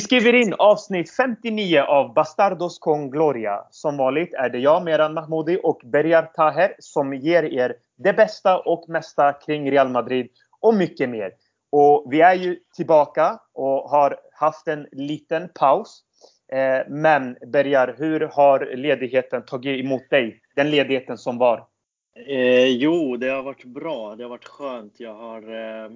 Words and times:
Vi 0.00 0.04
skriver 0.04 0.32
in 0.32 0.54
avsnitt 0.54 1.10
59 1.10 1.80
av 1.80 2.14
Bastardos 2.14 2.78
con 2.78 3.10
Gloria. 3.10 3.64
Som 3.70 3.96
vanligt 3.96 4.34
är 4.34 4.48
det 4.48 4.58
jag, 4.58 4.84
Meran 4.84 5.14
Mahmoudi 5.14 5.60
och 5.62 5.80
Berjar 5.84 6.22
Taher 6.22 6.74
som 6.78 7.14
ger 7.14 7.42
er 7.42 7.74
det 7.96 8.12
bästa 8.12 8.58
och 8.58 8.88
mesta 8.88 9.32
kring 9.32 9.70
Real 9.70 9.88
Madrid 9.88 10.28
och 10.60 10.74
mycket 10.74 11.08
mer. 11.08 11.32
Och 11.70 12.06
vi 12.12 12.20
är 12.20 12.34
ju 12.34 12.56
tillbaka 12.76 13.38
och 13.54 13.90
har 13.90 14.16
haft 14.32 14.68
en 14.68 14.86
liten 14.92 15.48
paus. 15.54 16.02
Eh, 16.52 16.88
men 16.88 17.36
Berjar, 17.46 17.94
hur 17.98 18.20
har 18.20 18.76
ledigheten 18.76 19.44
tagit 19.44 19.84
emot 19.84 20.10
dig? 20.10 20.40
Den 20.56 20.70
ledigheten 20.70 21.18
som 21.18 21.38
var. 21.38 21.66
Eh, 22.26 22.66
jo, 22.66 23.16
det 23.16 23.28
har 23.28 23.42
varit 23.42 23.64
bra. 23.64 24.14
Det 24.16 24.22
har 24.22 24.30
varit 24.30 24.48
skönt. 24.48 24.94
Jag 25.00 25.14
har 25.14 25.42
eh, 25.42 25.90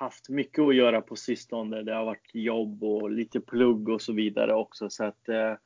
haft 0.00 0.28
mycket 0.28 0.58
att 0.58 0.74
göra 0.74 1.00
på 1.00 1.16
sistone. 1.16 1.82
Det 1.82 1.94
har 1.94 2.04
varit 2.04 2.30
jobb 2.32 2.84
och 2.84 3.10
lite 3.10 3.40
plugg 3.40 3.88
och 3.88 4.02
så 4.02 4.12
vidare 4.12 4.54
också. 4.54 4.90
Så 4.90 5.04
att 5.04 5.28
eh, 5.28 5.56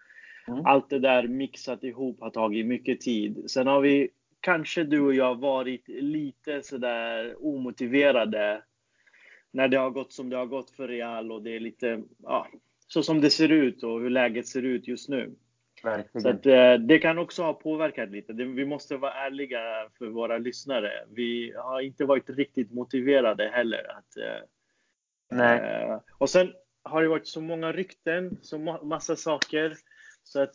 mm. 0.48 0.64
allt 0.64 0.90
det 0.90 0.98
där 0.98 1.28
mixat 1.28 1.84
ihop 1.84 2.20
har 2.20 2.30
tagit 2.30 2.66
mycket 2.66 3.00
tid. 3.00 3.50
Sen 3.50 3.66
har 3.66 3.80
vi, 3.80 4.08
kanske 4.40 4.84
du 4.84 5.00
och 5.00 5.14
jag, 5.14 5.40
varit 5.40 5.88
lite 5.88 6.62
sådär 6.62 7.34
omotiverade 7.38 8.62
när 9.50 9.68
det 9.68 9.76
har 9.76 9.90
gått 9.90 10.12
som 10.12 10.30
det 10.30 10.36
har 10.36 10.46
gått 10.46 10.70
för 10.70 10.88
Real 10.88 11.32
och 11.32 11.42
det 11.42 11.56
är 11.56 11.60
lite, 11.60 12.02
ja, 12.22 12.48
så 12.88 13.02
som 13.02 13.20
det 13.20 13.30
ser 13.30 13.48
ut 13.48 13.82
och 13.82 14.00
hur 14.00 14.10
läget 14.10 14.46
ser 14.46 14.62
ut 14.62 14.88
just 14.88 15.08
nu. 15.08 15.34
Verkligen. 15.84 16.22
Så 16.22 16.28
att, 16.28 16.46
eh, 16.46 16.74
det 16.74 16.98
kan 16.98 17.18
också 17.18 17.42
ha 17.42 17.52
påverkat 17.52 18.10
lite. 18.10 18.32
vi 18.32 18.66
måste 18.66 18.96
vara 18.96 19.12
ärliga 19.12 19.60
för 19.98 20.06
våra 20.06 20.38
lyssnare. 20.38 20.90
Vi 21.10 21.54
har 21.56 21.80
inte 21.80 22.04
varit 22.04 22.30
riktigt 22.30 22.72
motiverade 22.72 23.48
heller. 23.48 23.90
Att, 23.90 24.16
eh, 24.16 24.46
Nej. 25.30 25.58
Eh, 25.58 26.00
och 26.18 26.30
sen 26.30 26.52
har 26.82 27.02
det 27.02 27.08
varit 27.08 27.26
så 27.26 27.40
många 27.40 27.72
rykten, 27.72 28.38
så 28.42 28.58
massa 28.82 29.16
saker. 29.16 29.76
Så 30.22 30.40
att 30.40 30.54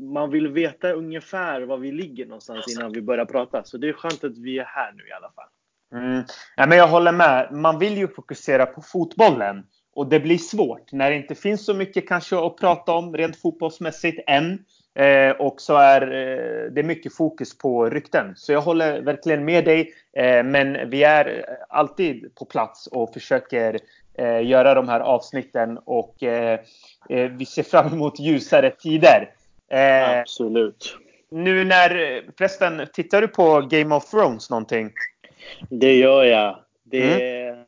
man 0.00 0.30
vill 0.30 0.48
veta 0.48 0.92
ungefär 0.92 1.62
var 1.62 1.76
vi 1.76 1.92
ligger 1.92 2.26
någonstans 2.26 2.76
innan 2.76 2.92
vi 2.92 3.02
börjar 3.02 3.24
prata. 3.24 3.64
Så 3.64 3.78
det 3.78 3.88
är 3.88 3.92
skönt 3.92 4.24
att 4.24 4.38
vi 4.38 4.58
är 4.58 4.64
här 4.64 4.92
nu 4.92 5.08
i 5.08 5.12
alla 5.12 5.30
fall. 5.30 5.48
Mm. 5.92 6.22
Ja, 6.56 6.66
men 6.66 6.78
jag 6.78 6.88
håller 6.88 7.12
med. 7.12 7.52
Man 7.52 7.78
vill 7.78 7.96
ju 7.96 8.08
fokusera 8.08 8.66
på 8.66 8.82
fotbollen. 8.82 9.66
Och 10.00 10.06
det 10.06 10.20
blir 10.20 10.38
svårt 10.38 10.92
när 10.92 11.10
det 11.10 11.16
inte 11.16 11.34
finns 11.34 11.64
så 11.64 11.74
mycket 11.74 12.08
kanske 12.08 12.46
att 12.46 12.56
prata 12.56 12.92
om 12.92 13.16
rent 13.16 13.36
fotbollsmässigt 13.36 14.20
än. 14.26 14.64
Eh, 14.94 15.30
och 15.30 15.60
så 15.60 15.76
är 15.76 16.02
eh, 16.02 16.72
det 16.72 16.82
mycket 16.82 17.14
fokus 17.14 17.58
på 17.58 17.90
rykten. 17.90 18.32
Så 18.36 18.52
jag 18.52 18.60
håller 18.60 19.02
verkligen 19.02 19.44
med 19.44 19.64
dig. 19.64 19.92
Eh, 20.12 20.42
men 20.42 20.90
vi 20.90 21.04
är 21.04 21.44
alltid 21.68 22.34
på 22.34 22.44
plats 22.44 22.86
och 22.86 23.12
försöker 23.12 23.78
eh, 24.14 24.46
göra 24.46 24.74
de 24.74 24.88
här 24.88 25.00
avsnitten. 25.00 25.78
Och 25.84 26.22
eh, 26.22 26.60
eh, 27.08 27.30
vi 27.30 27.46
ser 27.46 27.62
fram 27.62 27.92
emot 27.92 28.20
ljusare 28.20 28.70
tider. 28.70 29.30
Absolut. 30.20 30.96
Nu 31.30 31.64
när, 31.64 32.22
förresten, 32.38 32.86
tittar 32.92 33.20
du 33.20 33.28
på 33.28 33.60
Game 33.60 33.94
of 33.94 34.10
Thrones 34.10 34.50
någonting? 34.50 34.92
Det 35.68 35.96
gör 35.96 36.24
jag. 36.24 36.58
Det, 36.84 37.48
mm. 37.48 37.64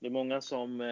det 0.00 0.06
är 0.06 0.10
många 0.10 0.40
som 0.40 0.82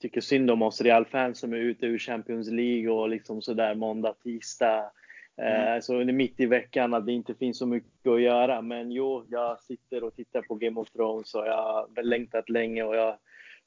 tycker 0.00 0.20
synd 0.20 0.50
om 0.50 0.62
oss 0.62 0.80
Real-fans 0.80 1.38
som 1.38 1.52
är 1.52 1.56
ute 1.56 1.86
ur 1.86 1.98
Champions 1.98 2.50
League 2.50 2.90
och 2.90 3.08
liksom 3.08 3.42
sådär 3.42 3.74
måndag, 3.74 4.14
tisdag. 4.22 4.90
Mm. 5.36 5.74
Eh, 5.74 5.80
så 5.80 6.00
under 6.00 6.14
mitt 6.14 6.40
i 6.40 6.46
veckan 6.46 6.94
att 6.94 7.06
det 7.06 7.12
inte 7.12 7.34
finns 7.34 7.58
så 7.58 7.66
mycket 7.66 8.06
att 8.06 8.20
göra. 8.20 8.62
Men 8.62 8.92
jo, 8.92 9.26
jag 9.28 9.62
sitter 9.62 10.04
och 10.04 10.16
tittar 10.16 10.42
på 10.42 10.54
Game 10.54 10.80
of 10.80 10.90
Thrones 10.90 11.34
och 11.34 11.46
jag 11.46 11.62
har 11.96 12.02
längtat 12.02 12.48
länge 12.48 12.82
och 12.82 12.96
jag 12.96 13.06
har 13.06 13.18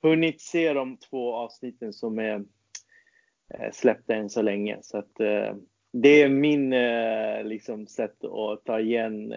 hunnit 0.09 0.41
se 0.41 0.73
de 0.73 0.97
två 0.97 1.33
avsnitten 1.33 1.93
som 1.93 2.19
är 2.19 2.43
eh, 3.53 3.71
släppta 3.71 4.15
än 4.15 4.29
så 4.29 4.41
länge. 4.41 4.77
Så 4.81 4.97
att 4.97 5.19
eh, 5.19 5.55
det 5.93 6.21
är 6.21 6.29
min 6.29 6.69
liksom 7.49 7.87
sätt 7.87 8.23
att 8.23 8.65
ta 8.65 8.79
igen 8.79 9.33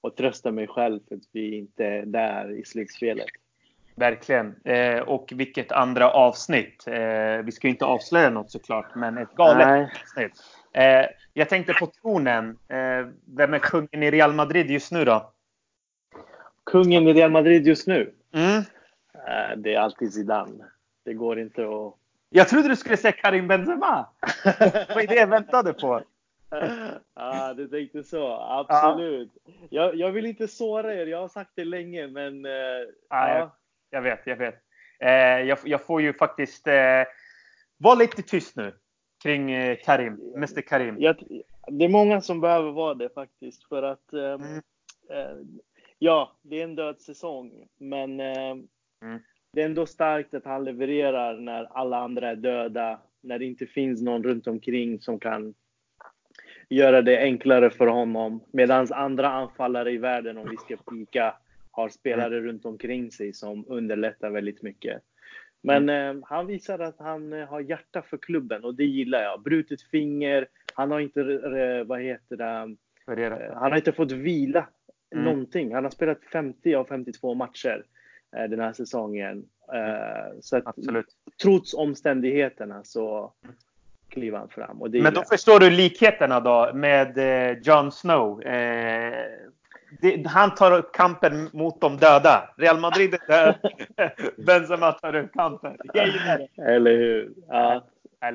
och 0.00 0.16
trösta 0.16 0.52
mig 0.52 0.66
själv 0.66 1.00
för 1.08 1.14
att 1.14 1.28
vi 1.32 1.56
inte 1.58 1.84
är 1.84 2.06
där 2.06 2.58
i 2.58 2.64
slutspelet. 2.64 3.26
Verkligen. 3.96 4.54
Eh, 4.64 5.00
och 5.00 5.32
vilket 5.34 5.72
andra 5.72 6.10
avsnitt. 6.10 6.84
Eh, 6.86 7.42
vi 7.44 7.52
ska 7.52 7.68
inte 7.68 7.84
avslöja 7.84 8.30
något 8.30 8.50
såklart, 8.50 8.94
men 8.94 9.18
ett 9.18 9.34
galet 9.34 9.68
Nej. 9.68 9.82
avsnitt. 10.02 10.32
Eh, 10.72 11.06
jag 11.32 11.48
tänkte 11.48 11.72
på 11.72 11.86
tonen. 11.86 12.58
Eh, 12.68 13.06
vem 13.36 13.54
är 13.54 13.58
kungen 13.58 14.02
i 14.02 14.10
Real 14.10 14.32
Madrid 14.32 14.70
just 14.70 14.92
nu 14.92 15.04
då? 15.04 15.32
Kungen 16.64 17.08
i 17.08 17.12
Real 17.12 17.30
Madrid 17.30 17.66
just 17.66 17.86
nu? 17.86 18.14
Mm. 18.32 18.56
Eh, 19.14 19.56
det 19.56 19.74
är 19.74 19.80
alltid 19.80 20.12
Zidane. 20.12 20.64
Det 21.04 21.14
går 21.14 21.38
inte 21.38 21.62
att... 21.62 21.94
Jag 22.30 22.48
trodde 22.48 22.68
du 22.68 22.76
skulle 22.76 22.96
säga 22.96 23.12
Karim 23.12 23.48
Benzema. 23.48 24.06
Vad 24.94 25.04
är 25.04 25.06
det 25.06 25.14
jag 25.14 25.26
väntade 25.26 25.72
på? 25.72 26.02
ah, 27.14 27.54
du 27.54 27.68
tänkte 27.68 28.02
så. 28.02 28.32
Absolut. 28.32 29.30
Ja. 29.44 29.52
Jag, 29.70 29.94
jag, 29.94 30.12
vill 30.12 30.26
inte 30.26 30.48
såra 30.48 30.94
er. 30.94 31.06
Jag 31.06 31.20
har 31.20 31.28
sagt 31.28 31.50
det 31.54 31.64
länge, 31.64 32.06
men... 32.06 32.44
Eh, 32.44 32.52
ah, 33.08 33.28
ja 33.28 33.56
jag 33.90 34.02
vet, 34.02 34.20
jag 34.24 34.36
vet. 34.36 34.54
Eh, 35.00 35.10
jag, 35.48 35.58
jag, 35.64 35.86
får 35.86 36.02
ju 36.02 36.12
faktiskt 36.12 36.66
eh, 36.66 37.04
vara 37.76 37.94
lite 37.94 38.22
tyst 38.22 38.56
nu 38.56 38.72
kring 39.22 39.52
eh, 39.52 39.76
Karim, 39.84 40.20
Mr 40.36 40.60
Karim. 40.60 40.96
Jag, 40.98 41.16
det 41.68 41.84
är 41.84 41.88
många 41.88 42.20
som 42.20 42.40
behöver 42.40 42.70
vara 42.70 42.94
det 42.94 43.14
faktiskt 43.14 43.68
för 43.68 43.82
att 43.82 44.12
mm. 44.12 44.56
eh, 45.10 45.36
ja, 45.98 46.36
det 46.42 46.60
är 46.60 46.64
en 46.64 46.74
död 46.74 47.00
säsong, 47.00 47.68
men 47.78 48.20
ehm, 48.20 48.68
mm. 49.02 49.20
det 49.52 49.62
är 49.62 49.66
ändå 49.66 49.86
starkt 49.86 50.34
att 50.34 50.44
han 50.44 50.64
levererar 50.64 51.36
när 51.36 51.64
alla 51.64 51.98
andra 51.98 52.30
är 52.30 52.36
döda, 52.36 53.00
när 53.20 53.38
det 53.38 53.44
inte 53.44 53.66
finns 53.66 54.02
någon 54.02 54.22
runt 54.22 54.46
omkring 54.46 55.00
som 55.00 55.20
kan 55.20 55.54
göra 56.68 57.02
det 57.02 57.18
enklare 57.18 57.70
för 57.70 57.86
honom. 57.86 58.44
Medan 58.52 58.92
andra 58.92 59.28
anfallare 59.28 59.92
i 59.92 59.98
världen, 59.98 60.38
om 60.38 60.48
vi 60.50 60.56
ska 60.56 60.76
pika, 60.76 61.34
har 61.76 61.88
spelare 61.88 62.38
mm. 62.38 62.48
runt 62.48 62.64
omkring 62.64 63.10
sig 63.10 63.32
som 63.32 63.64
underlättar 63.68 64.30
väldigt 64.30 64.62
mycket. 64.62 65.02
Men 65.62 65.88
mm. 65.88 66.18
eh, 66.18 66.24
han 66.28 66.46
visar 66.46 66.78
att 66.78 66.98
han 66.98 67.32
eh, 67.32 67.48
har 67.48 67.60
hjärta 67.60 68.02
för 68.02 68.16
klubben 68.16 68.64
och 68.64 68.74
det 68.74 68.84
gillar 68.84 69.22
jag. 69.22 69.42
Brutet 69.42 69.82
finger, 69.82 70.48
han 70.74 70.90
har 70.90 71.00
inte, 71.00 71.20
eh, 71.20 71.86
vad 71.86 72.00
heter 72.00 72.36
det, 72.36 72.76
eh, 73.22 73.54
han 73.54 73.70
har 73.70 73.76
inte 73.76 73.92
fått 73.92 74.12
vila 74.12 74.68
mm. 75.12 75.24
någonting. 75.24 75.74
Han 75.74 75.84
har 75.84 75.90
spelat 75.90 76.24
50 76.32 76.74
av 76.74 76.84
52 76.84 77.34
matcher 77.34 77.84
eh, 78.36 78.44
den 78.44 78.60
här 78.60 78.72
säsongen. 78.72 79.44
Eh, 79.74 80.40
så 80.40 80.56
att, 80.56 80.66
Absolut. 80.66 81.06
trots 81.42 81.74
omständigheterna 81.74 82.84
så 82.84 83.32
kliver 84.08 84.38
han 84.38 84.48
fram. 84.48 84.78
Men 84.92 85.14
då 85.14 85.22
förstår 85.22 85.60
du 85.60 85.70
likheterna 85.70 86.40
då 86.40 86.70
med 86.74 87.18
Jon 87.62 87.92
Snow 87.92 88.42
det, 90.00 90.26
han 90.26 90.54
tar 90.54 90.72
upp 90.72 90.92
kampen 90.92 91.50
mot 91.52 91.80
de 91.80 91.96
döda. 91.96 92.54
Real 92.56 92.80
Madrid 92.80 93.14
är 93.14 93.28
död. 93.28 93.54
Benzema 94.46 94.92
tar 94.92 95.14
upp 95.14 95.32
kampen. 95.32 95.76
Eller 96.66 96.96
hur? 96.96 97.32
Ja, 97.48 97.82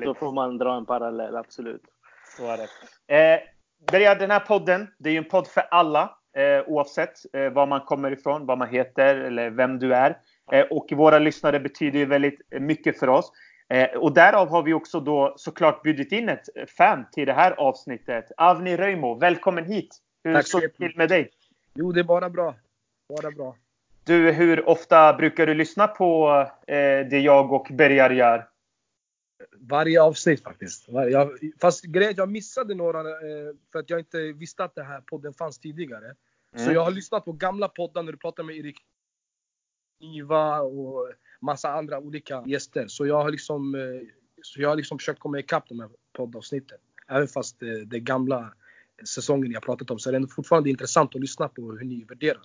då 0.04 0.14
får 0.14 0.32
man 0.32 0.58
dra 0.58 0.76
en 0.76 0.86
parallell, 0.86 1.36
absolut. 1.36 1.82
Så 2.36 2.46
är 2.46 2.56
det. 2.56 3.42
Eh, 3.94 4.18
den 4.18 4.30
här 4.30 4.40
podden, 4.40 4.88
det 4.98 5.08
är 5.08 5.12
ju 5.12 5.18
en 5.18 5.24
podd 5.24 5.46
för 5.46 5.62
alla. 5.70 6.18
Eh, 6.36 6.68
oavsett 6.68 7.14
eh, 7.32 7.50
var 7.50 7.66
man 7.66 7.80
kommer 7.80 8.12
ifrån, 8.12 8.46
vad 8.46 8.58
man 8.58 8.68
heter 8.68 9.16
eller 9.16 9.50
vem 9.50 9.78
du 9.78 9.94
är. 9.94 10.18
Eh, 10.52 10.66
och 10.70 10.92
våra 10.92 11.18
lyssnare 11.18 11.60
betyder 11.60 11.98
ju 11.98 12.04
väldigt 12.04 12.40
mycket 12.60 12.98
för 12.98 13.08
oss. 13.08 13.32
Eh, 13.68 13.90
och 13.96 14.14
därav 14.14 14.48
har 14.48 14.62
vi 14.62 14.72
också 14.72 15.00
då 15.00 15.34
såklart 15.36 15.82
bjudit 15.82 16.12
in 16.12 16.28
ett 16.28 16.44
fan 16.76 17.06
till 17.12 17.26
det 17.26 17.32
här 17.32 17.52
avsnittet. 17.52 18.24
Avni 18.36 18.76
Röjmo, 18.76 19.14
välkommen 19.14 19.64
hit! 19.64 19.98
Hur 20.24 20.42
står 20.42 20.60
det 20.60 20.68
till 20.68 20.92
med 20.96 21.08
dig? 21.08 21.30
Jo, 21.74 21.92
det 21.92 22.00
är 22.00 22.04
bara 22.04 22.30
bra. 22.30 22.54
Bara 23.08 23.30
bra. 23.30 23.56
Du, 24.04 24.30
hur 24.30 24.68
ofta 24.68 25.12
brukar 25.12 25.46
du 25.46 25.54
lyssna 25.54 25.86
på 25.86 26.30
eh, 26.66 26.74
det 27.10 27.20
jag 27.20 27.52
och 27.52 27.66
Bergar 27.70 28.10
gör? 28.10 28.48
Varje 29.56 30.02
avsnitt 30.02 30.42
faktiskt. 30.42 30.88
Jag, 30.88 31.30
fast 31.60 31.84
grejen 31.84 32.14
jag 32.16 32.28
missade 32.28 32.74
några 32.74 32.98
eh, 33.00 33.54
för 33.72 33.78
att 33.78 33.90
jag 33.90 33.98
inte 33.98 34.32
visste 34.32 34.64
att 34.64 34.74
den 34.74 34.86
här 34.86 35.00
podden 35.00 35.34
fanns 35.34 35.58
tidigare. 35.58 36.14
Mm. 36.54 36.66
Så 36.66 36.72
jag 36.72 36.84
har 36.84 36.90
lyssnat 36.90 37.24
på 37.24 37.32
gamla 37.32 37.68
poddar 37.68 38.02
när 38.02 38.12
du 38.12 38.18
pratar 38.18 38.42
med 38.42 38.56
Erik 38.56 38.78
Niva 40.00 40.60
och 40.60 41.12
massa 41.40 41.72
andra 41.72 41.98
olika 41.98 42.42
gäster. 42.46 42.86
Så 42.88 43.06
jag 43.06 43.22
har 43.22 43.30
liksom, 43.30 43.74
eh, 43.74 44.08
så 44.42 44.60
jag 44.60 44.68
har 44.68 44.76
liksom 44.76 44.98
försökt 44.98 45.20
komma 45.20 45.38
ikapp 45.38 45.68
de 45.68 45.80
här 45.80 45.90
poddavsnitten. 46.12 46.78
Även 47.08 47.28
fast 47.28 47.62
eh, 47.62 47.68
det 47.68 48.00
gamla 48.00 48.52
säsongen 49.06 49.52
jag 49.52 49.62
pratat 49.62 49.90
om. 49.90 49.98
Så 49.98 50.10
det 50.10 50.16
är 50.16 50.26
fortfarande 50.26 50.70
intressant 50.70 51.14
att 51.14 51.20
lyssna 51.20 51.48
på 51.48 51.62
hur 51.62 51.84
ni 51.84 52.04
värderar. 52.04 52.42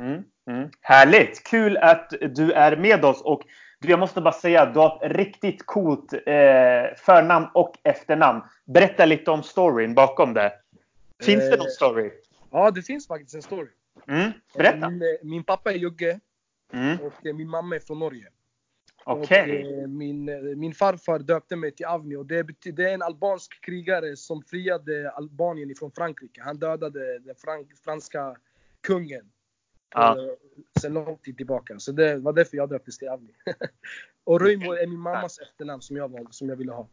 Mm, 0.00 0.22
mm. 0.50 0.70
Härligt! 0.80 1.44
Kul 1.44 1.76
att 1.76 2.12
du 2.34 2.52
är 2.52 2.76
med 2.76 3.04
oss. 3.04 3.22
Och 3.22 3.42
du, 3.80 3.88
jag 3.88 3.98
måste 3.98 4.20
bara 4.20 4.32
säga, 4.32 4.66
du 4.66 4.78
har 4.78 5.04
ett 5.04 5.16
riktigt 5.16 5.66
coolt 5.66 6.12
eh, 6.12 6.20
förnamn 6.96 7.46
och 7.54 7.74
efternamn. 7.82 8.42
Berätta 8.64 9.04
lite 9.04 9.30
om 9.30 9.42
storyn 9.42 9.94
bakom 9.94 10.34
det. 10.34 10.52
Finns 11.24 11.44
eh, 11.44 11.50
det 11.50 11.56
någon 11.56 11.70
story? 11.70 12.10
Ja, 12.50 12.70
det 12.70 12.82
finns 12.82 13.06
faktiskt 13.06 13.34
en 13.34 13.42
story. 13.42 13.68
Mm, 14.08 14.32
berätta! 14.54 14.90
Min, 14.90 15.18
min 15.22 15.44
pappa 15.44 15.72
är 15.72 15.76
jugge 15.76 16.20
mm. 16.72 16.98
och 17.00 17.34
min 17.34 17.48
mamma 17.48 17.76
är 17.76 17.80
från 17.80 17.98
Norge. 17.98 18.28
Okej. 19.06 19.64
Och, 19.64 19.82
eh, 19.82 19.88
min, 19.88 20.28
eh, 20.28 20.40
min 20.40 20.74
farfar 20.74 21.18
döpte 21.18 21.56
mig 21.56 21.72
till 21.72 21.86
Avni 21.86 22.16
och 22.16 22.26
det, 22.26 22.46
det 22.62 22.90
är 22.90 22.94
en 22.94 23.02
albansk 23.02 23.64
krigare 23.64 24.16
som 24.16 24.42
friade 24.42 25.10
Albanien 25.10 25.70
ifrån 25.70 25.90
Frankrike. 25.90 26.42
Han 26.44 26.58
dödade 26.58 27.18
den 27.18 27.34
fran- 27.34 27.66
franska 27.84 28.36
kungen. 28.80 29.30
Ja. 29.94 30.16
Sen 30.80 30.92
lång 30.94 31.16
tid 31.16 31.36
tillbaka. 31.36 31.78
Så 31.78 31.92
det 31.92 32.16
var 32.16 32.32
därför 32.32 32.56
jag 32.56 32.68
döptes 32.68 32.98
till 32.98 33.08
Avni. 33.08 33.30
och 34.24 34.40
Röjmo 34.40 34.72
är 34.72 34.86
min 34.86 34.98
mammas 34.98 35.38
efternamn 35.38 35.82
som 35.82 35.96
jag, 35.96 36.08
valde, 36.08 36.32
som 36.32 36.48
jag 36.48 36.56
ville 36.56 36.72
ha. 36.72 36.88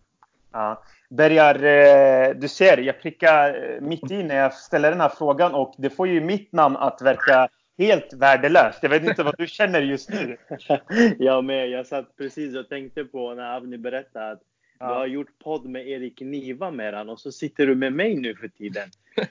Ja. 0.51 0.83
Bergar, 1.09 2.33
du 2.33 2.47
ser, 2.47 2.77
jag 2.77 3.01
prickar 3.01 3.79
mitt 3.81 4.11
i 4.11 4.23
när 4.23 4.35
jag 4.35 4.53
ställer 4.53 4.91
den 4.91 5.01
här 5.01 5.09
frågan 5.09 5.53
och 5.53 5.75
det 5.77 5.89
får 5.89 6.07
ju 6.07 6.21
mitt 6.21 6.51
namn 6.51 6.77
att 6.77 7.01
verka 7.01 7.49
helt 7.77 8.13
värdelöst. 8.13 8.79
Jag 8.81 8.89
vet 8.89 9.03
inte 9.03 9.23
vad 9.23 9.35
du 9.37 9.47
känner 9.47 9.81
just 9.81 10.09
nu. 10.09 10.37
jag 11.19 11.43
med. 11.43 11.69
Jag 11.69 11.87
satt 11.87 12.17
precis 12.17 12.55
och 12.55 12.69
tänkte 12.69 13.05
på 13.05 13.33
när 13.33 13.55
Avni 13.55 13.77
berättade 13.77 14.31
att 14.31 14.41
Ja. 14.79 14.87
du 14.87 14.93
har 14.93 15.07
gjort 15.07 15.39
podd 15.43 15.65
med 15.65 15.87
Erik 15.87 16.21
Niva 16.21 16.71
med 16.71 16.93
han 16.93 17.09
och 17.09 17.19
så 17.19 17.31
sitter 17.31 17.67
du 17.67 17.75
med 17.75 17.93
mig 17.93 18.15
nu 18.15 18.35
för 18.35 18.47
tiden. 18.47 18.89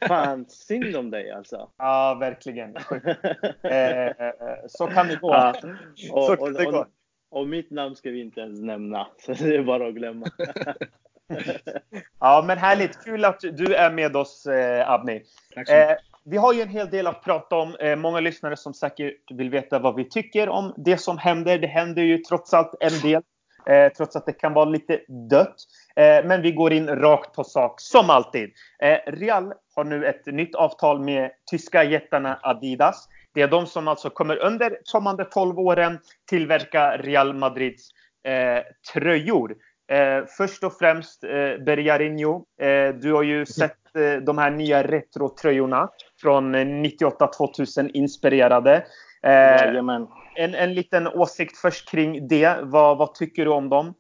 Fan, 0.09 0.47
synd 0.49 0.97
om 0.97 1.11
dig 1.11 1.31
alltså. 1.31 1.71
Ja, 1.79 2.17
verkligen. 2.21 2.77
Eh, 3.63 4.13
så 4.69 4.87
kan 4.87 5.09
det 5.09 5.17
gå. 5.17 5.31
Ja, 5.33 5.55
Så 5.95 6.33
och, 6.33 6.39
kan 6.39 6.47
och, 6.49 6.53
det 6.53 6.65
gå. 6.65 6.79
och, 6.79 6.87
och 7.41 7.49
mitt 7.49 7.71
namn 7.71 7.97
ska 7.97 8.11
vi 8.11 8.21
inte 8.21 8.41
ens 8.41 8.61
nämna, 8.61 9.07
så 9.19 9.33
det 9.33 9.57
är 9.57 9.63
bara 9.63 9.89
att 9.89 9.95
glömma. 9.95 10.27
Ja, 12.21 12.45
men 12.47 12.59
härligt. 12.59 13.05
Kul 13.05 13.25
att 13.25 13.41
du 13.41 13.75
är 13.75 13.91
med 13.91 14.17
oss, 14.17 14.47
eh, 14.47 14.91
Abni. 14.91 15.23
Tack 15.55 15.69
så 15.69 15.75
mycket. 15.75 15.91
Eh, 15.91 15.97
vi 16.25 16.37
har 16.37 16.53
ju 16.53 16.63
en 16.63 16.69
hel 16.69 16.91
del 16.91 17.07
att 17.07 17.25
prata 17.25 17.57
om. 17.57 17.75
Eh, 17.81 17.97
många 17.97 18.21
lyssnare 18.21 18.57
som 18.57 18.75
säkert 18.75 19.31
vill 19.31 19.51
veta 19.51 19.79
vad 19.79 19.95
vi 19.95 20.09
tycker 20.09 20.49
om 20.49 20.75
det 20.77 20.99
som 20.99 21.19
händer. 21.19 21.59
Det 21.59 21.67
händer 21.67 22.03
ju 22.03 22.19
trots 22.19 22.55
allt 22.55 22.75
en 22.81 23.01
del. 23.03 23.23
Eh, 23.67 23.93
trots 23.93 24.17
att 24.17 24.27
det 24.27 24.33
kan 24.33 24.53
vara 24.53 24.65
lite 24.65 25.01
dött. 25.31 25.57
Eh, 25.97 26.25
men 26.25 26.43
vi 26.43 26.53
går 26.53 26.73
in 26.73 26.89
rakt 26.89 27.35
på 27.35 27.45
sak, 27.45 27.81
som 27.81 28.11
alltid. 28.11 28.51
Eh, 28.83 29.13
Real 29.13 29.53
har 29.75 29.85
nu 29.85 30.07
ett 30.07 30.27
nytt 30.27 30.55
avtal 30.55 31.01
med 31.01 31.31
tyska 31.51 31.85
jättarna 31.85 32.39
Adidas. 32.43 33.09
Det 33.35 33.43
är 33.43 33.49
de 33.49 33.67
som 33.67 33.89
alltså 33.89 34.11
kommer 34.11 34.37
under 34.37 34.79
kommande 34.93 35.25
12 35.25 35.59
åren 35.59 35.99
tillverka 36.31 36.97
Real 36.97 37.35
Madrids 37.35 37.91
eh, 38.25 38.63
tröjor. 38.93 39.57
Eh, 39.91 40.25
först 40.27 40.65
och 40.65 40.79
främst, 40.79 41.25
eh, 41.25 41.59
Bergarinho, 41.65 42.45
eh, 42.61 42.95
du 42.95 43.13
har 43.13 43.23
ju 43.23 43.47
sett 43.47 43.97
eh, 43.97 44.17
de 44.17 44.39
här 44.39 44.51
nya 44.51 44.83
retrotröjorna 44.83 45.89
från 46.21 46.55
eh, 46.55 46.59
98-2000 46.59 47.91
inspirerade. 47.95 48.85
Eh, 49.23 49.75
en, 50.37 50.55
en 50.55 50.75
liten 50.75 51.07
åsikt 51.07 51.57
först 51.57 51.91
kring 51.91 52.29
det. 52.29 52.59
Vad, 52.63 52.99
vad 52.99 53.15
tycker 53.15 53.45
du 53.45 53.51
om 53.51 53.69
dem? 53.69 53.95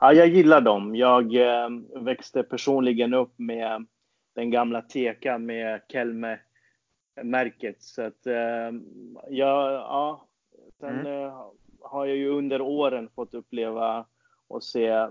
Ja, 0.00 0.12
jag 0.12 0.26
gillar 0.26 0.60
dem. 0.60 0.96
Jag 0.96 1.34
eh, 1.34 1.68
växte 1.94 2.42
personligen 2.42 3.14
upp 3.14 3.38
med 3.38 3.86
den 4.34 4.50
gamla 4.50 4.82
tekan 4.82 5.46
med 5.46 5.80
Kelme-märket. 5.88 7.82
Så 7.82 8.02
att, 8.02 8.26
eh, 8.26 8.70
jag, 9.28 9.72
ja, 9.72 10.26
sen 10.80 11.06
eh, 11.06 11.42
har 11.80 12.06
jag 12.06 12.16
ju 12.16 12.28
under 12.28 12.60
åren 12.60 13.08
fått 13.14 13.34
uppleva 13.34 14.06
och 14.50 14.64
se 14.64 15.06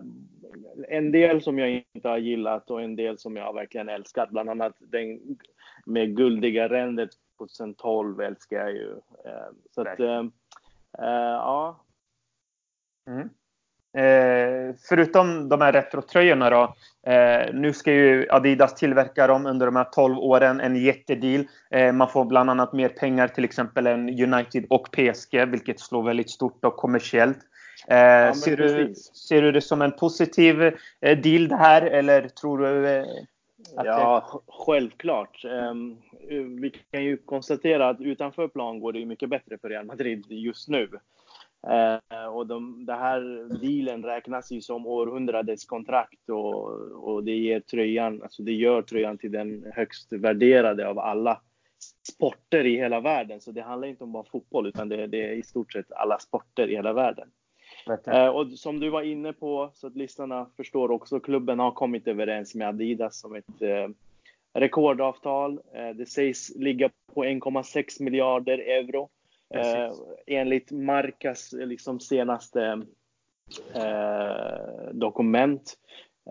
en 0.88 1.12
del 1.12 1.42
som 1.42 1.60
jag 1.60 1.86
inte 1.94 2.10
har 2.10 2.18
gillat 2.18 2.72
och 2.72 2.82
en 2.82 2.96
del 2.96 3.18
som 3.18 3.36
jag 3.36 3.54
verkligen 3.54 3.90
älskat. 3.90 4.30
Bland 4.30 4.50
annat 4.50 4.76
den 4.80 5.38
med 5.86 6.16
guldiga 6.18 6.70
rändet 6.70 7.10
2012 7.38 8.22
älskar 8.22 8.58
jag 8.58 8.72
ju. 8.72 8.92
Eh, 9.26 9.50
så 9.72 9.82
att, 9.82 10.00
eh, 10.00 10.24
ja, 11.00 11.86
Mm. 13.08 13.30
Eh, 13.94 14.76
förutom 14.90 15.50
de 15.50 15.62
här 15.62 15.74
retrotröjorna 15.74 16.50
då. 16.50 16.76
Eh, 17.12 17.54
nu 17.54 17.74
ska 17.74 17.94
ju 17.94 18.28
Adidas 18.30 18.76
tillverka 18.76 19.28
dem 19.28 19.46
under 19.46 19.66
de 19.66 19.76
här 19.76 19.84
12 19.84 20.18
åren. 20.18 20.60
En 20.60 20.76
jättedeal. 20.76 21.48
Eh, 21.72 21.92
man 21.94 22.10
får 22.10 22.26
bland 22.26 22.50
annat 22.50 22.74
mer 22.74 22.90
pengar 22.90 23.28
till 23.28 23.44
exempel 23.44 23.88
än 23.88 24.34
United 24.34 24.66
och 24.70 24.92
PSG, 24.92 25.46
vilket 25.46 25.80
slår 25.80 26.04
väldigt 26.04 26.30
stort 26.30 26.66
och 26.66 26.78
kommersiellt. 26.78 27.40
Eh, 27.88 27.96
men 27.96 28.34
ser, 28.36 28.58
du, 28.58 28.94
ser 28.96 29.42
du 29.42 29.52
det 29.52 29.62
som 29.62 29.82
en 29.82 29.92
positiv 29.92 30.62
eh, 31.02 31.18
deal 31.20 31.48
det 31.48 31.56
här 31.56 31.82
eller 31.82 32.28
tror 32.28 32.58
du 32.58 32.88
eh, 32.88 33.06
Ja, 33.86 34.30
sj- 34.32 34.42
självklart. 34.66 35.46
Ehm, 35.46 35.98
Vi 36.62 36.72
kan 36.92 37.04
ju 37.04 37.18
konstatera 37.18 37.90
att 37.90 38.02
utanför 38.02 38.48
plan 38.48 38.80
går 38.80 38.94
det 38.94 39.00
ju 39.00 39.06
mycket 39.06 39.30
bättre 39.30 39.58
för 39.58 39.70
Real 39.70 39.86
Madrid 39.86 40.26
just 40.30 40.68
nu. 40.68 40.90
Och 42.32 42.48
de, 42.48 42.86
det 42.86 42.94
här 42.94 43.20
dealen 43.62 44.04
räknas 44.04 44.52
ju 44.52 44.62
som 44.62 44.88
århundradets 44.88 45.66
kontrakt 45.66 46.30
och, 46.30 46.64
och 47.10 47.24
det 47.24 47.36
ger 47.36 47.60
tröjan, 47.60 48.22
alltså 48.24 48.44
det 48.44 48.52
gör 48.54 48.82
tröjan 48.82 49.18
till 49.18 49.32
den 49.32 49.66
högst 49.76 50.14
värderade 50.14 50.88
av 50.88 51.00
alla 51.00 51.42
sporter 52.08 52.66
i 52.66 52.76
hela 52.76 53.00
världen. 53.00 53.42
Så 53.42 53.52
det 53.52 53.62
handlar 53.62 53.88
inte 53.88 54.04
om 54.04 54.12
bara 54.12 54.24
fotboll 54.24 54.68
utan 54.68 54.90
det, 54.90 55.08
det 55.08 55.26
är 55.30 55.32
i 55.34 55.44
stort 55.44 55.74
sett 55.74 55.92
alla 55.92 56.20
sporter 56.20 56.68
i 56.68 56.76
hela 56.76 56.94
världen. 56.94 57.30
Eh, 58.08 58.28
och 58.28 58.52
som 58.52 58.80
du 58.80 58.90
var 58.90 59.02
inne 59.02 59.34
på, 59.34 59.72
så 59.74 59.88
att 59.88 59.96
lyssnarna 59.96 60.50
förstår 60.58 60.92
också, 60.92 61.20
klubben 61.20 61.60
har 61.60 61.72
kommit 61.72 62.08
överens 62.08 62.56
med 62.56 62.68
Adidas 62.68 63.24
om 63.24 63.36
ett 63.36 63.62
eh, 63.62 63.88
rekordavtal. 64.54 65.60
Eh, 65.74 65.90
det 65.90 66.06
sägs 66.06 66.56
ligga 66.56 66.90
på 67.14 67.24
1,6 67.24 68.04
miljarder 68.04 68.58
euro. 68.58 69.10
Eh, 69.54 69.94
enligt 70.28 70.72
Marcas 70.72 71.54
eh, 71.54 71.68
liksom, 71.68 72.00
senaste 72.00 72.82
eh, 73.74 74.92
dokument. 74.92 75.78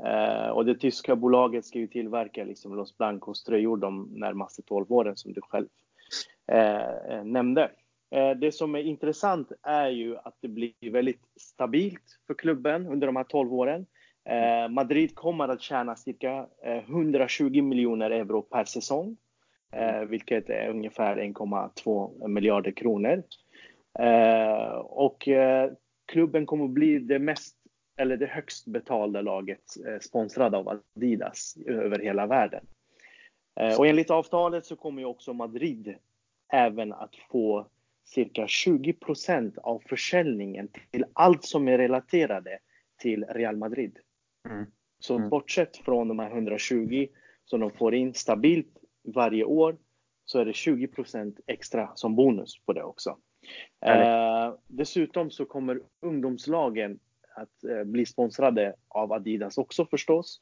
Eh, 0.05 0.49
och 0.49 0.65
det 0.65 0.75
tyska 0.75 1.17
bolaget 1.17 1.65
ska 1.65 1.79
ju 1.79 1.87
tillverka 1.87 2.45
liksom, 2.45 2.75
Los 2.75 2.97
Blancos 2.97 3.45
tröjor 3.45 3.77
de 3.77 4.09
närmaste 4.13 4.63
12 4.63 4.93
åren 4.93 5.17
som 5.17 5.33
du 5.33 5.41
själv 5.41 5.69
nämnde. 7.25 7.71
Eh, 8.11 8.31
det 8.31 8.53
som 8.53 8.75
är 8.75 8.79
intressant 8.79 9.53
är 9.63 9.89
ju 9.89 10.17
att 10.17 10.37
det 10.41 10.49
blir 10.49 10.91
väldigt 10.91 11.23
stabilt 11.37 12.19
för 12.27 12.35
klubben 12.35 12.87
under 12.87 13.07
de 13.07 13.17
här 13.17 13.25
12 13.25 13.55
åren. 13.55 13.87
Eh, 14.25 14.69
Madrid 14.69 15.15
kommer 15.15 15.49
att 15.49 15.63
tjäna 15.63 15.97
cirka 15.97 16.47
eh, 16.63 16.79
120 16.79 17.63
miljoner 17.63 18.11
euro 18.11 18.43
per 18.43 18.65
säsong, 18.65 19.17
vilket 20.07 20.51
är 20.51 20.69
ungefär 20.69 21.17
1,2 21.17 22.29
miljarder 22.29 22.71
kronor. 22.71 23.23
Och 24.83 25.29
klubben 26.07 26.47
kommer 26.47 26.65
att 26.65 26.71
bli 26.71 26.99
det 26.99 27.19
mest 27.19 27.57
eller 27.97 28.17
det 28.17 28.27
högst 28.27 28.67
betalda 28.67 29.21
laget 29.21 29.63
sponsrade 30.01 30.57
av 30.57 30.81
Adidas 30.97 31.59
över 31.67 31.99
hela 31.99 32.27
världen. 32.27 32.67
Och 33.79 33.87
enligt 33.87 34.11
avtalet 34.11 34.67
så 34.67 34.77
kommer 34.77 35.03
ju 35.03 35.07
också 35.07 35.33
Madrid 35.33 35.95
även 36.53 36.93
att 36.93 37.17
få 37.31 37.67
cirka 38.09 38.47
20% 38.47 39.59
av 39.59 39.83
försäljningen 39.89 40.69
till 40.91 41.05
allt 41.13 41.45
som 41.45 41.69
är 41.69 41.79
relaterade 41.79 42.59
till 42.99 43.25
Real 43.25 43.57
Madrid. 43.57 43.99
Mm. 44.49 44.67
Så 44.99 45.17
Mm. 45.17 45.29
bortsett 45.29 45.77
från 45.77 46.09
de 46.09 46.19
här 46.19 46.31
120 46.31 47.09
som 47.45 47.61
de 47.61 47.71
får 47.71 47.95
in 47.95 48.15
stabilt 48.15 48.77
varje 49.15 49.45
år 49.45 49.77
så 50.25 50.39
är 50.39 50.45
det 50.45 50.53
20% 50.53 51.41
extra 51.47 51.91
som 51.95 52.17
bonus 52.17 52.61
på 52.67 52.73
det 52.73 52.83
också. 52.83 53.19
Eh, 53.87 54.55
dessutom 54.67 55.31
så 55.31 55.45
kommer 55.45 55.81
ungdomslagen 56.01 56.99
att 57.35 57.65
eh, 57.65 57.85
bli 57.85 58.07
sponsrade 58.07 58.75
av 58.89 59.13
Adidas 59.13 59.59
också 59.59 59.87
förstås. 59.87 60.41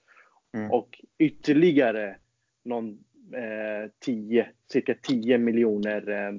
Mm. 0.55 0.71
Och 0.71 1.01
ytterligare 1.19 2.17
någon 2.65 2.99
eh, 3.35 3.91
10, 3.99 4.49
cirka 4.73 4.95
10 5.03 5.39
miljoner 5.39 6.09
eh, 6.09 6.33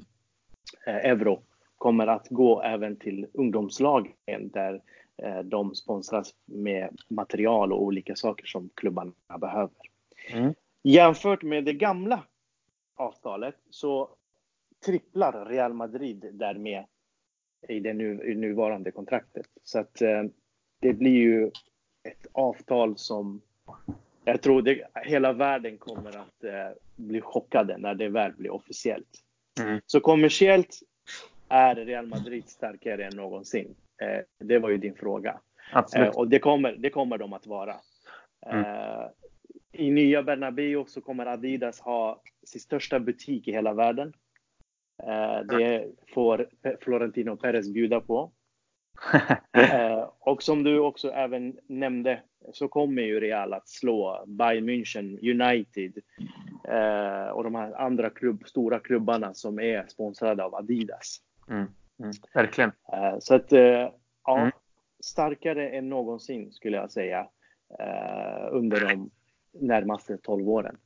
euro 0.85 1.41
kommer 1.77 2.07
att 2.07 2.27
gå 2.29 2.61
även 2.61 2.95
till 2.95 3.27
ungdomslagen 3.33 4.13
där 4.53 4.81
eh, 5.17 5.39
de 5.39 5.75
sponsras 5.75 6.33
med 6.45 6.97
material 7.07 7.73
och 7.73 7.83
olika 7.83 8.15
saker 8.15 8.45
som 8.45 8.69
klubbarna 8.75 9.13
behöver. 9.39 9.75
Mm. 10.29 10.53
Jämfört 10.83 11.43
med 11.43 11.63
det 11.63 11.73
gamla 11.73 12.23
avtalet 12.95 13.55
så 13.69 14.09
tripplar 14.85 15.45
Real 15.45 15.73
Madrid 15.73 16.29
därmed 16.33 16.85
i 17.67 17.79
det 17.79 17.93
nu, 17.93 18.31
i 18.31 18.35
nuvarande 18.35 18.91
kontraktet. 18.91 19.47
Så 19.63 19.79
att 19.79 20.01
eh, 20.01 20.23
det 20.79 20.93
blir 20.93 21.17
ju 21.17 21.51
ett 22.03 22.27
avtal 22.31 22.97
som 22.97 23.41
jag 24.25 24.41
tror 24.41 24.61
det, 24.61 24.87
hela 25.03 25.33
världen 25.33 25.77
kommer 25.77 26.17
att 26.17 26.43
eh, 26.43 26.77
bli 26.95 27.21
chockade 27.21 27.77
när 27.77 27.95
det 27.95 28.09
väl 28.09 28.33
blir 28.33 28.51
officiellt. 28.51 29.23
Mm. 29.59 29.81
Så 29.85 29.99
kommersiellt 29.99 30.79
är 31.49 31.75
Real 31.75 32.07
Madrid 32.07 32.49
starkare 32.49 33.05
än 33.05 33.15
någonsin. 33.15 33.75
Eh, 34.01 34.47
det 34.47 34.59
var 34.59 34.69
ju 34.69 34.77
din 34.77 34.95
fråga. 34.95 35.39
Eh, 35.95 36.07
och 36.07 36.27
det 36.27 36.39
kommer, 36.39 36.71
det 36.71 36.89
kommer 36.89 37.17
de 37.17 37.33
att 37.33 37.47
vara. 37.47 37.75
Mm. 38.45 38.65
Eh, 38.65 39.07
I 39.71 39.91
nya 39.91 40.21
Bernabéu 40.23 40.85
så 40.87 41.01
kommer 41.01 41.25
Adidas 41.25 41.79
ha 41.79 42.21
sin 42.45 42.61
största 42.61 42.99
butik 42.99 43.47
i 43.47 43.51
hela 43.51 43.73
världen. 43.73 44.13
Eh, 45.03 45.39
det 45.57 45.87
får 46.13 46.49
Florentino 46.81 47.37
Perez 47.37 47.73
bjuda 47.73 48.01
på. 48.01 48.31
eh, 49.53 50.09
och 50.19 50.43
som 50.43 50.63
du 50.63 50.79
också 50.79 51.11
även 51.11 51.57
nämnde 51.67 52.21
så 52.53 52.67
kommer 52.67 53.01
ju 53.01 53.19
Real 53.19 53.53
att 53.53 53.69
slå 53.69 54.23
Bayern 54.27 54.69
München, 54.69 55.31
United 55.31 55.97
eh, 56.67 57.31
och 57.31 57.43
de 57.43 57.55
här 57.55 57.73
andra 57.81 58.09
klubb, 58.09 58.47
stora 58.47 58.79
klubbarna 58.79 59.33
som 59.33 59.59
är 59.59 59.85
sponsrade 59.87 60.43
av 60.43 60.55
Adidas. 60.55 61.21
Mm. 61.49 61.67
Mm. 61.99 62.11
Verkligen. 62.33 62.71
Eh, 62.93 63.15
så 63.19 63.35
att, 63.35 63.53
eh, 63.53 63.89
ja, 64.25 64.39
mm. 64.39 64.51
starkare 64.99 65.69
än 65.69 65.89
någonsin 65.89 66.51
skulle 66.51 66.77
jag 66.77 66.91
säga 66.91 67.27
eh, 67.79 68.47
under 68.51 68.89
de 68.89 69.09
närmaste 69.51 70.17
12 70.17 70.49
åren. 70.49 70.77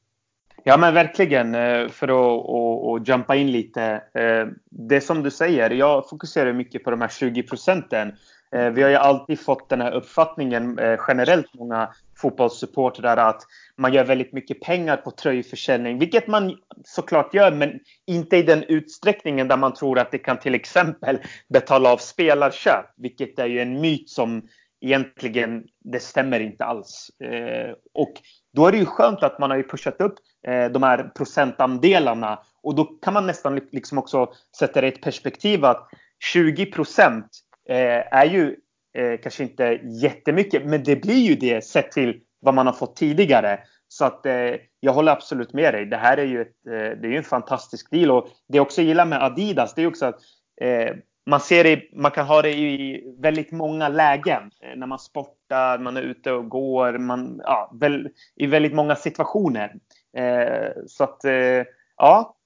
Ja 0.64 0.78
men 0.78 0.94
verkligen, 0.94 1.56
eh, 1.56 1.88
för 1.90 2.08
att 2.08 2.40
och, 2.50 2.92
och 2.92 3.08
jumpa 3.08 3.36
in 3.36 3.52
lite. 3.52 3.84
Eh, 4.14 4.48
det 4.70 5.02
som 5.02 5.24
du 5.24 5.32
säger, 5.32 5.70
jag 5.70 6.10
fokuserar 6.10 6.54
mycket 6.54 6.84
på 6.84 6.92
de 6.92 7.02
här 7.02 7.08
20 7.08 7.44
procenten. 7.44 8.14
Eh, 8.56 8.70
vi 8.70 8.84
har 8.84 8.90
ju 8.90 8.96
alltid 8.96 9.40
fått 9.40 9.70
den 9.70 9.82
här 9.82 9.92
uppfattningen 9.92 10.80
generellt, 11.08 11.54
många 11.54 11.90
fotbollssupportrar, 12.18 13.18
att 13.18 13.42
man 13.78 13.94
gör 13.94 14.04
väldigt 14.04 14.34
mycket 14.34 14.62
pengar 14.62 14.98
på 14.98 15.12
tröjförsäljning, 15.12 16.00
vilket 16.00 16.28
man 16.28 16.58
såklart 16.86 17.34
gör, 17.34 17.52
men 17.52 17.80
inte 18.08 18.38
i 18.38 18.44
den 18.44 18.64
utsträckningen 18.64 19.48
där 19.48 19.58
man 19.58 19.74
tror 19.74 20.00
att 20.00 20.12
det 20.12 20.18
kan 20.18 20.40
till 20.40 20.56
exempel 20.56 21.20
betala 21.50 21.92
av 21.92 21.98
spelarköp, 21.98 22.86
vilket 22.98 23.40
är 23.40 23.46
ju 23.46 23.60
en 23.60 23.82
myt 23.82 24.10
som 24.10 24.42
egentligen, 24.82 25.64
det 25.80 26.00
stämmer 26.00 26.40
inte 26.40 26.66
alls. 26.66 27.12
Eh, 27.24 27.76
och 27.94 28.14
då 28.54 28.68
är 28.68 28.72
det 28.72 28.78
ju 28.78 28.86
skönt 28.86 29.24
att 29.24 29.40
man 29.40 29.50
har 29.50 29.58
ju 29.58 29.68
pushat 29.68 30.02
upp 30.02 30.16
eh, 30.48 30.66
de 30.66 30.84
här 30.84 31.12
procentandelarna 31.16 32.40
och 32.64 32.76
då 32.76 32.84
kan 32.84 33.14
man 33.14 33.28
nästan 33.28 33.60
liksom 33.72 33.98
också 33.98 34.34
sätta 34.60 34.82
det 34.82 34.88
i 34.88 34.92
ett 34.92 35.02
perspektiv 35.02 35.66
att 35.66 35.90
20 36.34 36.66
procent 36.66 37.26
eh, 37.70 38.16
är 38.16 38.26
ju 38.26 38.56
eh, 38.98 39.20
kanske 39.24 39.44
inte 39.44 39.80
jättemycket, 39.84 40.66
men 40.66 40.84
det 40.84 40.96
blir 40.96 41.30
ju 41.30 41.36
det 41.36 41.64
sett 41.64 41.92
till 41.92 42.22
vad 42.40 42.54
man 42.54 42.66
har 42.66 42.74
fått 42.74 42.96
tidigare. 42.96 43.60
Så 43.88 44.06
att 44.06 44.26
eh, 44.26 44.56
jag 44.80 44.94
håller 44.94 45.12
absolut 45.12 45.54
med 45.54 45.74
dig. 45.74 45.86
Det 45.86 45.98
här 45.98 46.18
är 46.18 46.26
ju, 46.26 46.42
ett, 46.42 46.68
eh, 46.68 47.00
det 47.02 47.08
är 47.08 47.18
en 47.18 47.24
fantastisk 47.24 47.92
deal 47.92 48.12
och 48.12 48.28
det 48.48 48.58
jag 48.58 48.66
också 48.66 48.82
gillar 48.82 49.06
med 49.06 49.24
Adidas, 49.24 49.74
det 49.74 49.82
är 49.82 49.88
också 49.88 50.06
att 50.06 50.20
eh, 50.62 50.96
man, 51.26 51.40
ser 51.40 51.64
det, 51.64 51.84
man 51.94 52.12
kan 52.12 52.26
ha 52.26 52.42
det 52.42 52.54
i 52.54 53.04
väldigt 53.18 53.52
många 53.52 53.90
lägen. 53.90 54.52
Eh, 54.62 54.76
när 54.76 54.88
man 54.88 55.00
sportar, 55.00 55.80
man 55.80 55.98
är 55.98 56.02
ute 56.02 56.32
och 56.32 56.50
går, 56.50 56.98
man, 56.98 57.42
ja, 57.44 57.72
väl, 57.80 58.10
i 58.36 58.48
väldigt 58.48 58.74
många 58.74 58.96
situationer. 58.96 59.76
Eh, 60.18 60.72
så 60.88 61.04
att, 61.04 61.26
eh, 61.26 61.64
ja, 61.98 62.38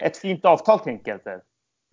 ett 0.00 0.16
fint 0.16 0.44
avtal 0.44 0.78
helt 0.78 0.86
enkelt. 0.86 1.22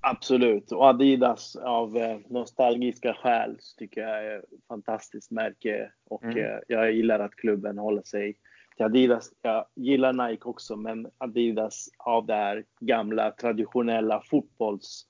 Absolut, 0.03 0.71
och 0.71 0.85
Adidas 0.85 1.55
av 1.55 1.97
eh, 1.97 2.17
nostalgiska 2.29 3.13
skäl 3.13 3.57
tycker 3.77 4.01
jag 4.01 4.25
är 4.25 4.38
ett 4.38 4.45
fantastiskt 4.67 5.31
märke 5.31 5.91
och 6.09 6.23
mm. 6.23 6.38
Eh, 6.38 6.59
jag 6.67 6.91
gillar 6.91 7.19
att 7.19 7.35
klubben 7.35 7.77
håller 7.77 8.03
sig 8.03 8.38
till 8.75 8.85
Adidas. 8.85 9.29
Jag 9.41 9.65
gillar 9.75 10.29
Nike 10.29 10.45
också, 10.45 10.75
men 10.75 11.07
Adidas 11.17 11.89
av 11.97 12.25
det 12.25 12.33
här 12.35 12.65
gamla 12.79 13.31
traditionella 13.31 14.21
fotbolls 14.29 15.05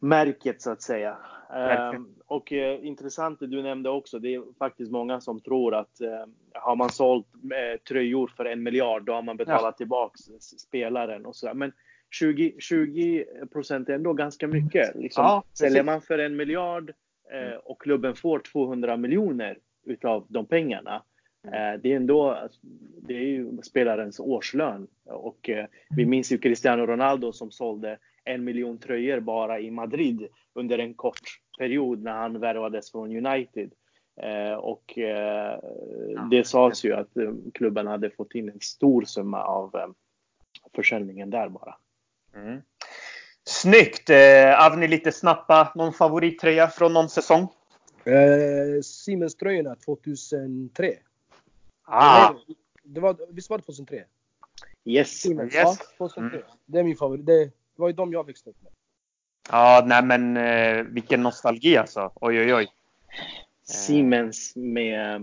märket 0.00 0.62
så 0.62 0.70
att 0.70 0.82
säga. 0.82 1.16
Eh, 1.54 2.00
och 2.26 2.52
eh, 2.52 2.86
intressant 2.86 3.40
det 3.40 3.46
du 3.46 3.62
nämnde 3.62 3.90
också, 3.90 4.18
det 4.18 4.34
är 4.34 4.42
faktiskt 4.58 4.90
många 4.90 5.20
som 5.20 5.40
tror 5.40 5.74
att 5.74 6.00
eh, 6.00 6.24
har 6.54 6.76
man 6.76 6.90
sålt 6.90 7.26
eh, 7.34 7.80
tröjor 7.80 8.32
för 8.36 8.44
en 8.44 8.62
miljard, 8.62 9.04
då 9.04 9.12
har 9.12 9.22
man 9.22 9.36
betalat 9.36 9.62
ja. 9.62 9.72
tillbaks 9.72 10.20
spelaren 10.40 11.26
och 11.26 11.36
så. 11.36 11.54
Men 11.54 11.72
20, 12.10 12.54
20 12.58 13.24
procent 13.52 13.88
är 13.88 13.94
ändå 13.94 14.12
ganska 14.12 14.48
mycket. 14.48 14.94
Liksom, 14.94 15.24
ja, 15.24 15.44
säljer 15.58 15.82
man 15.82 16.00
för 16.00 16.18
en 16.18 16.36
miljard 16.36 16.92
eh, 17.32 17.56
och 17.64 17.82
klubben 17.82 18.14
får 18.14 18.38
200 18.38 18.96
miljoner 18.96 19.58
utav 19.86 20.26
de 20.28 20.46
pengarna. 20.46 21.02
Mm. 21.48 21.74
Eh, 21.74 21.80
det 21.80 21.92
är 21.92 21.96
ändå 21.96 22.48
det 23.02 23.14
är 23.14 23.26
ju 23.26 23.58
spelarens 23.62 24.20
årslön 24.20 24.86
och 25.04 25.50
vi 25.96 26.06
minns 26.06 26.32
ju 26.32 26.38
Cristiano 26.38 26.86
Ronaldo 26.86 27.32
som 27.32 27.50
sålde 27.50 27.98
en 28.24 28.44
miljon 28.44 28.78
tröjor 28.78 29.20
bara 29.20 29.60
i 29.60 29.70
Madrid 29.70 30.28
under 30.54 30.78
en 30.78 30.94
kort 30.94 31.40
period 31.58 32.02
när 32.02 32.12
han 32.12 32.40
värvades 32.40 32.92
från 32.92 33.26
United. 33.26 33.70
Eh, 34.22 34.54
och 34.54 34.98
eh, 34.98 35.58
det 36.30 36.46
sades 36.46 36.84
ju 36.84 36.92
att 36.92 37.16
eh, 37.16 37.32
klubben 37.54 37.86
hade 37.86 38.10
fått 38.10 38.34
in 38.34 38.48
en 38.48 38.60
stor 38.60 39.04
summa 39.04 39.44
av 39.44 39.76
eh, 39.76 39.88
försäljningen 40.74 41.30
där 41.30 41.48
bara. 41.48 41.76
Mm. 42.34 42.60
Snyggt! 43.44 44.10
Eh, 44.10 44.66
Avni, 44.66 44.88
lite 44.88 45.12
snabba. 45.12 45.72
Någon 45.74 45.92
favorittröja 45.92 46.68
från 46.68 46.92
någon 46.92 47.08
säsong? 47.08 47.48
Eh, 48.04 48.82
Siemens-tröjorna 48.82 49.74
2003. 49.74 50.94
Ah. 51.84 52.34
Det 52.82 53.00
var, 53.00 53.16
visst 53.30 53.50
var 53.50 53.58
det 53.58 53.64
2003? 53.64 54.04
Yes. 54.84 55.20
Siemens, 55.20 55.54
yes. 55.54 55.62
Ja, 55.62 55.76
2003. 55.98 56.38
Mm. 56.38 56.50
Det 56.66 56.78
är 56.78 56.82
min 56.82 56.96
favorit. 56.96 57.26
Det, 57.26 57.50
det 57.76 57.82
var 57.82 57.88
ju 57.88 57.94
de 57.94 58.12
jag 58.12 58.26
växte 58.26 58.50
upp 58.50 58.62
med. 58.62 58.72
Ja, 59.50 59.84
nej 59.86 60.04
men 60.04 60.36
eh, 60.36 60.84
vilken 60.84 61.22
nostalgi 61.22 61.76
alltså. 61.76 62.12
Oj, 62.14 62.40
oj, 62.40 62.54
oj. 62.54 62.68
Siemens 63.62 64.56
med... 64.56 65.14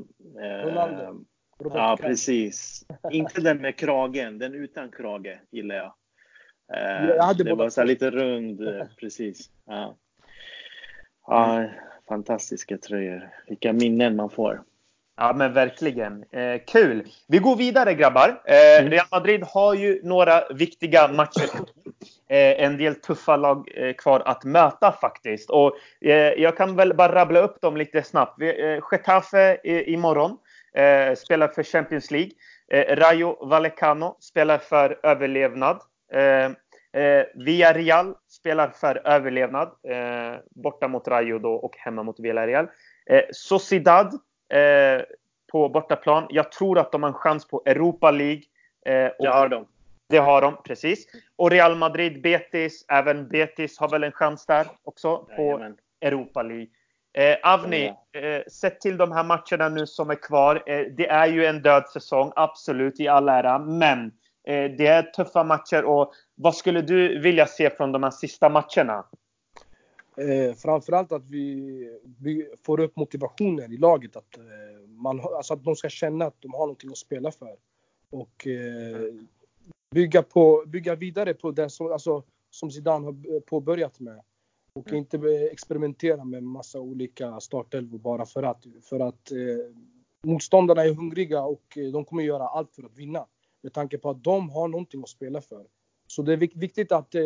Eh, 0.41 0.65
Ronaldo. 0.65 1.25
ja, 1.59 1.97
precis. 2.01 2.85
Inte 3.11 3.41
den 3.41 3.57
med 3.57 3.75
kragen, 3.75 4.37
den 4.37 4.53
utan 4.53 4.91
krage 4.91 5.41
gillar 5.51 5.75
jag. 5.75 5.93
Eh, 6.73 7.09
jag 7.09 7.37
det 7.37 7.53
var 7.53 7.69
så 7.69 7.83
lite 7.83 8.11
rund, 8.11 8.67
eh, 8.67 8.85
precis. 8.99 9.49
Ja. 9.65 9.97
ja, 11.27 11.69
fantastiska 12.07 12.77
tröjor. 12.77 13.29
Vilka 13.47 13.73
minnen 13.73 14.15
man 14.15 14.29
får. 14.29 14.63
Ja, 15.19 15.33
men 15.33 15.53
verkligen. 15.53 16.23
Eh, 16.31 16.61
kul! 16.67 17.07
Vi 17.27 17.37
går 17.37 17.55
vidare 17.55 17.93
grabbar. 17.93 18.41
Eh, 18.45 18.79
mm. 18.79 18.91
Real 18.91 19.05
Madrid 19.11 19.43
har 19.43 19.73
ju 19.73 20.01
några 20.03 20.47
viktiga 20.49 21.07
matcher. 21.07 21.49
Eh, 22.29 22.63
en 22.63 22.77
del 22.77 22.95
tuffa 22.95 23.35
lag 23.35 23.69
eh, 23.75 23.93
kvar 23.93 24.23
att 24.25 24.43
möta 24.43 24.91
faktiskt. 24.91 25.49
Och 25.49 25.77
eh, 26.01 26.33
jag 26.33 26.57
kan 26.57 26.75
väl 26.75 26.93
bara 26.93 27.15
rabbla 27.15 27.39
upp 27.39 27.61
dem 27.61 27.77
lite 27.77 28.03
snabbt. 28.03 28.33
Vi, 28.37 28.73
eh, 28.73 28.83
Getafe 28.91 29.57
imorgon 29.63 30.37
spelar 31.17 31.47
för 31.47 31.63
Champions 31.63 32.11
League. 32.11 32.31
Rayo 32.71 33.45
Vallecano 33.45 34.17
spelar 34.19 34.57
för 34.57 34.99
överlevnad. 35.03 35.81
Villarreal 37.35 38.15
spelar 38.29 38.69
för 38.69 39.07
överlevnad. 39.07 39.71
borta 40.55 40.87
mot 40.87 41.07
Rayo 41.07 41.39
då 41.39 41.53
och 41.53 41.75
hemma 41.77 42.03
mot 42.03 42.19
Villarreal. 42.19 42.67
Sociedad 43.31 44.19
eh, 44.49 45.01
på 45.51 45.69
bortaplan. 45.69 46.27
Jag 46.29 46.51
tror 46.51 46.79
att 46.79 46.91
de 46.91 47.03
har 47.03 47.09
en 47.09 47.13
chans 47.13 47.47
på 47.47 47.61
Europa 47.65 48.11
League. 48.11 48.41
Eh, 48.85 49.11
det 49.19 49.27
har 49.27 49.49
de. 49.49 49.65
Det 50.09 50.17
har 50.17 50.41
de, 50.41 50.57
precis. 50.63 51.07
Och 51.35 51.51
Real 51.51 51.75
Madrid, 51.75 52.21
Betis, 52.21 52.85
även 52.87 53.27
Betis 53.27 53.79
har 53.79 53.89
väl 53.89 54.03
en 54.03 54.11
chans 54.11 54.45
där 54.45 54.67
också 54.83 55.17
på 55.17 55.41
Jajamän. 55.41 55.77
Europa 56.01 56.43
League. 56.43 56.67
Eh, 57.13 57.37
Avni, 57.43 57.93
eh, 58.13 58.41
sett 58.51 58.81
till 58.81 58.97
de 58.97 59.11
här 59.11 59.23
matcherna 59.23 59.69
nu 59.69 59.87
som 59.87 60.09
är 60.09 60.15
kvar. 60.15 60.63
Eh, 60.65 60.85
det 60.97 61.07
är 61.07 61.27
ju 61.27 61.45
en 61.45 61.61
död 61.61 61.89
säsong, 61.89 62.31
absolut, 62.35 62.99
i 62.99 63.07
all 63.07 63.29
ära. 63.29 63.59
Men 63.59 64.05
eh, 64.47 64.71
det 64.77 64.87
är 64.87 65.01
tuffa 65.01 65.43
matcher. 65.43 65.83
Och 65.83 66.13
vad 66.35 66.55
skulle 66.55 66.81
du 66.81 67.19
vilja 67.19 67.45
se 67.45 67.69
från 67.69 67.91
de 67.91 68.03
här 68.03 68.11
sista 68.11 68.49
matcherna? 68.49 69.05
Eh, 70.17 70.53
framförallt 70.55 71.11
att 71.11 71.29
vi, 71.29 71.99
vi, 72.19 72.49
får 72.63 72.79
upp 72.79 72.95
motivationen 72.95 73.73
i 73.73 73.77
laget. 73.77 74.15
Att, 74.15 74.37
eh, 74.37 74.43
man, 74.87 75.19
alltså 75.19 75.53
att 75.53 75.63
de 75.63 75.75
ska 75.75 75.89
känna 75.89 76.25
att 76.25 76.41
de 76.41 76.53
har 76.53 76.59
någonting 76.59 76.89
att 76.89 76.97
spela 76.97 77.31
för. 77.31 77.55
Och 78.09 78.47
eh, 78.47 79.13
bygga, 79.91 80.23
på, 80.23 80.63
bygga 80.67 80.95
vidare 80.95 81.33
på 81.33 81.51
det 81.51 81.69
som, 81.69 81.91
alltså, 81.91 82.23
som 82.49 82.71
Zidane 82.71 83.05
har 83.05 83.39
påbörjat 83.39 83.99
med. 83.99 84.21
Och 84.73 84.87
mm. 84.87 84.97
inte 84.97 85.17
experimentera 85.51 86.23
med 86.23 86.43
massa 86.43 86.79
olika 86.79 87.39
startelvor 87.39 87.99
bara 87.99 88.25
för 88.25 88.43
att. 88.43 88.65
För 88.81 88.99
att 88.99 89.31
eh, 89.31 89.37
motståndarna 90.23 90.83
är 90.83 90.93
hungriga 90.93 91.43
och 91.43 91.77
eh, 91.77 91.91
de 91.91 92.05
kommer 92.05 92.23
göra 92.23 92.47
allt 92.47 92.75
för 92.75 92.83
att 92.83 92.97
vinna. 92.97 93.25
Med 93.61 93.73
tanke 93.73 93.97
på 93.97 94.09
att 94.09 94.23
de 94.23 94.49
har 94.49 94.67
någonting 94.67 95.01
att 95.01 95.09
spela 95.09 95.41
för. 95.41 95.65
Så 96.07 96.21
det 96.21 96.33
är 96.33 96.37
viktigt 96.37 96.91
att 96.91 97.15
eh, 97.15 97.21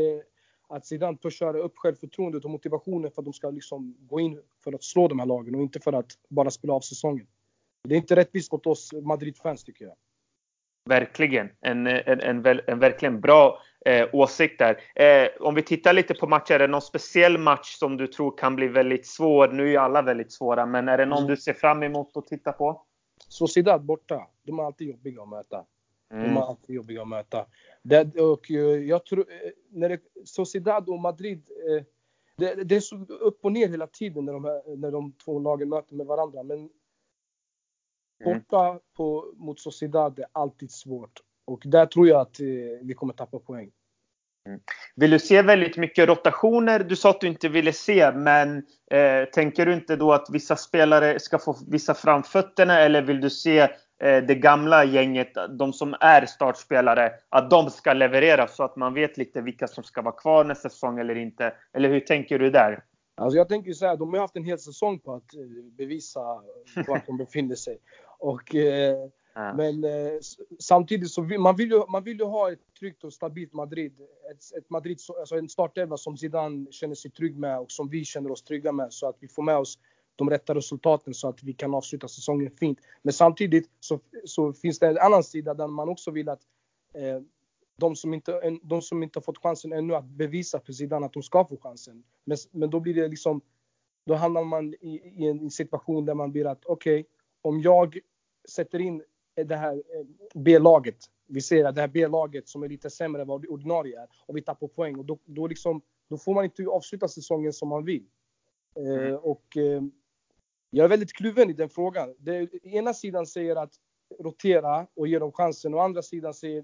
att 0.72 0.86
Zidane 0.86 1.18
pushar 1.18 1.56
upp 1.56 1.78
självförtroendet 1.78 2.46
och 2.46 2.52
motivationen 2.52 3.12
för 3.12 3.22
att 3.22 3.26
de 3.26 3.34
ska 3.34 3.50
liksom 3.50 3.96
gå 4.00 4.20
in 4.20 4.42
för 4.64 4.74
att 4.74 4.84
slå 4.84 5.08
de 5.08 5.20
här 5.20 5.26
lagen 5.26 5.56
och 5.56 5.62
inte 5.62 5.80
för 5.80 5.94
att 5.94 6.12
bara 6.30 6.50
spela 6.50 6.74
av 6.74 6.82
säsongen. 6.82 7.28
Det 7.84 7.96
är 7.96 7.98
inte 7.98 8.16
rättvist 8.16 8.52
mot 8.52 8.68
oss 8.68 8.94
Madrid-fans 8.94 9.64
tycker 9.64 9.86
jag. 9.86 9.96
Verkligen. 10.90 11.50
En, 11.62 11.88
en, 11.88 12.20
en, 12.20 12.46
en 12.68 12.80
verkligen 12.80 13.22
bra 13.22 13.60
eh, 13.86 14.10
åsikt 14.14 14.60
där. 14.60 14.82
Eh, 14.96 15.28
om 15.40 15.56
vi 15.56 15.64
tittar 15.64 15.94
lite 15.94 16.14
på 16.14 16.28
matcher, 16.28 16.54
är 16.54 16.60
det 16.60 16.68
någon 16.68 16.82
speciell 16.82 17.38
match 17.38 17.76
som 17.76 17.98
du 17.98 18.08
tror 18.08 18.38
kan 18.38 18.56
bli 18.56 18.68
väldigt 18.68 19.08
svår? 19.08 19.48
Nu 19.48 19.64
är 19.64 19.68
ju 19.68 19.78
alla 19.78 20.02
väldigt 20.02 20.32
svåra, 20.32 20.66
men 20.66 20.88
är 20.88 20.98
det 20.98 21.06
någon 21.06 21.18
mm. 21.18 21.30
du 21.30 21.38
ser 21.38 21.54
fram 21.54 21.84
emot 21.84 22.18
att 22.18 22.28
titta 22.28 22.52
på? 22.52 22.86
Sociedad 23.28 23.86
borta. 23.86 24.28
De 24.44 24.60
är 24.60 24.64
alltid 24.64 24.88
jobbiga 24.88 25.22
att 25.22 25.30
möta. 25.30 25.66
Mm. 26.12 26.24
De 26.24 26.38
är 26.38 26.42
alltid 26.42 26.76
jobbiga 26.76 27.02
att 27.02 27.08
möta. 27.08 27.46
Det, 27.82 28.20
och 28.20 28.52
eh, 28.52 28.58
jag 28.60 29.06
tror, 29.06 29.20
eh, 29.20 29.52
när 29.70 29.90
det, 29.90 30.00
Sociedad 30.26 30.90
och 30.90 31.00
Madrid, 31.00 31.50
eh, 31.70 31.84
det, 32.38 32.64
det, 32.64 32.76
är 32.76 32.80
så 32.80 33.06
upp 33.06 33.46
och 33.46 33.52
ner 33.52 33.68
hela 33.68 33.88
tiden 33.88 34.26
när 34.26 34.34
de, 34.34 34.46
här, 34.46 34.76
när 34.76 34.92
de 34.92 35.14
två 35.26 35.40
lagen 35.40 35.70
möter 35.70 35.96
med 35.96 36.06
varandra. 36.06 36.44
Men 36.44 36.58
mm. 36.58 36.70
borta 38.24 38.80
på, 38.94 39.34
mot 39.36 39.60
Sociedad 39.60 40.20
är 40.20 40.26
alltid 40.32 40.72
svårt. 40.72 41.20
Och 41.46 41.64
där 41.66 41.86
tror 41.86 42.08
jag 42.08 42.22
att 42.22 42.40
vi 42.82 42.94
kommer 42.96 43.14
tappa 43.14 43.40
poäng. 43.40 43.72
Mm. 44.48 44.60
Vill 44.96 45.12
du 45.12 45.20
se 45.20 45.42
väldigt 45.42 45.78
mycket 45.78 46.10
rotationer? 46.10 46.80
Du 46.80 46.96
sa 46.96 47.10
att 47.10 47.22
du 47.22 47.28
inte 47.28 47.50
ville 47.50 47.74
se, 47.74 48.12
men 48.12 48.58
eh, 48.92 49.26
tänker 49.34 49.66
du 49.66 49.74
inte 49.74 49.96
då 49.96 50.14
att 50.14 50.28
vissa 50.32 50.56
spelare 50.56 51.20
ska 51.20 51.40
få 51.40 51.56
vissa 51.68 51.94
framfötterna 51.94 52.80
eller 52.80 53.02
vill 53.02 53.22
du 53.22 53.30
se 53.30 53.68
det 54.02 54.36
gamla 54.36 54.86
gänget, 54.86 55.34
de 55.50 55.74
som 55.74 55.96
är 56.00 56.26
startspelare, 56.26 57.12
att 57.30 57.50
de 57.50 57.70
ska 57.70 57.94
leverera 57.94 58.48
så 58.48 58.64
att 58.64 58.76
man 58.76 58.94
vet 58.94 59.18
lite 59.18 59.42
vilka 59.42 59.68
som 59.68 59.84
ska 59.84 60.02
vara 60.02 60.16
kvar 60.16 60.44
nästa 60.44 60.70
säsong 60.70 61.00
eller 61.00 61.16
inte? 61.16 61.54
Eller 61.74 61.90
hur 61.90 62.00
tänker 62.00 62.40
du 62.40 62.50
där? 62.50 62.84
Alltså 63.16 63.38
jag 63.38 63.50
tänker 63.50 63.74
så 63.74 63.86
här, 63.86 63.98
de 63.98 64.14
har 64.14 64.20
haft 64.20 64.36
en 64.36 64.44
hel 64.44 64.60
säsong 64.60 65.00
på 65.00 65.14
att 65.14 65.36
eh, 65.36 65.64
bevisa 65.78 66.20
var 66.88 67.06
de 67.08 67.18
befinner 67.18 67.56
sig. 67.56 67.78
Och 68.20 68.56
eh, 68.56 68.96
men 69.36 69.84
eh, 69.84 70.20
samtidigt 70.60 71.12
så 71.12 71.22
vill 71.22 71.40
man 71.40 71.56
vill 71.56 71.70
ju, 71.70 71.86
man 71.88 72.04
vill 72.04 72.18
ju 72.18 72.26
ha 72.26 72.52
ett 72.52 72.60
tryggt 72.80 73.04
och 73.04 73.14
stabilt 73.14 73.54
Madrid. 73.54 73.94
Ett, 74.32 74.58
ett 74.58 74.70
Madrid, 74.70 75.00
alltså 75.20 75.36
en 75.36 75.50
startelva 75.50 75.98
som 75.98 76.18
Zidane 76.18 76.72
känner 76.72 76.96
sig 76.96 77.12
trygg 77.12 77.38
med 77.38 77.60
och 77.60 77.72
som 77.72 77.90
vi 77.90 78.06
känner 78.06 78.32
oss 78.32 78.44
trygga 78.44 78.72
med 78.72 78.94
så 78.94 79.10
att 79.10 79.18
vi 79.20 79.28
får 79.28 79.44
med 79.44 79.58
oss 79.58 79.80
de 80.16 80.30
rätta 80.30 80.56
resultaten 80.56 81.14
så 81.14 81.28
att 81.28 81.44
vi 81.44 81.54
kan 81.54 81.74
avsluta 81.74 82.08
säsongen 82.08 82.52
fint. 82.60 82.80
Men 83.02 83.14
samtidigt 83.14 83.70
så, 83.80 84.00
så 84.26 84.54
finns 84.54 84.80
det 84.80 84.88
en 84.88 84.98
annan 84.98 85.24
sida 85.24 85.54
där 85.54 85.68
man 85.68 85.90
också 85.90 86.12
vill 86.12 86.30
att 86.30 86.42
eh, 86.94 87.22
de, 87.78 87.96
som 87.96 88.14
inte, 88.14 88.60
de 88.64 88.82
som 88.82 89.04
inte 89.04 89.20
har 89.20 89.24
fått 89.24 89.38
chansen 89.38 89.74
ännu 89.74 89.96
att 89.96 90.06
bevisa 90.06 90.60
för 90.60 90.74
Zidane 90.74 91.06
att 91.06 91.14
de 91.14 91.24
ska 91.24 91.46
få 91.46 91.58
chansen. 91.58 92.04
Men, 92.26 92.38
men 92.52 92.70
då 92.70 92.80
blir 92.80 92.94
det 92.94 93.08
liksom, 93.08 93.42
då 94.06 94.14
hamnar 94.14 94.44
man 94.44 94.74
i, 94.74 95.02
i 95.16 95.28
en 95.28 95.52
situation 95.52 96.06
där 96.06 96.14
man 96.14 96.32
blir 96.32 96.46
att 96.46 96.66
okej, 96.66 97.00
okay, 97.00 97.12
om 97.42 97.62
jag 97.62 98.00
sätter 98.50 98.80
in 98.80 99.04
det 99.36 99.56
här 99.56 99.74
eh, 99.74 100.06
B-laget. 100.36 100.98
Vi 101.28 101.42
ser 101.42 101.66
att 101.66 101.76
det 101.76 101.82
här 101.82 101.88
B-laget 101.88 102.50
som 102.50 102.64
är 102.64 102.70
lite 102.70 102.90
sämre 102.90 103.22
än 103.22 103.28
vad 103.28 103.46
ordinarie 103.46 104.02
är 104.02 104.08
och 104.26 104.38
vi 104.38 104.42
tappar 104.42 104.68
poäng 104.68 104.96
och 104.96 105.06
då, 105.06 105.20
då, 105.26 105.48
liksom, 105.48 105.82
då 106.10 106.18
får 106.18 106.34
man 106.34 106.44
inte 106.44 106.68
avsluta 106.68 107.08
säsongen 107.08 107.54
som 107.54 107.70
man 107.70 107.86
vill. 107.86 108.06
Eh, 108.76 108.84
mm. 108.84 109.08
Eh, 109.08 109.16
och 109.16 109.58
eh, 109.58 109.82
jag 110.72 110.84
är 110.84 110.90
väldigt 110.90 111.14
kluven 111.14 111.50
i 111.50 111.54
den 111.54 111.70
frågan. 111.70 112.16
Det, 112.20 112.50
ena 112.64 112.94
sidan 112.94 113.26
säger 113.26 113.56
att 113.56 113.74
rotera 114.20 114.88
och 114.96 115.08
ge 115.08 115.20
dem 115.20 115.32
chansen 115.32 115.74
och 115.74 115.84
andra 115.84 116.02
sidan 116.02 116.34
säger 116.34 116.64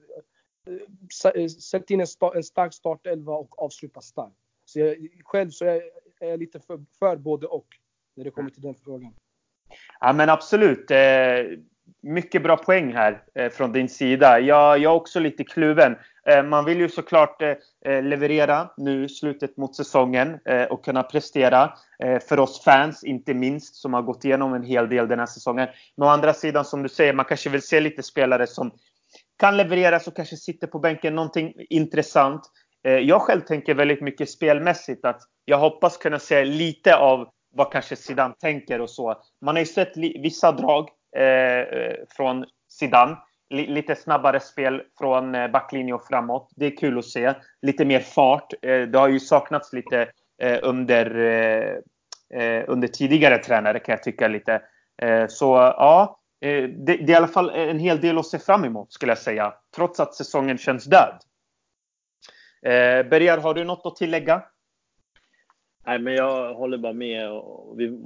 eh, 0.68 1.42
eh, 1.42 1.48
sätt 1.48 1.92
in 1.92 2.02
en, 2.02 2.08
sta, 2.08 2.36
en 2.36 2.44
stark 2.44 2.74
startelva 2.74 3.34
och 3.34 3.64
avsluta 3.64 4.02
starkt. 4.02 4.36
Så 4.66 4.80
jag, 4.80 4.98
själv 5.24 5.50
så 5.50 5.66
är, 5.66 5.82
är 6.20 6.30
jag 6.30 6.40
lite 6.40 6.60
för, 6.60 6.86
för 7.00 7.16
både 7.16 7.48
och 7.48 7.68
när 8.16 8.24
det 8.24 8.32
kommer 8.32 8.50
till 8.50 8.62
den 8.62 8.76
frågan. 8.84 9.14
Ja 10.00 10.14
men 10.14 10.30
absolut. 10.30 10.92
Eh, 10.92 10.98
mycket 12.02 12.44
bra 12.44 12.58
poäng 12.58 12.94
här 12.94 13.50
från 13.50 13.72
din 13.72 13.90
sida. 13.90 14.40
Jag, 14.40 14.80
jag 14.80 14.94
är 14.94 14.96
också 14.96 15.20
lite 15.20 15.44
kluven. 15.44 15.96
Eh, 16.30 16.44
man 16.44 16.66
vill 16.66 16.80
ju 16.80 16.90
såklart 16.90 17.42
eh, 17.42 17.56
eh, 17.86 18.04
leverera 18.04 18.70
nu 18.78 19.06
i 19.06 19.10
slutet 19.10 19.58
mot 19.58 19.76
säsongen 19.76 20.40
och 20.70 20.86
kunna 20.86 21.04
prestera. 21.04 21.74
För 22.30 22.40
oss 22.40 22.64
fans, 22.64 23.04
inte 23.04 23.34
minst, 23.34 23.76
som 23.76 23.94
har 23.94 24.02
gått 24.02 24.26
igenom 24.26 24.54
en 24.54 24.64
hel 24.64 24.90
del 24.90 25.08
den 25.08 25.20
här 25.20 25.26
säsongen. 25.26 25.68
Men 25.98 26.08
å 26.08 26.12
andra 26.12 26.34
sidan, 26.34 26.66
som 26.66 26.84
du 26.84 26.90
säger, 26.90 27.14
man 27.14 27.26
kanske 27.26 27.50
vill 27.50 27.62
se 27.62 27.80
lite 27.80 28.04
spelare 28.04 28.48
som 28.48 28.72
kan 29.40 29.58
leverera, 29.58 30.00
som 30.00 30.14
kanske 30.14 30.38
sitter 30.38 30.68
på 30.68 30.80
bänken, 30.80 31.16
någonting 31.16 31.54
intressant. 31.70 32.42
Jag 32.82 33.22
själv 33.22 33.42
tänker 33.42 33.76
väldigt 33.76 34.02
mycket 34.02 34.30
spelmässigt 34.30 35.06
att 35.06 35.22
jag 35.46 35.58
hoppas 35.58 35.98
kunna 35.98 36.20
se 36.20 36.46
lite 36.46 36.96
av 36.96 37.28
vad 37.56 37.72
kanske 37.72 37.96
Zidane 37.96 38.34
tänker 38.40 38.82
och 38.82 38.90
så. 38.90 39.16
Man 39.42 39.56
har 39.56 39.60
ju 39.60 39.66
sett 39.66 39.98
vissa 39.98 40.52
drag 40.52 40.90
Eh, 41.18 41.94
från 42.10 42.46
Zidane. 42.70 43.18
Lite 43.50 43.96
snabbare 43.96 44.40
spel 44.40 44.84
från 44.98 45.36
eh, 45.36 45.52
backlinje 45.52 45.94
och 45.94 46.08
framåt. 46.08 46.52
Det 46.56 46.66
är 46.66 46.78
kul 46.78 46.98
att 46.98 47.06
se. 47.06 47.34
Lite 47.62 47.86
mer 47.86 48.00
fart. 48.00 48.54
Eh, 48.62 48.82
det 48.82 49.00
har 49.00 49.08
ju 49.08 49.20
saknats 49.20 49.74
lite 49.74 50.12
under, 50.62 51.10
under 52.68 52.88
tidigare 52.88 53.38
tränare 53.38 53.80
kan 53.80 53.94
jag 53.94 54.04
tycka 54.04 54.28
lite. 54.28 54.62
Så 55.30 55.56
ja, 55.56 56.20
det, 56.40 56.68
det, 56.68 56.94
är 56.94 57.10
i 57.10 57.16
alla 57.16 57.28
fall 57.28 57.50
en 57.50 57.80
hel 57.80 58.02
del 58.02 58.18
att 58.18 58.26
se 58.26 58.40
fram 58.40 58.66
emot 58.66 58.94
skulle 58.94 59.12
jag 59.12 59.18
säga. 59.18 59.54
Trots 59.76 60.00
att 60.00 60.16
säsongen 60.16 60.58
känns 60.58 60.86
död. 60.86 61.20
Bergar, 63.10 63.38
har 63.38 63.54
du 63.54 63.64
något 63.64 63.86
att 63.86 63.96
tillägga? 63.96 64.44
Nej, 65.86 66.00
men 66.00 66.14
jag 66.14 66.54
håller 66.54 66.78
bara 66.78 66.94
med. 66.94 67.30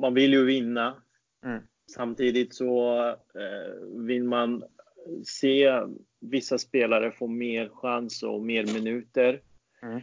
Man 0.02 0.14
vill 0.14 0.34
ju 0.34 0.46
vinna. 0.46 0.96
Mm. 1.46 1.62
Samtidigt 1.96 2.56
så 2.56 3.08
eh, 3.10 4.06
vill 4.06 4.24
man 4.24 4.64
se 5.24 5.82
vissa 6.20 6.58
spelare 6.58 7.12
få 7.12 7.28
mer 7.28 7.70
chans 7.70 8.24
och 8.24 8.42
mer 8.42 8.74
minuter. 8.74 9.42
Mm. 9.82 10.02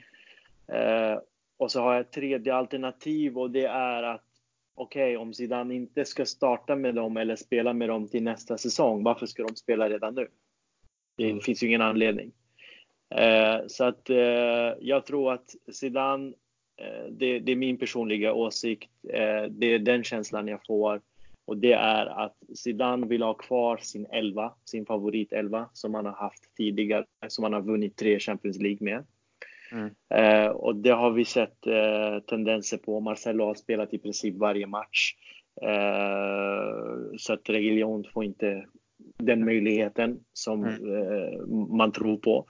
Eh, 0.68 1.18
och 1.56 1.70
så 1.70 1.80
har 1.80 1.92
jag 1.92 2.00
ett 2.00 2.12
tredje 2.12 2.54
alternativ 2.54 3.38
och 3.38 3.50
det 3.50 3.64
är 3.64 4.02
att 4.02 4.24
okej, 4.74 5.16
okay, 5.16 5.16
om 5.16 5.34
Zidane 5.34 5.74
inte 5.74 6.04
ska 6.04 6.24
starta 6.24 6.76
med 6.76 6.94
dem 6.94 7.16
eller 7.16 7.36
spela 7.36 7.72
med 7.72 7.88
dem 7.88 8.08
till 8.08 8.22
nästa 8.22 8.58
säsong, 8.58 9.02
varför 9.02 9.26
ska 9.26 9.42
de 9.42 9.56
spela 9.56 9.90
redan 9.90 10.14
nu? 10.14 10.28
Det 11.16 11.30
mm. 11.30 11.40
finns 11.40 11.62
ju 11.62 11.66
ingen 11.66 11.82
anledning. 11.82 12.32
Eh, 13.14 13.56
så 13.66 13.84
att 13.84 14.10
eh, 14.10 14.74
jag 14.80 15.06
tror 15.06 15.32
att 15.32 15.54
Zidane, 15.72 16.32
det, 17.10 17.38
det, 17.38 17.52
är 17.52 17.56
min 17.56 17.78
personliga 17.78 18.32
åsikt, 18.32 18.90
det 19.50 19.66
är 19.66 19.78
den 19.78 20.04
känslan 20.04 20.48
jag 20.48 20.66
får. 20.66 21.00
Och 21.48 21.56
det 21.58 21.72
är 21.72 22.06
att 22.06 22.36
Zidane 22.54 23.06
vill 23.06 23.22
ha 23.22 23.34
kvar 23.34 23.76
sin 23.76 24.06
elva, 24.06 24.52
sin 24.64 24.86
favoritelva 24.86 25.68
som 25.72 25.94
han 25.94 26.06
har 26.06 26.12
haft 26.12 26.56
tidigare, 26.56 27.04
som 27.28 27.44
han 27.44 27.52
har 27.52 27.60
vunnit 27.60 27.96
tre 27.96 28.18
Champions 28.18 28.58
League 28.58 28.78
med. 28.80 29.04
Mm. 29.72 29.90
Eh, 30.14 30.50
och 30.50 30.76
det 30.76 30.90
har 30.90 31.10
vi 31.10 31.24
sett 31.24 31.66
eh, 31.66 32.18
tendenser 32.26 32.78
på. 32.78 33.00
Marcelo 33.00 33.44
har 33.44 33.54
spelat 33.54 33.94
i 33.94 33.98
princip 33.98 34.36
varje 34.36 34.66
match. 34.66 35.14
Eh, 35.62 37.16
så 37.18 37.32
att 37.32 37.48
Reguilon 37.48 38.04
får 38.12 38.24
inte 38.24 38.64
den 39.18 39.44
möjligheten 39.44 40.20
som 40.32 40.64
mm. 40.64 41.02
Eh, 41.02 41.46
man 41.76 41.92
tror 41.92 42.16
på. 42.16 42.46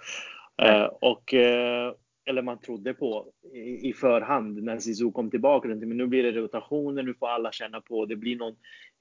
Mm. 0.63 0.91
och 1.01 1.35
eh, 1.35 1.93
eller 2.29 2.43
man 2.43 2.59
trodde 2.59 2.95
på 2.95 3.27
i, 3.53 3.89
i 3.89 3.93
förhand 3.93 4.63
när 4.63 4.79
Zizou 4.79 5.13
kom 5.13 5.31
tillbaka. 5.31 5.69
Men 5.69 5.89
nu 5.89 6.07
blir 6.07 6.23
det 6.23 6.33
rotationer, 6.33 7.03
nu 7.03 7.15
får 7.15 7.29
alla 7.29 7.53
känna 7.53 7.81
på. 7.81 8.07
Det 8.07 8.17
blir 8.17 8.37
någon, 8.37 8.57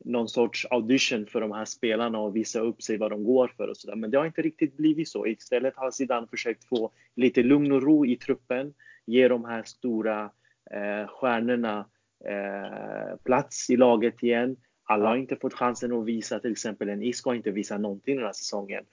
någon 0.05 0.29
sorts 0.29 0.67
audition 0.69 1.25
för 1.25 1.41
de 1.41 1.51
här 1.51 1.65
spelarna 1.65 2.19
och 2.19 2.35
visa 2.35 2.59
upp 2.59 2.81
sig 2.81 2.97
vad 2.97 3.11
de 3.11 3.23
går 3.23 3.51
för 3.57 3.67
och 3.67 3.77
sådär. 3.77 3.95
Men 3.95 4.11
det 4.11 4.17
har 4.17 4.25
inte 4.25 4.41
riktigt 4.41 4.77
blivit 4.77 5.09
så. 5.09 5.27
Istället 5.27 5.75
har 5.75 5.91
Zidane 5.91 6.27
försökt 6.27 6.63
få 6.63 6.91
lite 7.15 7.43
lugn 7.43 7.71
och 7.71 7.83
ro 7.83 8.05
i 8.05 8.15
truppen, 8.15 8.73
ge 9.05 9.27
de 9.27 9.45
här 9.45 9.63
stora 9.63 10.31
eh, 10.71 11.07
stjärnorna 11.07 11.85
eh, 12.25 13.17
plats 13.23 13.69
i 13.69 13.77
laget 13.77 14.23
igen. 14.23 14.57
Alla 14.83 15.09
har 15.09 15.17
inte 15.17 15.35
fått 15.35 15.53
chansen 15.53 15.93
att 15.93 16.05
visa, 16.05 16.39
till 16.39 16.51
exempel 16.51 16.89
en 16.89 17.03
Isco 17.03 17.29
har 17.29 17.35
inte 17.35 17.51
visat 17.51 17.81
någonting 17.81 18.15
den 18.15 18.25
här 18.25 18.33
säsongen. 18.33 18.83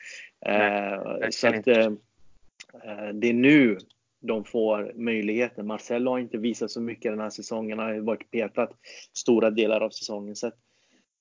Eh, 0.47 1.19
Nej, 1.21 1.33
så 1.33 1.49
att 1.49 1.67
eh, 1.67 1.87
eh, 2.85 3.09
det 3.15 3.29
är 3.29 3.35
nu 3.35 3.79
de 4.27 4.45
får 4.45 4.93
möjligheten. 4.95 5.67
Marcelo 5.67 6.11
har 6.11 6.19
inte 6.19 6.39
visat 6.39 6.71
så 6.71 6.81
mycket 6.81 7.13
den 7.13 7.21
här 7.21 7.31
säsongen. 7.31 7.79
Han 7.79 7.89
har 7.89 8.01
varit 8.01 8.31
petad 8.31 8.69
stora 9.13 9.51
delar 9.51 9.81
av 9.81 9.91
säsongen. 9.91 10.37
Så 10.37 10.51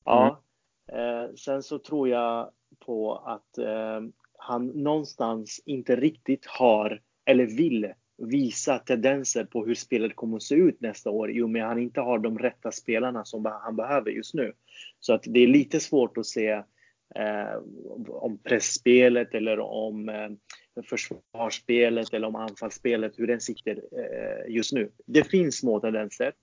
ja. 0.06 0.44
Mm. 0.92 1.24
Eh, 1.24 1.34
sen 1.36 1.64
så 1.64 1.80
tror 1.80 2.10
jag 2.10 2.52
på 2.86 3.16
att 3.16 3.58
eh, 3.58 4.02
han 4.38 4.68
någonstans 4.68 5.62
inte 5.66 5.96
riktigt 5.96 6.46
har 6.46 7.02
eller 7.26 7.46
vill 7.46 7.94
visa 8.18 8.80
tendenser 8.80 9.46
på 9.46 9.66
hur 9.66 9.76
spelet 9.76 10.16
kommer 10.16 10.38
att 10.38 10.44
se 10.44 10.56
ut 10.56 10.82
nästa 10.82 11.10
år 11.10 11.32
i 11.32 11.42
och 11.42 11.50
med 11.50 11.64
att 11.64 11.70
han 11.70 11.80
inte 11.80 12.02
har 12.02 12.20
de 12.20 12.40
rätta 12.40 12.72
spelarna 12.72 13.26
som 13.26 13.46
han 13.46 13.76
behöver 13.76 14.12
just 14.12 14.34
nu. 14.34 14.54
Så 15.00 15.14
att 15.14 15.24
det 15.24 15.40
är 15.40 15.48
lite 15.48 15.80
svårt 15.80 16.18
att 16.18 16.26
se 16.26 16.50
eh, 17.16 17.58
om 18.08 18.38
pressspelet 18.38 19.34
eller 19.34 19.60
om 19.60 20.10
eh, 20.10 20.30
försvarsspelet 20.90 22.14
eller 22.14 22.28
om 22.28 22.36
anfallsspelet, 22.36 23.20
hur 23.20 23.28
den 23.28 23.42
sitter 23.42 23.72
eh, 23.72 24.54
just 24.54 24.74
nu. 24.74 24.92
Det 25.06 25.24
finns 25.24 25.58
små 25.58 25.80
tendenser, 25.80 26.34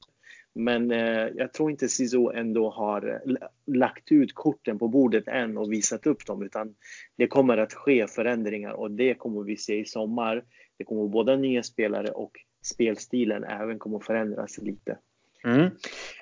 men 0.54 0.90
eh, 0.90 1.28
jag 1.34 1.52
tror 1.52 1.70
inte 1.70 1.88
Sizo 1.88 2.30
ändå 2.30 2.70
har 2.70 3.08
eh, 3.08 3.36
lagt 3.66 4.12
ut 4.12 4.34
korten 4.34 4.78
på 4.78 4.88
bordet 4.88 5.28
än 5.28 5.58
och 5.58 5.72
visat 5.72 6.06
upp 6.06 6.26
dem, 6.26 6.42
utan 6.42 6.74
det 7.16 7.26
kommer 7.26 7.58
att 7.58 7.72
ske 7.72 8.06
förändringar 8.06 8.72
och 8.72 8.90
det 8.90 9.14
kommer 9.14 9.42
vi 9.42 9.56
se 9.56 9.80
i 9.80 9.84
sommar. 9.84 10.44
Det 10.78 10.84
kommer 10.84 11.08
både 11.08 11.36
nya 11.36 11.62
spelare 11.62 12.10
och 12.10 12.32
spelstilen 12.62 13.44
även 13.44 13.78
kommer 13.78 13.98
förändras 13.98 14.58
lite. 14.58 14.98
Mm. 15.44 15.70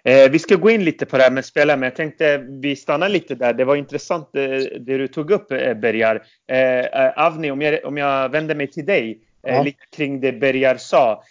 Eh, 0.05 0.31
vi 0.31 0.39
ska 0.39 0.55
gå 0.55 0.71
in 0.71 0.85
lite 0.85 1.07
på 1.07 1.17
det 1.17 1.23
här 1.23 1.31
med 1.31 1.45
spelare, 1.45 1.77
men 1.77 1.87
jag 1.87 1.97
tänkte 1.97 2.39
vi 2.39 2.77
stannar 2.77 3.09
lite 3.09 3.35
där. 3.35 3.53
Det 3.53 3.65
var 3.65 3.77
intressant 3.77 4.31
det, 4.33 4.45
eh, 4.45 4.81
det 4.81 4.99
du 4.99 5.09
tog 5.09 5.31
upp, 5.31 5.53
eh, 5.53 5.75
Bergar. 5.75 6.27
Eh, 6.51 6.79
eh, 6.79 7.13
Avni, 7.17 7.51
om 7.51 7.63
jag, 7.63 7.85
om 7.85 7.97
jag 7.97 8.29
vänder 8.29 8.55
mig 8.55 8.71
till 8.71 8.87
dig, 8.87 9.21
eh, 9.47 9.65
lite 9.65 9.85
kring 9.97 10.21
det 10.21 10.33
Bergar 10.33 10.77
sa. 10.77 11.23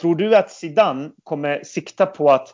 tror 0.00 0.14
du 0.16 0.36
att 0.36 0.50
Zidane 0.50 1.10
kommer 1.22 1.64
sikta 1.64 2.06
på 2.06 2.30
att, 2.30 2.48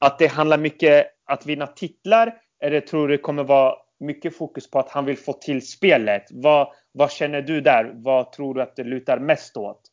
att 0.00 0.18
det 0.18 0.26
handlar 0.26 0.58
mycket 0.58 1.06
att 1.26 1.46
vinna 1.46 1.66
titlar? 1.66 2.34
Eller 2.62 2.80
tror 2.80 3.08
du 3.08 3.16
det 3.16 3.22
kommer 3.22 3.44
vara 3.44 3.74
mycket 4.00 4.36
fokus 4.36 4.70
på 4.70 4.78
att 4.78 4.90
han 4.90 5.04
vill 5.04 5.18
få 5.18 5.32
till 5.32 5.66
spelet? 5.66 6.24
Vad, 6.30 6.68
vad 6.92 7.10
känner 7.10 7.42
du 7.42 7.60
där? 7.60 7.90
Vad 7.94 8.32
tror 8.32 8.54
du 8.54 8.62
att 8.62 8.76
det 8.76 8.84
lutar 8.84 9.18
mest 9.18 9.56
åt? 9.56 9.89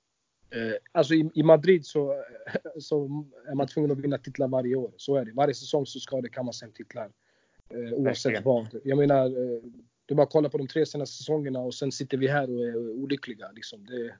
Eh, 0.49 0.75
alltså 0.91 1.13
i, 1.13 1.29
i, 1.33 1.43
Madrid 1.43 1.85
så, 1.85 2.23
så 2.79 3.25
är 3.47 3.55
man 3.55 3.67
tvungen 3.67 3.91
att 3.91 3.99
vinna 3.99 4.17
titlar 4.17 4.47
varje 4.47 4.75
år. 4.75 4.91
Så 4.97 5.15
är 5.15 5.25
det. 5.25 5.31
Varje 5.31 5.53
säsong 5.53 5.85
så 5.85 5.99
ska 5.99 6.21
det 6.21 6.29
kammas 6.29 6.61
hem 6.61 6.71
titlar. 6.71 7.11
Eh, 7.69 7.93
oavsett 7.93 8.45
vad. 8.45 8.67
Jag 8.83 8.97
menar, 8.97 9.25
eh, 9.25 9.61
är 10.11 10.15
bara 10.15 10.23
att 10.23 10.31
kolla 10.31 10.49
på 10.49 10.57
de 10.57 10.67
tre 10.67 10.85
senaste 10.85 11.17
säsongerna 11.17 11.59
och 11.59 11.73
sen 11.73 11.91
sitter 11.91 12.17
vi 12.17 12.27
här 12.27 12.55
och 12.55 12.65
är 12.65 12.77
olyckliga. 12.77 13.51
Liksom. 13.51 13.85
Det, 13.85 14.13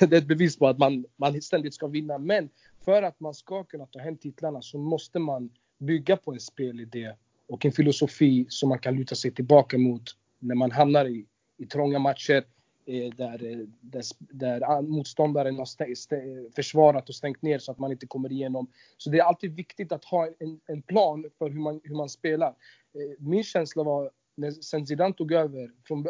det, 0.06 0.16
är 0.16 0.20
ett 0.20 0.26
bevis 0.26 0.58
på 0.58 0.66
att 0.66 0.78
man, 0.78 1.04
man 1.16 1.42
ständigt 1.42 1.74
ska 1.74 1.86
vinna. 1.86 2.18
Men 2.18 2.48
för 2.84 3.02
att 3.02 3.20
man 3.20 3.34
ska 3.34 3.64
kunna 3.64 3.86
ta 3.86 3.98
hem 3.98 4.16
titlarna 4.16 4.62
så 4.62 4.78
måste 4.78 5.18
man 5.18 5.50
bygga 5.78 6.16
på 6.16 6.32
en 6.32 6.40
spelidé 6.40 7.12
och 7.48 7.64
en 7.64 7.72
filosofi 7.72 8.46
som 8.48 8.68
man 8.68 8.78
kan 8.78 8.96
luta 8.96 9.14
sig 9.14 9.30
tillbaka 9.30 9.78
mot 9.78 10.02
när 10.38 10.54
man 10.54 10.70
hamnar 10.70 11.06
i, 11.06 11.26
i 11.56 11.66
trånga 11.66 11.98
matcher 11.98 12.36
eh, 12.36 12.44
där, 12.86 13.44
eh, 13.44 13.58
där, 13.80 14.04
där 14.30 14.82
motståndaren 14.82 15.56
har 15.56 16.54
försvarat 16.54 17.08
och 17.08 17.14
stängt 17.14 17.42
ner 17.42 17.58
så 17.58 17.72
att 17.72 17.78
man 17.78 17.92
inte 17.92 18.06
kommer 18.06 18.32
igenom. 18.32 18.66
Så 18.96 19.10
det 19.10 19.18
är 19.18 19.22
alltid 19.22 19.54
viktigt 19.54 19.92
att 19.92 20.04
ha 20.04 20.26
en, 20.38 20.60
en 20.66 20.82
plan 20.82 21.24
för 21.38 21.50
hur 21.50 21.60
man, 21.60 21.80
hur 21.84 21.94
man 21.94 22.08
spelar. 22.08 22.48
Eh, 22.48 23.18
min 23.18 23.44
känsla 23.44 23.82
var 23.82 24.10
när, 24.36 24.50
sen 24.50 24.86
Zidane 24.86 25.14
tog 25.14 25.32
över 25.32 25.70
från, 25.84 26.06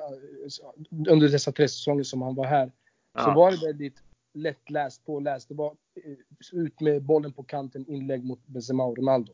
under 1.08 1.28
dessa 1.28 1.52
tre 1.52 1.68
säsonger 1.68 2.02
som 2.02 2.22
han 2.22 2.34
var 2.34 2.46
här 2.46 2.72
ja. 3.14 3.24
så 3.24 3.34
var 3.34 3.50
det 3.50 3.66
väldigt 3.66 4.02
lättläst, 4.34 5.04
påläst. 5.04 5.48
Det 5.48 5.54
var 5.54 5.76
ut 6.52 6.80
med 6.80 7.02
bollen 7.02 7.32
på 7.32 7.42
kanten, 7.42 7.86
inlägg 7.88 8.24
mot 8.24 8.46
Benzema 8.46 8.84
och 8.84 8.98
Ronaldo. 8.98 9.32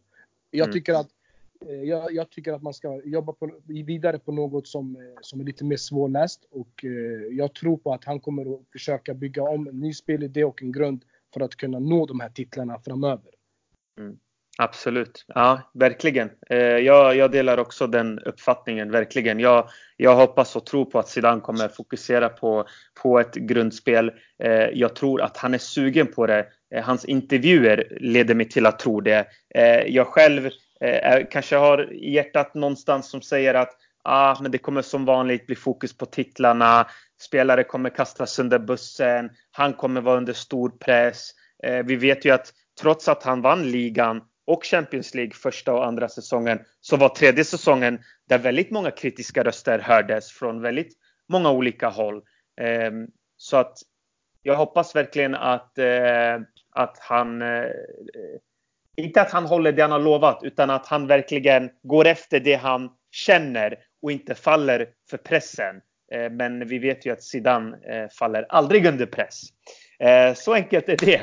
Jag 0.50 0.64
mm. 0.64 0.72
tycker 0.72 0.94
att 0.94 1.08
Eh, 1.08 1.19
Eh, 1.68 1.82
jag, 1.82 2.12
jag, 2.12 2.30
tycker 2.30 2.52
att 2.52 2.62
man 2.62 2.74
ska 2.74 3.00
jobba 3.04 3.32
på, 3.32 3.50
vidare 3.66 4.18
på 4.18 4.32
något 4.32 4.66
som, 4.66 4.96
eh, 4.96 5.02
som 5.20 5.40
är 5.40 5.44
lite 5.44 5.64
mer 5.64 5.76
svårläst 5.76 6.44
och 6.50 6.84
eh, 6.84 7.36
jag 7.36 7.54
tror 7.54 7.76
på 7.76 7.92
att 7.92 8.04
han 8.04 8.20
kommer 8.20 8.54
att 8.54 8.60
försöka 8.72 9.14
bygga 9.14 9.42
om 9.42 9.68
en 9.68 9.80
ny 9.80 9.92
spelidé 9.92 10.44
och 10.44 10.62
en 10.62 10.72
grund 10.72 11.04
för 11.34 11.40
att 11.40 11.56
kunna 11.56 11.78
nå 11.78 12.06
de 12.06 12.20
här 12.20 12.30
titlarna 12.30 12.78
framöver. 12.84 13.30
Mm. 13.98 14.16
Absolut, 14.58 15.24
ja 15.28 15.70
verkligen. 15.74 16.30
Eh, 16.50 16.58
jag, 16.58 17.16
jag, 17.16 17.32
delar 17.32 17.58
också 17.58 17.86
den 17.86 18.18
uppfattningen, 18.18 18.90
verkligen. 18.90 19.40
Jag, 19.40 19.68
jag 19.96 20.16
hoppas 20.16 20.56
och 20.56 20.66
tror 20.66 20.84
på 20.84 20.98
att 20.98 21.08
Zidane 21.08 21.40
kommer 21.40 21.68
fokusera 21.68 22.28
på, 22.28 22.66
på 23.02 23.20
ett 23.20 23.34
grundspel. 23.34 24.12
Jag 24.72 24.96
tror 24.96 25.22
att 25.22 25.36
han 25.36 25.54
är 25.54 25.58
sugen 25.58 26.06
på 26.06 26.26
det. 26.26 26.46
Hans 26.82 27.04
intervjuer 27.04 27.98
leder 28.00 28.34
mig 28.34 28.48
till 28.48 28.66
att 28.66 28.78
tro 28.78 29.00
det. 29.00 29.26
Jag 29.86 30.06
själv 30.06 30.50
Eh, 30.84 31.12
är, 31.12 31.30
kanske 31.30 31.56
har 31.56 31.92
hjärtat 31.92 32.54
någonstans 32.54 33.10
som 33.10 33.22
säger 33.22 33.54
att 33.54 33.76
ah, 34.04 34.36
men 34.42 34.50
det 34.50 34.58
kommer 34.58 34.82
som 34.82 35.04
vanligt 35.04 35.46
bli 35.46 35.56
fokus 35.56 35.96
på 35.96 36.06
titlarna. 36.06 36.86
Spelare 37.20 37.64
kommer 37.64 37.90
kastas 37.90 38.38
under 38.38 38.58
bussen. 38.58 39.30
Han 39.50 39.72
kommer 39.72 40.00
vara 40.00 40.16
under 40.16 40.32
stor 40.32 40.70
press. 40.70 41.30
Eh, 41.62 41.82
vi 41.84 41.96
vet 41.96 42.24
ju 42.24 42.30
att 42.30 42.52
trots 42.80 43.08
att 43.08 43.22
han 43.22 43.42
vann 43.42 43.62
ligan 43.62 44.22
och 44.46 44.64
Champions 44.64 45.14
League 45.14 45.34
första 45.34 45.72
och 45.72 45.86
andra 45.86 46.08
säsongen 46.08 46.58
så 46.80 46.96
var 46.96 47.08
tredje 47.08 47.44
säsongen 47.44 47.98
där 48.28 48.38
väldigt 48.38 48.70
många 48.70 48.90
kritiska 48.90 49.44
röster 49.44 49.78
hördes 49.78 50.32
från 50.32 50.62
väldigt 50.62 50.92
många 51.28 51.50
olika 51.50 51.88
håll. 51.88 52.22
Eh, 52.60 52.90
så 53.36 53.56
att 53.56 53.78
jag 54.42 54.56
hoppas 54.56 54.96
verkligen 54.96 55.34
att, 55.34 55.78
eh, 55.78 56.40
att 56.70 56.98
han 57.00 57.42
eh, 57.42 57.66
inte 59.04 59.22
att 59.22 59.30
han 59.30 59.46
håller 59.46 59.72
det 59.72 59.82
han 59.82 59.92
har 59.92 60.00
lovat, 60.00 60.40
utan 60.42 60.70
att 60.70 60.86
han 60.86 61.06
verkligen 61.06 61.70
går 61.82 62.06
efter 62.06 62.40
det 62.40 62.54
han 62.54 62.90
känner 63.10 63.78
och 64.02 64.12
inte 64.12 64.34
faller 64.34 64.88
för 65.10 65.16
pressen. 65.16 65.80
Eh, 66.12 66.30
men 66.30 66.68
vi 66.68 66.78
vet 66.78 67.06
ju 67.06 67.12
att 67.12 67.22
Zidane 67.22 67.78
eh, 67.86 68.08
faller 68.08 68.46
aldrig 68.48 68.86
under 68.86 69.06
press. 69.06 69.40
Eh, 69.98 70.34
så 70.34 70.54
enkelt 70.54 70.88
är 70.88 70.96
det. 70.96 71.20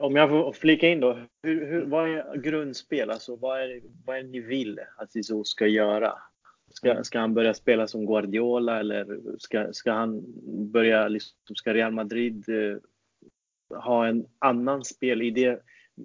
Om 0.00 0.16
jag 0.16 0.28
får 0.28 0.52
flika 0.52 0.88
in 0.88 1.00
då. 1.00 1.18
Hur, 1.42 1.66
hur, 1.66 1.84
vad 1.86 2.08
är 2.08 2.36
grundspel? 2.36 3.10
Alltså, 3.10 3.36
vad, 3.36 3.60
är, 3.60 3.80
vad 4.04 4.16
är 4.16 4.22
det 4.22 4.28
ni 4.28 4.40
vill 4.40 4.80
att 4.96 5.12
Zizou 5.12 5.44
ska 5.44 5.66
göra? 5.66 6.12
Ska, 6.70 7.04
ska 7.04 7.18
han 7.18 7.34
börja 7.34 7.54
spela 7.54 7.86
som 7.86 8.06
Guardiola 8.06 8.80
eller 8.80 9.06
ska, 9.38 9.72
ska 9.72 9.92
han 9.92 10.22
börja, 10.72 11.08
liksom, 11.08 11.54
ska 11.54 11.74
Real 11.74 11.92
Madrid 11.92 12.44
ha 13.84 14.06
en 14.06 14.26
annan 14.38 14.84
spelidé? 14.84 15.56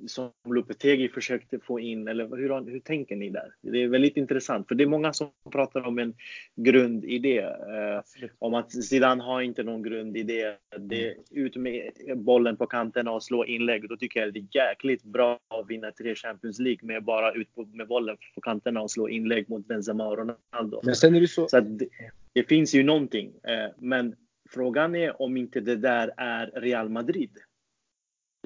Som 0.08 0.32
Lopetegi 0.47 1.10
försökte 1.10 1.60
få 1.60 1.80
in, 1.80 2.08
eller 2.08 2.38
hur, 2.38 2.71
hur 2.71 2.80
tänker 2.80 3.15
ni 3.15 3.30
där? 3.30 3.54
Det 3.62 3.84
är 3.84 3.88
väldigt 3.88 4.17
intressant, 4.17 4.67
för 4.67 4.76
det 4.76 4.84
är 4.84 4.88
många 4.88 5.13
som 5.13 5.30
pratar 5.52 5.88
om 5.88 6.00
en 6.00 6.13
grundidé. 6.56 7.39
Eh, 7.39 8.02
om 8.39 8.54
att 8.54 8.71
Zidane 8.71 9.23
har 9.23 9.41
inte 9.41 9.63
någon 9.63 9.84
grundidé. 9.84 10.54
Det 10.80 11.08
är 11.08 11.15
ut 11.32 11.56
med 11.56 11.91
bollen 12.15 12.58
på 12.58 12.67
kanterna 12.67 13.12
och 13.12 13.23
slå 13.23 13.45
inlägg. 13.45 13.89
Då 13.89 13.97
tycker 13.97 14.19
jag 14.19 14.34
det 14.34 14.39
är 14.39 14.47
jäkligt 14.52 15.04
bra 15.04 15.39
att 15.47 15.69
vinna 15.69 15.91
tre 15.91 16.15
Champions 16.15 16.60
League 16.60 16.88
med 16.88 17.04
bara 17.04 17.32
ut 17.32 17.50
med 17.73 17.88
bollen 17.88 18.17
på 18.36 18.41
kanterna 18.41 18.82
och 18.82 18.91
slå 18.91 19.10
inlägg 19.10 19.50
mot 19.50 19.67
Benzema 19.67 20.08
och 20.08 20.17
Ronaldo. 20.17 20.82
Men 20.84 20.95
sen 20.95 21.15
är 21.15 21.21
det 21.21 21.28
så... 21.28 21.47
så 21.47 21.60
det, 21.60 21.88
det, 22.34 22.43
finns 22.43 22.76
ju 22.76 22.84
någonting. 22.84 23.34
Eh, 23.43 23.71
men 23.78 24.15
frågan 24.50 24.95
är 24.95 25.21
om 25.21 25.38
inte 25.38 25.60
det 25.60 25.76
där 25.76 26.12
är 26.17 26.52
Real 26.62 26.89
Madrid. 26.89 27.32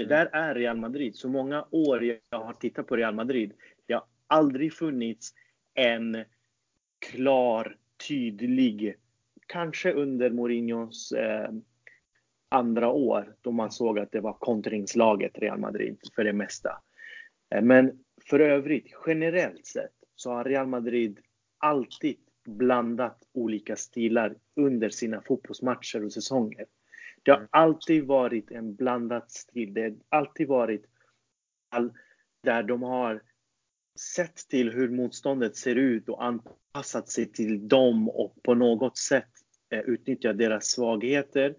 Det 0.02 0.16
där 0.16 0.30
är 0.34 0.56
Real 0.56 0.78
Madrid. 0.78 1.16
Så 1.16 1.30
många 1.30 1.66
år 1.72 2.04
jag 2.04 2.40
har 2.40 2.54
tittat 2.54 2.88
på 2.88 2.96
Real 2.96 3.16
Madrid. 3.16 3.54
Det 3.86 3.94
har 3.94 4.04
aldrig 4.28 4.74
funnits 4.74 5.34
en 5.74 6.24
klar, 7.12 7.78
tydlig, 8.08 8.96
kanske 9.48 9.94
under 9.94 10.30
Mourinhos 10.30 11.12
eh, 11.12 11.50
andra 12.50 12.90
år 12.90 13.36
då 13.42 13.52
man 13.52 13.72
såg 13.72 14.00
att 14.00 14.12
det 14.12 14.20
var 14.20 14.34
kontringslaget 14.34 15.38
Real 15.38 15.60
Madrid 15.60 15.98
för 16.16 16.24
det 16.24 16.34
mesta. 16.34 16.82
Eh, 17.56 17.62
men 17.62 18.00
för 18.30 18.40
övrigt, 18.40 18.88
generellt 19.08 19.66
sett, 19.66 19.94
så 20.16 20.32
har 20.32 20.44
Real 20.44 20.68
Madrid 20.68 21.20
alltid 21.58 22.18
blandat 22.46 23.18
olika 23.34 23.76
stilar 23.76 24.36
under 24.56 24.90
sina 24.90 25.22
fotbollsmatcher 25.22 26.06
och 26.06 26.14
säsonger. 26.14 26.66
Det 27.23 27.31
har 27.31 27.38
mm. 27.38 27.49
alltid 27.51 28.07
varit 28.07 28.51
en 28.51 28.75
blandad 28.75 29.31
stil. 29.31 29.73
Det 29.73 29.81
har 29.81 29.95
alltid 30.10 30.47
varit 30.47 30.86
där 32.43 32.63
de 32.63 32.84
har 32.84 33.21
sett 33.99 34.36
till 34.36 34.71
hur 34.71 34.89
motståndet 34.89 35.55
ser 35.55 35.75
ut 35.75 36.10
och 36.10 36.23
anpassat 36.23 37.10
sig 37.10 37.31
till 37.31 37.67
dem 37.67 38.10
och 38.10 38.43
på 38.43 38.53
något 38.53 38.97
sätt 38.97 39.29
eh, 39.69 39.79
utnyttjat 39.79 40.38
deras 40.38 40.65
svagheter. 40.65 41.55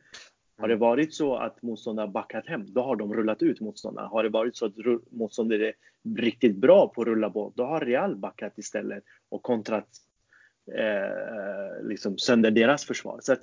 Har 0.58 0.68
det 0.68 0.74
mm. 0.74 0.80
varit 0.80 1.14
så 1.14 1.36
att 1.36 1.62
motståndare 1.62 2.08
backat 2.08 2.46
hem, 2.46 2.72
då 2.72 2.82
har 2.82 2.96
de 2.96 3.14
rullat 3.14 3.42
ut 3.42 3.60
motståndare. 3.60 4.06
Har 4.06 4.22
det 4.22 4.28
varit 4.28 4.56
så 4.56 4.66
att 4.66 4.74
motståndare 5.10 5.68
är 5.68 5.74
riktigt 6.16 6.56
bra 6.56 6.88
på 6.88 7.00
att 7.00 7.06
rulla 7.06 7.30
boll, 7.30 7.52
då 7.54 7.64
har 7.64 7.80
Real 7.80 8.16
backat 8.16 8.58
istället 8.58 9.04
och 9.28 9.42
kontrat 9.42 9.88
eh, 10.74 11.84
liksom 11.84 12.18
sönder 12.18 12.50
deras 12.50 12.84
försvar. 12.84 13.18
Så 13.22 13.32
att, 13.32 13.40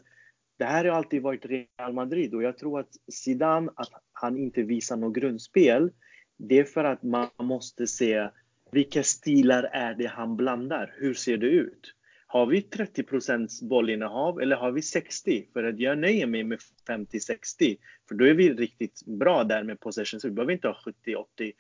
det 0.60 0.66
här 0.66 0.86
har 0.86 0.98
alltid 0.98 1.22
varit 1.22 1.46
Real 1.46 1.94
Madrid 1.94 2.36
och 2.36 2.44
jag 2.44 2.58
tror 2.58 2.80
att 2.80 2.90
Zidane, 3.12 3.72
att 3.76 3.90
han 4.14 4.38
inte 4.38 4.62
visar 4.62 4.98
något 4.98 5.16
grundspel, 5.16 5.92
det 6.38 6.60
är 6.60 6.64
för 6.64 6.84
att 6.84 7.04
man 7.04 7.30
måste 7.38 7.88
se 7.88 8.30
vilka 8.72 9.04
stilar 9.04 9.64
är 9.64 9.94
det 9.94 10.08
han 10.08 10.38
blandar? 10.38 10.96
Hur 10.98 11.14
ser 11.14 11.38
det 11.38 11.48
ut? 11.48 11.94
Har 12.28 12.46
vi 12.46 12.62
30% 12.62 13.68
bollinnehav 13.70 14.42
eller 14.42 14.56
har 14.56 14.72
vi 14.72 14.82
60? 14.82 15.50
För 15.54 15.64
att 15.64 15.80
jag 15.80 15.98
nöjer 15.98 16.28
mig 16.28 16.44
med 16.44 16.60
50-60. 16.88 17.78
För 18.08 18.16
då 18.16 18.26
är 18.26 18.34
vi 18.34 18.54
riktigt 18.54 19.06
bra 19.06 19.44
där 19.44 19.64
med 19.64 19.80
possession. 19.80 20.20
Så 20.20 20.28
vi 20.28 20.34
behöver 20.34 20.54
inte 20.54 20.68
ha 20.68 20.78
70-80 21.06 21.52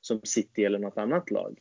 som 0.00 0.20
City 0.24 0.64
eller 0.64 0.78
något 0.78 0.98
annat 0.98 1.30
lag. 1.30 1.58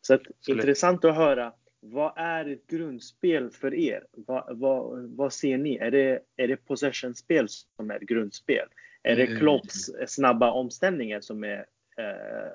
Så 0.00 0.14
att, 0.14 0.22
intressant 0.48 1.04
att 1.04 1.16
höra 1.16 1.52
vad 1.84 2.12
är 2.16 2.48
ett 2.48 2.66
grundspel 2.66 3.50
för 3.50 3.74
er? 3.74 4.06
Vad, 4.12 4.58
vad, 4.58 5.10
vad 5.16 5.32
ser 5.32 5.58
ni? 5.58 5.76
Är 5.76 5.90
det, 5.90 6.20
är 6.36 6.48
det 6.48 6.56
possession-spel 6.56 7.46
som 7.48 7.90
är 7.90 7.98
grundspel? 7.98 8.68
Är 9.02 9.16
det 9.16 9.26
mm. 9.26 9.38
Klopps 9.38 9.90
snabba 10.06 10.50
omställningar 10.50 11.20
som 11.20 11.44
är 11.44 11.58
eh, 11.98 12.52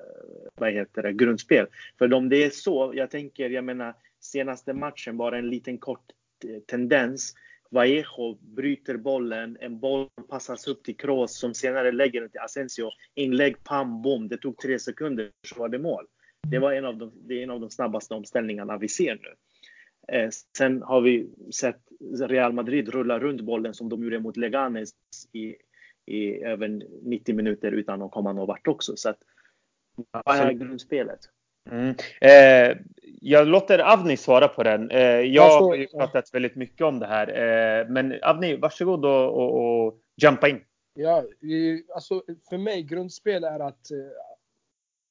vad 0.54 0.72
heter 0.72 1.02
det, 1.02 1.12
grundspel? 1.12 1.66
För 1.98 2.12
om 2.12 2.28
det 2.28 2.44
är 2.44 2.50
så, 2.50 2.92
jag 2.94 3.10
tänker, 3.10 3.50
jag 3.50 3.64
menar 3.64 3.94
senaste 4.20 4.72
matchen, 4.72 5.16
bara 5.16 5.38
en 5.38 5.50
liten 5.50 5.78
kort 5.78 6.12
eh, 6.44 6.62
tendens. 6.62 7.34
Vallejo 7.70 8.38
bryter 8.40 8.96
bollen, 8.96 9.56
en 9.60 9.80
boll 9.80 10.08
passas 10.28 10.68
upp 10.68 10.84
till 10.84 10.96
Kroos 10.96 11.38
som 11.38 11.54
senare 11.54 11.92
lägger 11.92 12.20
den 12.20 12.30
till 12.30 12.40
Asensio. 12.40 12.90
Inlägg, 13.14 13.64
pam, 13.64 14.02
bom. 14.02 14.28
Det 14.28 14.36
tog 14.36 14.58
tre 14.58 14.78
sekunder 14.78 15.30
så 15.46 15.58
var 15.58 15.68
det 15.68 15.78
mål. 15.78 16.06
Det, 16.46 16.58
var 16.58 16.72
en 16.72 16.84
av 16.84 16.96
de, 16.96 17.12
det 17.14 17.38
är 17.38 17.42
en 17.42 17.50
av 17.50 17.60
de 17.60 17.70
snabbaste 17.70 18.14
omställningarna 18.14 18.78
vi 18.78 18.88
ser 18.88 19.14
nu. 19.14 19.34
Eh, 20.16 20.30
sen 20.58 20.82
har 20.82 21.00
vi 21.00 21.30
sett 21.54 21.80
Real 22.20 22.52
Madrid 22.52 22.88
rulla 22.88 23.18
runt 23.18 23.40
bollen 23.40 23.74
som 23.74 23.88
de 23.88 24.02
gjorde 24.02 24.20
mot 24.20 24.36
Leganes 24.36 24.90
i, 25.32 25.56
i 26.06 26.42
över 26.42 26.82
90 27.02 27.34
minuter 27.34 27.72
utan 27.72 28.02
att 28.02 28.10
komma 28.10 28.32
någon 28.32 28.46
vart 28.46 28.68
också. 28.68 28.96
Så 28.96 29.10
att, 29.10 29.18
vad 30.24 30.36
är 30.36 30.52
grundspelet? 30.52 31.20
Mm. 31.70 31.94
Eh, 32.20 32.76
jag 33.20 33.48
låter 33.48 33.78
Avni 33.78 34.16
svara 34.16 34.48
på 34.48 34.62
den. 34.62 34.90
Eh, 34.90 35.00
jag 35.20 35.60
har 35.60 35.74
ju 35.74 35.86
pratat 35.86 36.34
väldigt 36.34 36.56
mycket 36.56 36.86
om 36.86 36.98
det 36.98 37.06
här. 37.06 37.28
Eh, 37.28 37.88
men 37.88 38.14
Avni, 38.22 38.56
varsågod 38.56 39.04
och, 39.04 39.34
och, 39.34 39.86
och 39.86 40.00
jumpa 40.22 40.48
in. 40.48 40.60
Ja, 40.94 41.24
alltså 41.94 42.22
för 42.48 42.58
mig 42.58 42.82
grundspel 42.82 43.44
är 43.44 43.60
att, 43.60 43.90
eh, 43.90 43.96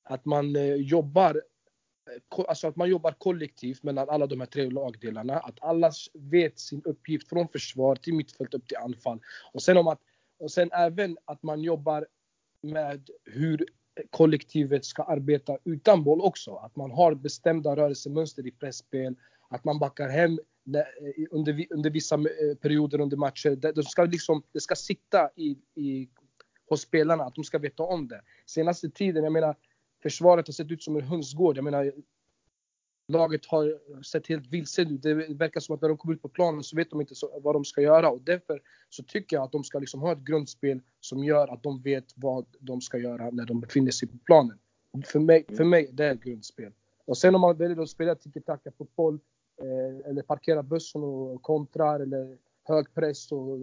att 0.10 0.26
man 0.26 0.56
eh, 0.56 0.76
jobbar 0.76 1.42
Alltså 2.48 2.68
att 2.68 2.76
man 2.76 2.90
jobbar 2.90 3.12
kollektivt 3.12 3.84
mellan 3.84 4.10
alla 4.10 4.28
de 4.28 4.40
här 4.40 4.48
tre 4.48 4.70
lagdelarna. 4.70 5.40
Att 5.40 5.58
alla 5.62 5.92
vet 6.14 6.60
sin 6.60 6.82
uppgift 6.86 7.30
från 7.30 7.48
försvar 7.48 7.96
till 7.96 8.14
mittfält 8.14 8.54
upp 8.54 8.68
till 8.68 8.78
anfall. 8.78 9.20
Och 9.54 9.62
sen, 9.62 9.78
om 9.78 9.88
att, 9.88 10.00
och 10.40 10.52
sen 10.52 10.70
även 10.72 11.18
att 11.26 11.44
man 11.44 11.62
jobbar 11.62 12.08
med 12.62 13.10
hur 13.26 13.66
kollektivet 14.10 14.86
ska 14.86 15.04
arbeta 15.04 15.58
utan 15.64 16.04
boll 16.04 16.22
också. 16.22 16.56
Att 16.56 16.76
man 16.76 16.92
har 16.92 17.16
bestämda 17.16 17.76
rörelsemönster 17.76 18.48
i 18.48 18.52
pressspel, 18.52 19.16
att 19.50 19.64
man 19.64 19.80
backar 19.80 20.10
hem 20.10 20.40
eh, 20.76 21.26
under, 21.32 21.66
under 21.70 21.90
vissa 21.90 22.16
eh, 22.16 22.56
perioder 22.62 23.02
under 23.02 23.18
matcher. 23.18 23.50
Det 23.50 23.84
ska, 23.84 24.04
liksom, 24.04 24.44
det 24.52 24.60
ska 24.60 24.76
sitta 24.76 25.30
i, 25.36 25.58
i, 25.76 26.10
hos 26.70 26.82
spelarna, 26.82 27.24
att 27.24 27.36
de 27.36 27.44
ska 27.44 27.58
veta 27.58 27.84
om 27.84 28.08
det. 28.08 28.22
Senaste 28.46 28.90
tiden, 28.90 29.24
jag 29.24 29.34
menar, 29.34 29.56
försvaret 30.04 30.48
har 30.48 30.54
sett 30.54 30.72
ut 30.72 30.84
som 30.84 30.96
en 30.96 31.02
hönsgård. 31.02 31.58
Jag 31.58 31.64
menar, 31.64 31.94
laget 33.08 33.46
har 33.46 33.80
sett 34.04 34.28
helt 34.28 34.48
vilse 34.48 34.82
ut. 34.82 35.02
Det 35.02 35.14
verkar 35.14 35.60
som 35.60 35.76
att 35.76 35.82
när 35.82 35.90
de 35.90 35.98
kommer 35.98 36.16
ut 36.16 36.22
på 36.22 36.30
planen 36.30 36.64
så 36.64 36.76
vet 36.76 36.90
de 36.90 37.02
inte 37.02 37.16
så, 37.16 37.40
vad 37.40 37.56
de 37.56 37.66
ska 37.66 37.82
göra 37.82 38.10
och 38.10 38.22
därför 38.22 38.62
så 38.90 39.04
tycker 39.04 39.36
jag 39.36 39.44
att 39.44 39.52
de 39.52 39.64
ska 39.64 39.80
liksom 39.80 40.02
ha 40.02 40.12
ett 40.12 40.24
grundspel 40.24 40.80
som 41.00 41.24
gör 41.24 41.48
att 41.54 41.64
de 41.64 41.82
vet 41.82 42.06
vad 42.16 42.46
de 42.60 42.82
ska 42.82 42.98
göra 42.98 43.30
när 43.30 43.46
de 43.46 43.60
befinner 43.60 43.92
sig 43.92 44.08
på 44.08 44.18
planen. 44.18 44.58
För 45.06 45.20
mig, 45.20 45.46
för 45.58 45.64
mig 45.64 45.90
det 45.94 46.06
är 46.06 46.14
ett 46.14 46.24
grundspel. 46.24 46.72
Och 47.06 47.18
sen 47.18 47.36
om 47.36 47.42
man 47.42 47.58
väljer 47.58 47.82
att 47.82 47.90
spela 47.90 48.16
tiki-taka 48.16 48.72
fotboll 48.72 49.20
eh, 49.62 50.10
eller 50.10 50.22
parkera 50.22 50.64
bussen 50.64 51.04
och 51.04 51.42
kontrar 51.42 52.00
eller 52.00 52.38
hög 52.64 52.94
press 52.94 53.32
och 53.32 53.60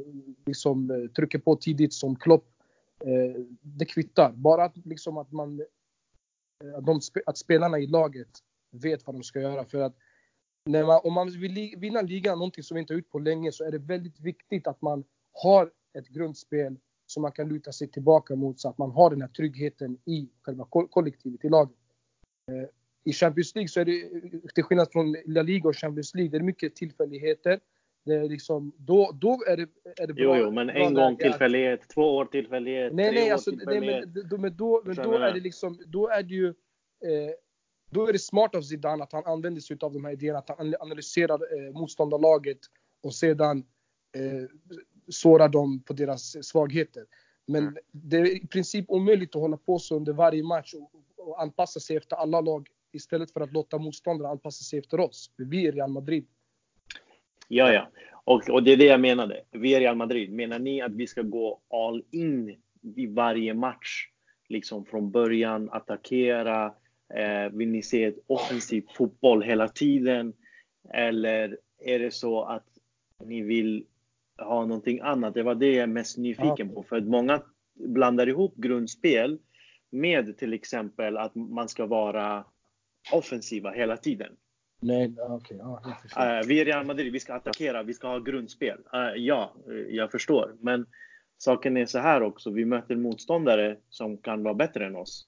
liksom 0.46 0.90
eh, 0.90 1.10
trycker 1.10 1.38
på 1.38 1.56
tidigt 1.56 1.92
som 1.92 2.16
Klopp. 2.16 2.46
Eh, 3.00 3.40
det 3.62 3.84
kvittar. 3.84 4.32
Bara 4.32 4.64
att, 4.64 4.76
liksom 4.76 5.18
att 5.18 5.32
man 5.32 5.64
Eh, 6.64 6.78
att, 6.78 6.86
de, 6.86 7.00
att 7.26 7.38
spelarna 7.38 7.78
i 7.78 7.86
laget 7.86 8.28
vet 8.70 9.06
vad 9.06 9.16
de 9.16 9.22
ska 9.22 9.40
göra. 9.40 9.64
För 9.64 9.78
att 9.78 9.96
när 10.64 10.84
man, 10.84 11.00
om 11.04 11.12
man 11.12 11.30
vill 11.30 11.74
vinna 11.78 12.00
ligan, 12.00 12.38
någonting 12.38 12.64
som 12.64 12.74
vi 12.74 12.80
inte 12.80 12.92
har 12.92 12.98
gjort 12.98 13.10
på 13.10 13.18
länge, 13.18 13.52
så 13.52 13.64
är 13.64 13.70
det 13.72 13.78
väldigt 13.78 14.20
viktigt 14.20 14.66
att 14.66 14.82
man 14.82 15.04
har 15.32 15.70
ett 15.98 16.08
grundspel 16.08 16.76
som 17.06 17.22
man 17.22 17.32
kan 17.32 17.48
luta 17.48 17.72
sig 17.72 17.88
tillbaka 17.88 18.36
mot 18.36 18.60
så 18.60 18.68
att 18.68 18.78
man 18.78 18.90
har 18.90 19.10
den 19.10 19.20
här 19.20 19.28
tryggheten 19.28 19.98
i 20.04 20.28
själva 20.42 20.66
kollektivet, 20.90 21.44
i 21.44 21.48
laget. 21.48 21.76
Eh, 22.50 22.68
I 23.04 23.12
Champions 23.12 23.54
League 23.54 23.68
så 23.68 23.80
är 23.80 23.84
det, 23.84 24.10
till 24.54 24.64
skillnad 24.64 24.92
från 24.92 25.16
La 25.26 25.42
Liga 25.42 25.68
och 25.68 25.76
Champions 25.76 26.14
League, 26.14 26.30
det 26.30 26.36
är 26.36 26.42
mycket 26.42 26.76
tillfälligheter. 26.76 27.60
Det 28.04 28.14
är 28.14 28.28
liksom, 28.28 28.72
då, 28.78 29.10
då 29.20 29.44
är 29.46 29.56
det, 29.56 29.68
är 29.96 30.06
det 30.06 30.14
bra. 30.14 30.24
Jo, 30.24 30.44
jo, 30.44 30.50
men 30.50 30.70
en 30.70 30.94
gång 30.94 31.16
tillfällighet, 31.16 31.82
att, 31.82 31.88
två 31.88 32.16
år 32.16 32.24
tillfällighet, 32.24 32.94
nej, 32.94 33.10
tre 33.10 33.20
nej, 33.20 33.30
alltså, 33.30 33.50
år 33.50 33.56
tillfällighet. 33.56 34.04
Nej, 34.14 34.24
men, 34.30 34.40
men, 34.40 34.56
då, 34.56 34.82
men 34.84 34.96
då 34.96 35.14
är 35.14 35.32
det 35.32 35.40
liksom, 35.40 35.78
då 35.86 36.08
är 36.08 36.22
det 36.22 36.34
ju 36.34 36.48
eh, 36.48 37.34
då 37.94 38.06
är 38.08 38.12
det 38.12 38.18
smart 38.18 38.54
av 38.54 38.62
Zidane 38.62 39.02
att 39.02 39.12
han 39.12 39.26
använder 39.26 39.60
sig 39.60 39.76
av 39.80 39.92
de 39.92 40.04
här 40.04 40.12
idéerna, 40.12 40.38
att 40.38 40.58
han 40.58 40.74
analyserar 40.80 41.34
eh, 41.34 41.72
motståndarlaget 41.72 42.58
och 43.02 43.14
sedan 43.14 43.58
eh, 44.16 44.48
sårar 45.08 45.48
dem 45.48 45.82
på 45.82 45.92
deras 45.92 46.46
svagheter. 46.46 47.06
Men 47.46 47.62
mm. 47.62 47.74
det 47.90 48.16
är 48.16 48.36
i 48.36 48.46
princip 48.46 48.84
omöjligt 48.88 49.36
att 49.36 49.42
hålla 49.42 49.56
på 49.56 49.78
så 49.78 49.96
under 49.96 50.12
varje 50.12 50.42
match 50.42 50.74
och, 50.74 50.90
och 51.16 51.42
anpassa 51.42 51.80
sig 51.80 51.96
efter 51.96 52.16
alla 52.16 52.40
lag 52.40 52.68
istället 52.92 53.30
för 53.30 53.40
att 53.40 53.52
låta 53.52 53.78
motståndarna 53.78 54.30
anpassa 54.30 54.64
sig 54.64 54.78
efter 54.78 55.00
oss. 55.00 55.30
Vi 55.36 55.66
är 55.66 55.72
Real 55.72 55.90
Madrid. 55.90 56.26
Ja, 57.48 57.72
ja. 57.72 57.88
Och, 58.24 58.50
och 58.50 58.62
det 58.62 58.72
är 58.72 58.76
det 58.76 58.84
jag 58.84 59.00
menade. 59.00 59.40
Vi 59.50 59.74
är 59.74 59.80
Real 59.80 59.96
Madrid. 59.96 60.32
Menar 60.32 60.58
ni 60.58 60.82
att 60.82 60.94
vi 60.94 61.06
ska 61.06 61.22
gå 61.22 61.60
all 61.70 62.02
in 62.10 62.56
i 62.96 63.06
varje 63.06 63.54
match? 63.54 64.08
Liksom 64.48 64.84
från 64.84 65.10
början, 65.10 65.70
attackera, 65.72 66.74
Eh, 67.14 67.50
vill 67.52 67.68
ni 67.68 67.82
se 67.82 68.04
ett 68.04 68.18
offensivt 68.26 68.92
fotboll 68.92 69.42
hela 69.42 69.68
tiden? 69.68 70.32
Eller 70.92 71.58
är 71.78 71.98
det 71.98 72.10
så 72.10 72.42
att 72.42 72.66
ni 73.24 73.42
vill 73.42 73.86
ha 74.38 74.66
någonting 74.66 75.00
annat? 75.00 75.34
Det 75.34 75.42
var 75.42 75.54
det 75.54 75.72
jag 75.72 75.82
är 75.82 75.86
mest 75.86 76.18
nyfiken 76.18 76.74
på. 76.74 76.82
För 76.82 76.96
att 76.96 77.04
många 77.04 77.42
blandar 77.74 78.28
ihop 78.28 78.56
grundspel 78.56 79.38
med 79.90 80.38
till 80.38 80.52
exempel 80.52 81.16
att 81.16 81.34
man 81.34 81.68
ska 81.68 81.86
vara 81.86 82.44
offensiva 83.12 83.70
hela 83.70 83.96
tiden. 83.96 84.36
Nej, 84.80 85.14
okej. 85.18 85.60
Okay. 85.60 85.92
Ja, 86.14 86.40
uh, 86.40 86.48
vi 86.48 86.60
är 86.60 86.64
Real 86.64 86.86
Madrid, 86.86 87.12
vi 87.12 87.20
ska 87.20 87.34
attackera, 87.34 87.82
vi 87.82 87.94
ska 87.94 88.08
ha 88.08 88.18
grundspel. 88.18 88.78
Uh, 88.94 89.16
ja, 89.16 89.54
jag 89.88 90.10
förstår. 90.10 90.56
Men 90.60 90.86
saken 91.38 91.76
är 91.76 91.86
så 91.86 91.98
här 91.98 92.22
också, 92.22 92.50
vi 92.50 92.64
möter 92.64 92.96
motståndare 92.96 93.76
som 93.88 94.18
kan 94.18 94.42
vara 94.42 94.54
bättre 94.54 94.86
än 94.86 94.96
oss 94.96 95.26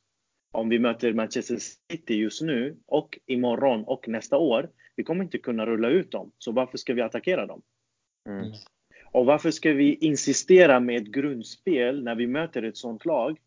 om 0.56 0.68
vi 0.68 0.78
möter 0.78 1.12
Manchester 1.12 1.58
City 1.58 2.14
just 2.14 2.42
nu 2.42 2.76
och 2.86 3.18
imorgon 3.26 3.84
och 3.84 4.08
nästa 4.08 4.36
år, 4.36 4.70
vi 4.96 5.04
kommer 5.04 5.24
inte 5.24 5.38
kunna 5.38 5.66
rulla 5.66 5.88
ut 5.88 6.10
dem. 6.10 6.32
Så 6.38 6.52
varför 6.52 6.78
ska 6.78 6.94
vi 6.94 7.02
attackera 7.02 7.46
dem? 7.46 7.62
Mm. 8.28 8.52
Och 9.04 9.26
varför 9.26 9.50
ska 9.50 9.72
vi 9.72 9.94
insistera 9.94 10.80
med 10.80 11.02
ett 11.02 11.08
grundspel 11.08 12.04
när 12.04 12.14
vi 12.14 12.26
möter 12.26 12.62
ett 12.62 12.76
sånt 12.76 13.04
lag? 13.04 13.38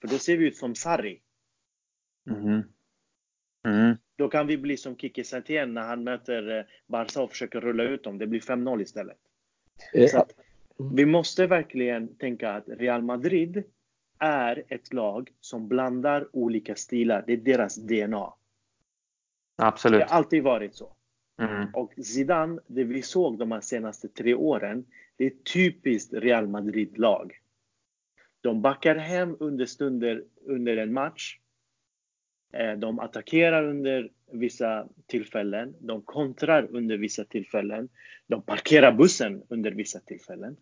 För 0.00 0.08
då 0.08 0.18
ser 0.18 0.36
vi 0.36 0.46
ut 0.46 0.56
som 0.56 0.74
Sarri. 0.74 1.20
Mm. 2.30 2.62
Mm. 3.66 3.96
Då 4.18 4.28
kan 4.28 4.46
vi 4.46 4.58
bli 4.58 4.76
som 4.76 4.96
Kike 4.96 5.24
Setien 5.24 5.74
när 5.74 5.82
han 5.82 6.04
möter 6.04 6.58
eh, 6.58 6.64
Barca 6.86 7.22
och 7.22 7.30
försöker 7.30 7.60
rulla 7.60 7.82
ut 7.82 8.04
dem. 8.04 8.18
Det 8.18 8.26
blir 8.26 8.40
5-0 8.40 8.82
istället. 8.82 9.16
Så 10.10 10.26
vi 10.94 11.06
måste 11.06 11.46
verkligen 11.46 12.16
tänka 12.16 12.50
att 12.50 12.64
Real 12.68 13.02
Madrid 13.02 13.62
är 14.18 14.64
ett 14.68 14.92
lag 14.92 15.30
som 15.40 15.68
blandar 15.68 16.28
olika 16.32 16.74
stilar. 16.74 17.24
Det 17.26 17.32
är 17.32 17.36
deras 17.36 17.76
DNA. 17.76 18.32
Absolut. 19.56 20.00
Det 20.00 20.06
har 20.06 20.16
alltid 20.16 20.42
varit 20.42 20.74
så. 20.74 20.92
Mm. 21.40 21.74
Och 21.74 21.92
Zidane, 22.04 22.60
det 22.66 22.84
vi 22.84 23.02
såg 23.02 23.38
de 23.38 23.62
senaste 23.62 24.08
tre 24.08 24.34
åren, 24.34 24.84
det 25.16 25.26
är 25.26 25.32
typiskt 25.54 26.12
Real 26.12 26.48
Madrid-lag. 26.48 27.38
De 28.40 28.62
backar 28.62 28.96
hem 28.96 29.36
under 29.40 29.66
stunder 29.66 30.24
under 30.44 30.76
en 30.76 30.92
match. 30.92 31.38
Eh, 32.52 32.72
de 32.72 32.98
attackerar 32.98 33.64
under 33.64 34.10
vissa 34.32 34.88
tillfällen. 35.06 35.74
De 35.80 36.02
kontrar 36.02 36.68
under 36.70 36.98
vissa 36.98 37.24
tillfällen. 37.24 37.88
De 38.26 38.42
parkerar 38.42 38.92
bussen 38.92 39.42
under 39.48 39.70
vissa 39.70 40.00
tillfällen. 40.00 40.56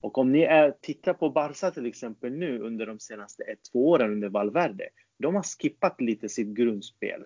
Och 0.00 0.18
om 0.18 0.32
ni 0.32 0.42
är, 0.42 0.70
tittar 0.80 1.14
på 1.14 1.30
Barca 1.30 1.70
till 1.70 1.86
exempel 1.86 2.32
nu 2.32 2.58
under 2.58 2.86
de 2.86 2.98
senaste 2.98 3.42
ett, 3.42 3.58
två 3.72 3.88
åren 3.88 4.12
under 4.12 4.28
Valverde. 4.28 4.88
De 5.18 5.34
har 5.34 5.42
skippat 5.42 6.00
lite 6.00 6.28
sitt 6.28 6.48
grundspel. 6.48 7.24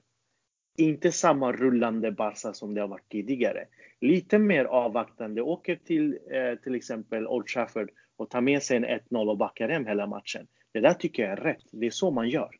Inte 0.76 1.12
samma 1.12 1.52
rullande 1.52 2.12
Barca 2.12 2.52
som 2.52 2.74
det 2.74 2.80
har 2.80 2.88
varit 2.88 3.08
tidigare. 3.08 3.64
Lite 4.00 4.38
mer 4.38 4.64
avvaktande. 4.64 5.42
Åker 5.42 5.76
till 5.76 6.18
eh, 6.30 6.54
till 6.54 6.74
exempel 6.74 7.26
Old 7.26 7.46
Trafford 7.46 7.90
och 8.16 8.30
tar 8.30 8.40
med 8.40 8.62
sig 8.62 8.76
en 8.76 8.86
1-0 8.86 9.28
och 9.30 9.38
backar 9.38 9.68
hem 9.68 9.86
hela 9.86 10.06
matchen. 10.06 10.46
Det 10.72 10.80
där 10.80 10.94
tycker 10.94 11.22
jag 11.22 11.32
är 11.32 11.36
rätt. 11.36 11.64
Det 11.70 11.86
är 11.86 11.90
så 11.90 12.10
man 12.10 12.28
gör. 12.28 12.50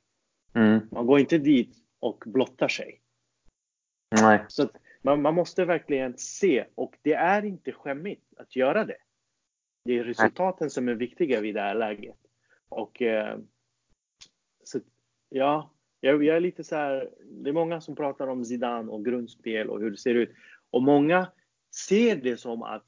Mm. 0.54 0.80
Man 0.90 1.06
går 1.06 1.20
inte 1.20 1.38
dit 1.38 1.76
och 2.00 2.24
blottar 2.26 2.68
sig. 2.68 3.00
Nej. 4.20 4.44
Så 4.48 4.68
man, 5.02 5.22
man 5.22 5.34
måste 5.34 5.64
verkligen 5.64 6.18
se 6.18 6.66
och 6.74 6.96
det 7.02 7.14
är 7.14 7.44
inte 7.44 7.72
skämmigt 7.72 8.34
att 8.36 8.56
göra 8.56 8.84
det. 8.84 8.96
Det 9.84 9.98
är 9.98 10.04
resultaten 10.04 10.70
som 10.70 10.88
är 10.88 10.94
viktiga 10.94 11.40
vid 11.40 11.54
det 11.54 11.60
här 11.60 11.74
läget. 11.74 12.16
Och 12.68 13.02
eh, 13.02 13.38
så, 14.64 14.80
ja, 15.28 15.70
jag, 16.00 16.24
jag, 16.24 16.36
är 16.36 16.40
lite 16.40 16.64
så 16.64 16.76
här. 16.76 17.10
Det 17.24 17.50
är 17.50 17.54
många 17.54 17.80
som 17.80 17.96
pratar 17.96 18.26
om 18.26 18.44
Zidane 18.44 18.92
och 18.92 19.04
grundspel 19.04 19.70
och 19.70 19.80
hur 19.80 19.90
det 19.90 19.96
ser 19.96 20.14
ut. 20.14 20.30
Och 20.70 20.82
många 20.82 21.32
ser 21.88 22.16
det 22.16 22.36
som 22.36 22.62
att 22.62 22.84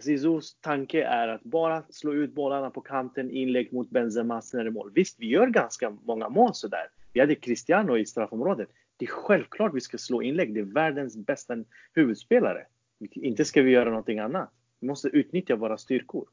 Zizous 0.00 0.54
tanke 0.60 1.04
är 1.04 1.28
att 1.28 1.42
bara 1.42 1.82
slå 1.90 2.14
ut 2.14 2.34
bollarna 2.34 2.70
på 2.70 2.80
kanten, 2.80 3.30
inlägg 3.30 3.72
mot 3.72 3.90
Benzema, 3.90 4.42
sen 4.42 4.60
är 4.60 4.64
det 4.64 4.70
mål. 4.70 4.92
Visst, 4.94 5.20
vi 5.20 5.26
gör 5.26 5.46
ganska 5.46 5.90
många 5.90 6.28
mål 6.28 6.54
sådär. 6.54 6.86
Vi 7.12 7.20
hade 7.20 7.34
Cristiano 7.34 7.96
i 7.96 8.06
straffområdet. 8.06 8.68
Det 8.96 9.04
är 9.04 9.10
självklart 9.10 9.74
vi 9.74 9.80
ska 9.80 9.98
slå 9.98 10.22
inlägg. 10.22 10.54
Det 10.54 10.60
är 10.60 10.64
världens 10.64 11.16
bästa 11.16 11.56
huvudspelare. 11.92 12.66
Inte 13.10 13.44
ska 13.44 13.62
vi 13.62 13.70
göra 13.70 13.88
någonting 13.88 14.18
annat. 14.18 14.50
Vi 14.80 14.86
måste 14.86 15.08
utnyttja 15.08 15.56
våra 15.56 15.78
styrkor. 15.78 16.28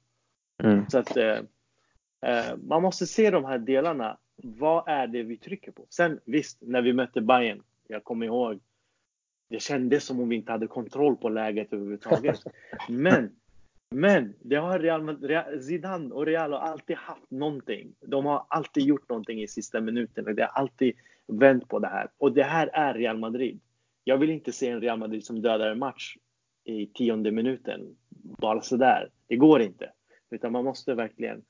Mm. 0.63 0.89
Så 0.89 0.98
att 0.98 1.17
eh, 1.17 1.39
eh, 2.21 2.58
man 2.63 2.82
måste 2.82 3.08
se 3.08 3.32
de 3.32 3.45
här 3.45 3.58
delarna. 3.58 4.17
Vad 4.36 4.88
är 4.88 5.08
det 5.08 5.24
vi 5.24 5.38
trycker 5.38 5.71
på? 5.71 5.86
Sen 5.89 6.19
visst, 6.26 6.58
när 6.62 6.82
vi 6.82 6.93
mötte 6.93 7.21
Bayern, 7.21 7.62
jag 7.88 8.04
kommer 8.04 8.26
ihåg, 8.26 8.60
det 9.49 9.60
kändes 9.60 10.03
som 10.03 10.19
om 10.19 10.29
vi 10.29 10.36
inte 10.36 10.51
hade 10.51 10.67
kontroll 10.67 11.15
på 11.15 11.29
läget 11.29 11.73
överhuvudtaget. 11.73 12.39
Men 12.89 13.31
Men 13.89 14.34
det 14.41 14.55
har 14.55 14.79
Real, 14.79 15.62
Zidane 15.62 16.13
och 16.13 16.25
Real 16.25 16.51
har 16.51 16.60
alltid 16.60 16.95
haft 16.95 17.31
någonting. 17.31 17.95
De 18.01 18.25
har 18.25 18.45
alltid 18.47 18.84
gjort 18.84 19.10
någonting 19.10 19.41
i 19.41 19.47
sista 19.47 19.81
minuten. 19.81 20.36
Det 20.36 20.41
har 20.41 20.62
alltid 20.62 20.93
vänt 21.27 21.67
på 21.67 21.79
det 21.79 21.88
här. 21.88 22.08
Och 22.17 22.31
det 22.31 22.43
här 22.43 22.69
är 22.73 22.93
Real 22.93 23.17
Madrid. 23.17 23.60
Jag 24.03 24.17
vill 24.17 24.29
inte 24.29 24.51
se 24.51 24.69
en 24.69 24.81
Real 24.81 24.99
Madrid 24.99 25.25
som 25.25 25.41
dödar 25.41 25.69
en 25.69 25.79
match 25.79 26.17
i 26.63 26.86
tionde 26.86 27.31
minuten. 27.31 27.95
Bara 28.39 28.62
sådär. 28.62 29.10
Det 29.27 29.36
går 29.36 29.62
inte. 29.62 29.91
Utan 30.29 30.51
man 30.51 30.63
måste 30.65 30.93
verkligen 30.93 31.41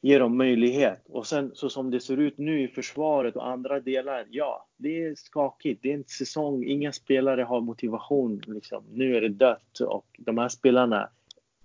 ge 0.00 0.18
dem 0.18 0.36
möjlighet. 0.36 1.06
Och 1.08 1.26
sen 1.26 1.50
så 1.54 1.70
som 1.70 1.90
det 1.90 2.00
ser 2.00 2.16
ut 2.16 2.38
nu 2.38 2.62
i 2.62 2.68
försvaret 2.68 3.36
och 3.36 3.48
andra 3.48 3.80
delar, 3.80 4.26
ja, 4.30 4.68
det 4.76 5.04
är 5.04 5.14
skakigt. 5.14 5.82
Det 5.82 5.90
är 5.90 5.94
en 5.94 6.04
säsong, 6.04 6.64
inga 6.64 6.92
spelare 6.92 7.42
har 7.42 7.60
motivation. 7.60 8.42
Liksom. 8.46 8.84
Nu 8.92 9.16
är 9.16 9.20
det 9.20 9.28
dött 9.28 9.80
och 9.80 10.06
de 10.18 10.38
här 10.38 10.48
spelarna, 10.48 11.10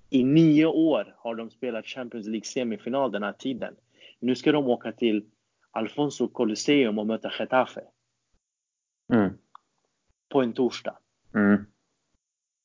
i 0.09 0.23
nio 0.23 0.65
år 0.65 1.15
har 1.17 1.35
de 1.35 1.49
spelat 1.49 1.85
Champions 1.85 2.27
League 2.27 2.45
semifinal 2.45 3.11
den 3.11 3.23
här 3.23 3.33
tiden. 3.33 3.75
Nu 4.19 4.35
ska 4.35 4.51
de 4.51 4.67
åka 4.67 4.91
till 4.91 5.25
Alfonso 5.71 6.27
Colosseum 6.27 6.99
och 6.99 7.07
möta 7.07 7.31
Getafe. 7.39 7.81
Mm. 9.13 9.37
På 10.29 10.41
en 10.41 10.53
torsdag. 10.53 10.97
Mm. 11.33 11.65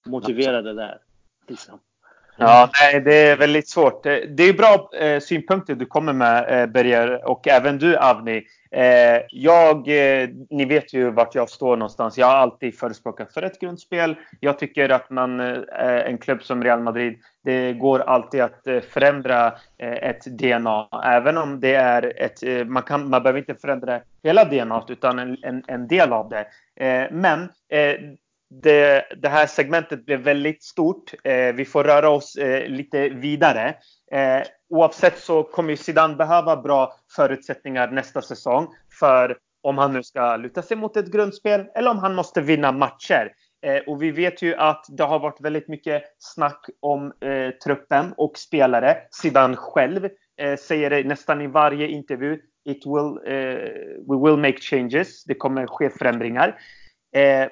Motiverade 0.07 0.75
där. 0.75 0.99
Liksom. 1.47 1.79
Ja, 2.40 2.70
nej, 2.81 3.00
det 3.00 3.14
är 3.14 3.37
väldigt 3.37 3.68
svårt. 3.68 4.07
Eh, 4.07 4.14
det 4.29 4.42
är 4.42 4.53
bra 4.53 4.90
eh, 5.00 5.20
synpunkter 5.20 5.74
du 5.74 5.87
kommer 5.87 6.12
med, 6.12 6.62
eh, 6.62 6.66
Berger, 6.66 7.29
och 7.29 7.48
även 7.48 7.79
du, 7.79 7.96
Avni. 7.96 8.42
Eh, 8.70 9.22
jag, 9.31 9.76
eh, 9.88 10.29
ni 10.50 10.64
vet 10.64 10.94
ju 10.94 11.11
vart 11.11 11.35
jag 11.35 11.50
står 11.50 11.76
någonstans. 11.76 12.18
Jag 12.18 12.26
har 12.26 12.35
alltid 12.35 12.79
förespråkat 12.79 13.35
för 13.35 13.42
ett 13.42 13.61
grundspel. 13.61 14.16
Jag 14.40 14.59
tycker 14.59 14.88
att 14.88 15.11
man, 15.11 15.40
eh, 15.40 15.57
en 15.81 16.18
klubb 16.18 16.42
som 16.42 16.64
Real 16.64 16.81
Madrid, 16.81 17.18
det 17.44 17.72
går 17.72 18.00
alltid 18.00 18.40
att 18.40 18.66
eh, 18.66 18.81
förändra 18.81 19.46
eh, 19.79 20.09
ett 20.11 20.24
DNA. 20.24 20.88
Även 21.05 21.38
om 21.38 21.61
det 21.61 21.74
är 21.74 22.22
ett, 22.22 22.42
eh, 22.42 22.64
man, 22.64 22.83
kan, 22.83 23.11
man 23.11 23.22
behöver 23.22 23.38
inte 23.38 23.55
förändra 23.55 24.00
hela 24.22 24.44
DNA 24.44 24.85
utan 24.88 25.18
en, 25.18 25.37
en, 25.42 25.62
en 25.66 25.88
del 25.88 26.12
av 26.12 26.29
det. 26.29 26.46
Eh, 26.87 27.07
men 27.12 27.48
det, 28.51 29.05
det, 29.17 29.29
här 29.29 29.47
segmentet 29.47 30.07
blev 30.07 30.21
väldigt 30.21 30.63
stort. 30.63 31.15
Eh, 31.25 31.55
vi 31.55 31.65
får 31.65 31.85
röra 31.85 32.11
oss 32.11 32.37
eh, 32.37 32.69
lite 32.69 33.09
vidare. 33.09 33.75
Eh, 34.13 34.43
oavsett 34.71 35.19
så 35.19 35.43
kommer 35.43 35.77
Zidane 35.77 36.17
behöva 36.17 36.57
bra 36.57 36.95
förutsättningar 37.17 37.91
nästa 37.91 38.23
säsong 38.23 38.69
för 39.01 39.39
om 39.63 39.79
han 39.79 39.93
nu 39.93 40.03
ska 40.03 40.37
luta 40.37 40.63
sig 40.63 40.77
mot 40.77 40.97
ett 40.97 41.13
grundspel 41.13 41.67
eller 41.75 41.91
om 41.91 41.99
han 41.99 42.15
måste 42.15 42.41
vinna 42.41 42.73
matcher. 42.73 43.33
Eh, 43.67 43.83
och 43.87 44.03
vi 44.03 44.11
vet 44.11 44.43
ju 44.43 44.55
att 44.55 44.87
det 44.89 45.05
har 45.05 45.19
varit 45.19 45.41
väldigt 45.41 45.69
mycket 45.69 46.03
snack 46.19 46.67
om 46.81 47.13
eh, 47.21 47.51
truppen 47.65 48.15
och 48.17 48.39
spelare. 48.39 48.97
Zidane 49.11 49.57
själv 49.57 50.09
eh, 50.41 50.57
säger 50.57 50.91
det 50.91 51.05
nästan 51.05 51.41
i 51.41 51.47
varje 51.47 51.89
intervju. 51.89 52.41
It 52.65 52.87
will, 52.87 53.35
eh, 53.35 53.71
we 54.09 54.17
will 54.25 54.37
make 54.37 54.61
changes. 54.61 55.25
Det 55.25 55.35
kommer 55.35 55.67
ske 55.67 55.91
förändringar 55.91 56.59
eh, 57.15 57.49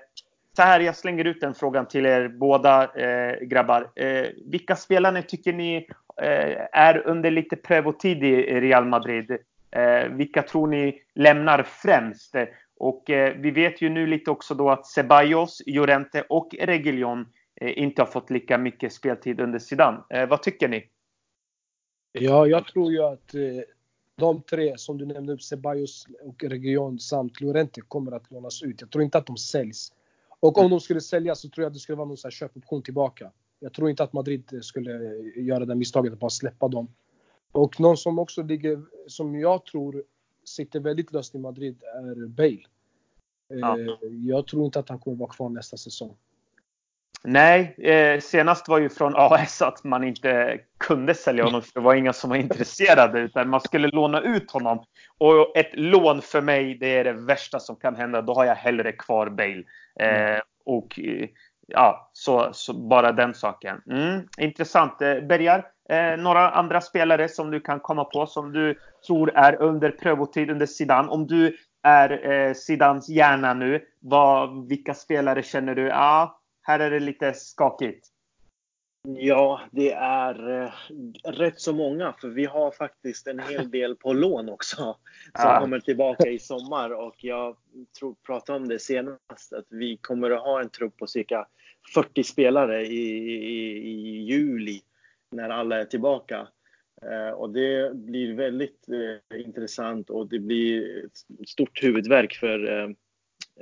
så 0.59 0.63
här, 0.63 0.81
jag 0.81 0.97
slänger 0.97 1.25
ut 1.25 1.41
den 1.41 1.55
frågan 1.55 1.89
till 1.89 2.07
er 2.07 2.29
båda 2.29 2.95
eh, 2.95 3.41
grabbar. 3.41 3.91
Eh, 3.95 4.27
vilka 4.47 4.77
spelare 4.77 5.23
tycker 5.23 5.53
ni 5.53 5.77
eh, 6.23 6.67
är 6.73 7.07
under 7.07 7.31
lite 7.31 7.57
prövotid 7.57 8.25
i 8.25 8.61
Real 8.61 8.85
Madrid? 8.85 9.31
Eh, 9.71 10.09
vilka 10.09 10.43
tror 10.43 10.67
ni 10.67 11.03
lämnar 11.15 11.63
främst? 11.63 12.35
Och 12.79 13.11
eh, 13.11 13.35
vi 13.37 13.51
vet 13.51 13.83
ju 13.83 13.89
nu 13.89 14.07
lite 14.07 14.31
också 14.31 14.55
då 14.55 14.71
att 14.71 14.87
Ceballos, 14.87 15.63
Llorente 15.67 16.25
och 16.29 16.55
Reguilón 16.61 17.27
eh, 17.61 17.79
inte 17.79 18.03
har 18.03 18.07
fått 18.07 18.31
lika 18.31 18.59
mycket 18.59 18.93
speltid 18.93 19.41
under 19.41 19.59
Zidane. 19.59 19.99
Eh, 20.11 20.29
vad 20.29 20.43
tycker 20.43 20.69
ni? 20.69 20.89
Ja, 22.13 22.47
jag 22.47 22.67
tror 22.67 22.93
ju 22.93 23.03
att 23.03 23.35
eh, 23.35 23.41
de 24.17 24.43
tre 24.43 24.79
som 24.79 24.99
du 24.99 25.07
nämnde 25.07 25.39
Ceballos 25.39 26.07
och 26.23 26.45
Reguilon 26.45 26.99
samt 26.99 27.41
Llorente 27.41 27.81
kommer 27.81 28.13
att 28.13 28.31
lånas 28.31 28.63
ut. 28.63 28.81
Jag 28.81 28.91
tror 28.91 29.05
inte 29.05 29.19
att 29.19 29.27
de 29.27 29.37
säljs. 29.37 29.93
Och 30.41 30.59
om 30.59 30.71
de 30.71 30.81
skulle 30.81 31.01
säljas 31.01 31.41
så 31.41 31.49
tror 31.49 31.63
jag 31.63 31.73
det 31.73 31.79
skulle 31.79 31.97
vara 31.97 32.09
någon 32.09 32.17
så 32.17 32.27
här 32.27 32.33
köpoption 32.33 32.83
tillbaka. 32.83 33.33
Jag 33.61 33.73
tror 33.73 33.91
inte 33.91 34.03
att 34.03 34.13
Madrid 34.13 34.59
skulle 34.63 34.93
göra 35.37 35.65
det 35.65 35.75
misstaget 35.75 36.13
att 36.13 36.19
bara 36.19 36.31
släppa 36.31 36.69
dem. 36.69 36.89
Och 37.53 37.81
någon 37.81 37.97
som 37.97 38.19
också 38.19 38.43
ligger, 38.43 38.83
som 39.07 39.35
jag 39.35 39.67
tror 39.67 40.05
sitter 40.45 40.81
väldigt 40.81 41.13
löst 41.13 41.35
i 41.35 41.39
Madrid 41.39 41.83
är 41.83 42.27
Bale. 42.27 42.63
Ja. 43.49 43.79
Eh, 43.79 43.87
jag 44.27 44.47
tror 44.47 44.65
inte 44.65 44.79
att 44.79 44.89
han 44.89 44.99
kommer 44.99 45.17
vara 45.17 45.31
kvar 45.31 45.49
nästa 45.49 45.77
säsong. 45.77 46.17
Nej, 47.25 47.75
eh, 47.79 48.21
senast 48.21 48.69
var 48.69 48.79
ju 48.79 48.89
från 48.89 49.13
AS 49.17 49.63
att 49.63 49.85
man 49.85 50.05
inte 50.05 50.59
kunde 50.79 51.15
sälja 51.15 51.45
honom 51.45 51.63
för 51.63 51.81
det 51.81 51.85
var 51.85 51.95
inga 51.95 52.13
som 52.13 52.31
var 52.31 52.37
intresserade 52.37 53.21
utan 53.21 53.49
man 53.49 53.61
skulle 53.61 53.89
låna 53.89 54.21
ut 54.21 54.51
honom. 54.51 54.85
Och 55.19 55.57
ett 55.57 55.71
lån 55.73 56.23
för 56.23 56.41
mig, 56.41 56.75
det 56.75 56.99
är 56.99 57.05
det 57.05 57.13
värsta 57.13 57.61
som 57.61 57.77
kan 57.77 57.97
hända. 57.97 58.23
Då 58.23 58.35
har 58.35 58.45
jag 58.45 58.55
hellre 58.55 58.93
kvar 58.93 59.29
Bale. 59.29 59.63
Eh, 60.01 60.31
mm. 60.31 60.41
och 60.65 61.01
ja, 61.69 62.11
så, 62.13 62.49
så, 62.53 62.75
bara 62.75 63.13
den 63.13 63.35
saken. 63.35 63.83
Mm, 63.91 64.29
intressant. 64.39 65.03
Eh, 65.03 65.21
Bergar, 65.21 65.67
eh, 65.89 66.17
några 66.17 66.51
andra 66.51 66.81
spelare 66.81 67.29
som 67.29 67.51
du 67.51 67.61
kan 67.61 67.81
komma 67.81 68.05
på 68.05 68.27
som 68.27 68.53
du 68.53 68.79
tror 69.07 69.31
är 69.35 69.63
under 69.63 69.91
prövotid 69.91 70.51
under 70.51 70.67
sidan. 70.67 71.09
Om 71.09 71.27
du 71.27 71.57
är 71.83 72.31
eh, 72.31 72.55
Sidans 72.55 73.09
hjärna 73.09 73.55
nu, 73.55 73.85
vad, 74.01 74.69
vilka 74.69 74.95
spelare 74.95 75.43
känner 75.43 75.75
du? 75.75 75.83
Ja, 75.83 76.41
här 76.69 76.81
är 76.81 76.91
det 76.91 77.01
lite 77.01 77.35
skakigt. 77.35 78.09
Ja, 79.09 79.61
det 79.73 79.93
är 79.93 80.63
eh, 80.63 80.73
rätt 81.25 81.61
så 81.61 81.73
många 81.73 82.13
för 82.21 82.29
vi 82.29 82.45
har 82.45 82.71
faktiskt 82.71 83.27
en 83.27 83.39
hel 83.39 83.71
del 83.79 83.97
på 83.97 84.13
lån 84.13 84.49
också 84.49 84.77
som 84.77 84.97
ja. 85.33 85.61
kommer 85.61 85.81
tillbaka 85.81 86.29
i 86.29 86.39
sommar 86.39 86.91
och 86.91 87.15
jag 87.19 87.57
tror, 87.99 88.15
pratade 88.27 88.59
om 88.59 88.69
det 88.69 88.79
senast 88.79 89.53
att 89.53 89.67
vi 89.69 89.97
kommer 89.97 90.31
att 90.31 90.43
ha 90.43 90.61
en 90.61 90.71
trupp 90.71 90.97
på 90.97 91.07
cirka 91.07 91.47
40 91.95 92.25
spelare 92.25 92.87
i, 92.87 93.19
i, 93.19 93.89
i 93.89 94.23
juli 94.23 94.81
när 95.31 95.49
alla 95.49 95.81
är 95.81 95.85
tillbaka. 95.85 96.49
Eh, 97.03 97.31
och 97.31 97.51
det 97.51 97.95
blir 97.95 98.35
väldigt 98.35 98.89
eh, 98.89 99.41
intressant 99.41 100.11
och 100.11 100.29
det 100.29 100.39
blir 100.39 101.05
ett 101.05 101.49
stort 101.49 101.83
huvudvärk 101.83 102.35
för, 102.35 102.73
eh, 102.73 102.91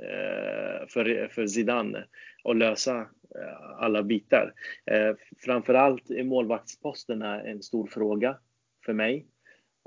eh 0.05 0.87
för, 0.87 1.27
för 1.27 1.47
Zidane 1.47 2.05
att 2.47 2.57
lösa 2.57 3.07
Eh, 3.35 3.83
alla 3.83 4.03
bitar. 4.03 4.53
Eh, 4.91 5.15
framförallt 5.45 6.09
är 6.09 6.23
målvaktsposten 6.23 7.21
en 7.21 7.63
stor 7.63 7.87
fråga 7.87 8.37
för 8.85 8.93
mig. 8.93 9.25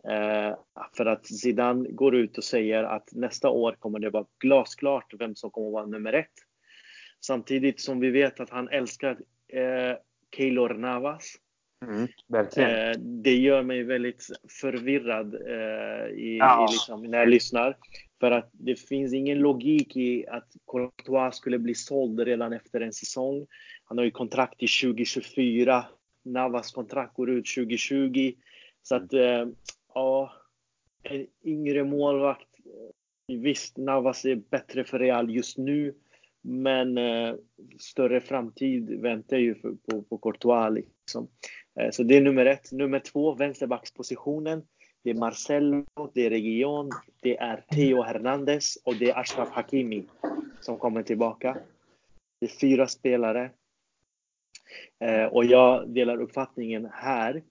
Eh, 0.09 0.57
för 0.97 1.07
att 1.07 1.27
Zidane 1.27 1.89
går 1.91 2.15
ut 2.15 2.39
och 2.39 2.45
säger 2.45 2.85
att 2.85 3.09
nästa 3.13 3.49
år 3.49 3.73
kommer 3.79 3.99
det 3.99 4.11
vara 4.11 4.27
glasklart 4.39 5.15
vem 5.19 5.35
som 5.35 5.51
kommer 5.51 5.71
vara 5.71 5.87
nummer 5.87 6.13
ett. 6.13 6.33
Samtidigt 7.21 7.81
som 7.81 8.01
vi 8.01 8.11
vet 8.11 8.41
att 8.41 8.51
han 8.51 8.69
älskar 8.69 9.19
eh, 9.49 9.97
Keylor 10.37 10.75
Navas. 10.75 11.35
Mm, 11.85 12.03
eh, 12.57 12.99
det 12.99 13.35
gör 13.35 13.63
mig 13.63 13.83
väldigt 13.83 14.27
förvirrad 14.61 15.35
eh, 15.35 16.07
i, 16.11 16.37
ja. 16.39 16.67
i 16.69 16.73
liksom, 16.73 17.03
när 17.03 17.19
jag 17.19 17.29
lyssnar. 17.29 17.77
För 18.21 18.31
att 18.31 18.51
det 18.53 18.81
finns 18.81 19.13
ingen 19.13 19.39
logik 19.39 19.97
i 19.97 20.27
att 20.27 20.57
Courtois 20.67 21.37
skulle 21.37 21.59
bli 21.59 21.75
såld 21.75 22.21
redan 22.21 22.53
efter 22.53 22.81
en 22.81 22.93
säsong. 22.93 23.47
Han 23.85 23.99
har 23.99 24.05
ju 24.05 24.11
kontrakt 24.11 24.59
till 24.59 24.69
2024. 24.83 25.85
Navas 26.23 26.73
kontrakt 26.73 27.15
går 27.15 27.31
ut 27.31 27.47
2020. 27.57 28.33
Så 28.83 28.95
att, 28.95 29.13
eh, 29.13 29.47
ja, 29.95 30.33
en 31.03 31.27
yngre 31.45 31.85
målvakt. 31.85 32.49
Eh, 33.29 33.37
visst, 33.37 33.77
Navas 33.77 34.25
är 34.25 34.37
bättre 34.37 34.85
för 34.85 34.99
Real 34.99 35.31
just 35.31 35.59
nu. 35.59 35.95
Men 36.43 36.99
eh, 36.99 37.35
större 37.79 38.21
framtid 38.21 39.01
väntar 39.01 39.37
ju 39.37 39.55
för, 39.55 39.73
på, 39.73 40.03
på 40.03 40.19
Courtois. 40.19 40.75
Liksom. 40.75 41.29
Eh, 41.81 41.91
så 41.91 42.03
det 42.03 42.17
är 42.17 42.21
nummer 42.21 42.47
ett. 42.47 42.73
Nummer 42.73 42.99
två, 42.99 43.35
vänsterbackspositionen. 43.35 44.63
Det 45.03 45.11
är 45.11 45.15
Marcelo, 45.15 45.85
det 46.15 46.27
är 46.27 46.31
Region, 46.31 46.91
det 47.21 47.39
är 47.39 47.65
Theo 47.71 48.03
Hernandez 48.03 48.79
och 48.85 48.97
det 48.97 49.11
är 49.11 49.19
Ashraf 49.19 49.51
Hakimi 49.51 50.05
som 50.61 50.79
kommer 50.79 51.03
tillbaka. 51.03 51.57
Det 52.41 52.47
är 52.47 52.51
fyra 52.51 52.87
spelare. 52.87 53.51
Eh, 54.99 55.25
och 55.25 55.45
jag 55.45 55.89
delar 55.89 56.21
uppfattningen 56.21 56.89
här. 56.93 57.43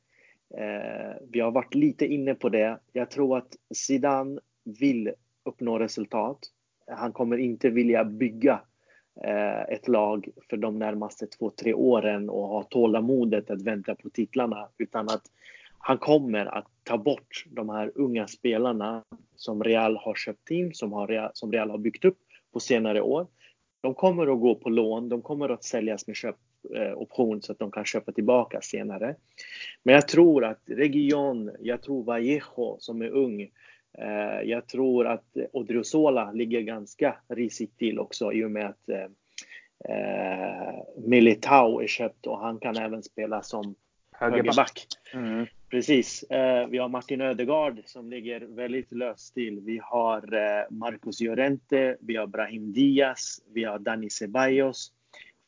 Eh, 0.58 1.16
vi 1.30 1.40
har 1.40 1.52
varit 1.52 1.76
lite 1.76 2.06
inne 2.06 2.36
på 2.36 2.50
det. 2.50 2.80
Jag 2.94 3.12
tror 3.12 3.38
att 3.38 3.56
Zidane 3.74 4.40
vill 4.80 5.12
uppnå 5.44 5.80
resultat. 5.80 6.40
Han 6.88 7.12
kommer 7.12 7.38
inte 7.38 7.70
vilja 7.70 8.04
bygga 8.04 8.62
eh, 9.24 9.62
ett 9.62 9.88
lag 9.88 10.30
för 10.50 10.58
de 10.58 10.80
närmaste 10.80 11.28
två, 11.28 11.50
tre 11.50 11.74
åren 11.74 12.30
och 12.30 12.48
ha 12.48 12.64
tålamodet 12.64 13.50
att 13.50 13.62
vänta 13.62 13.96
på 13.96 14.10
titlarna 14.10 14.68
utan 14.78 15.06
att 15.06 15.24
han 15.80 15.98
kommer 15.98 16.46
att 16.46 16.68
ta 16.84 16.98
bort 16.98 17.46
de 17.48 17.70
här 17.70 17.92
unga 17.96 18.28
spelarna 18.28 19.04
som 19.36 19.64
Real 19.64 19.98
har 19.98 20.16
köpt 20.16 20.52
in, 20.52 20.74
som, 20.74 20.94
har 20.94 21.08
Real, 21.08 21.32
som 21.34 21.52
Real 21.52 21.70
har 21.70 21.78
byggt 21.78 22.06
upp 22.06 22.18
på 22.54 22.60
senare 22.60 23.02
år. 23.02 23.28
De 23.82 23.94
kommer 23.94 24.28
att 24.34 24.40
gå 24.40 24.56
på 24.56 24.70
lån, 24.70 25.10
de 25.10 25.22
kommer 25.22 25.50
att 25.50 25.64
säljas 25.64 26.08
med 26.08 26.16
köp, 26.16 26.36
eh, 26.76 27.40
så 27.42 27.52
att 27.52 27.60
de 27.60 27.72
kan 27.72 27.86
köpa 27.86 28.12
tillbaka 28.12 28.62
senare. 28.62 29.16
Men 29.84 29.96
jag 29.96 30.08
tror 30.08 30.46
att 30.46 30.62
Region, 30.66 31.52
jag 31.60 31.82
tror 31.82 32.04
Vallejo 32.04 32.78
som 32.80 33.02
är 33.02 33.10
ung, 33.10 33.42
eh, 33.98 34.42
jag 34.44 34.68
tror 34.68 35.08
att 35.08 35.38
Odriozola 35.52 36.32
ligger 36.32 36.62
ganska 36.62 37.16
risigt 37.28 37.78
till 37.78 38.00
också 38.00 38.34
i 38.34 38.44
och 38.44 38.52
med 38.52 38.66
att 38.66 38.90
eh, 38.90 39.08
eh 39.96 40.74
Militao 40.98 41.82
är 41.82 41.88
köpt 41.88 42.28
och 42.28 42.40
han 42.40 42.60
kan 42.60 42.78
även 42.78 43.04
spela 43.04 43.42
som 43.42 43.76
högerback. 44.12 44.88
Mm. 45.14 45.46
Precis. 45.70 46.24
Eh, 46.24 46.68
vi 46.68 46.78
har 46.78 46.90
Martin 46.90 47.22
Ödegard 47.22 47.82
som 47.86 48.10
ligger 48.10 48.42
väldigt 48.42 48.92
löst 48.92 49.34
till. 49.34 49.60
Vi 49.60 49.80
har 49.84 50.34
eh, 50.34 50.64
Marcus 50.70 51.22
Llorente, 51.22 51.98
vi 52.00 52.16
har 52.16 52.28
Brahim 52.28 52.74
Diaz, 52.74 53.42
vi 53.54 53.64
har 53.64 53.80
Dani 53.80 54.10
Ceballos, 54.10 54.92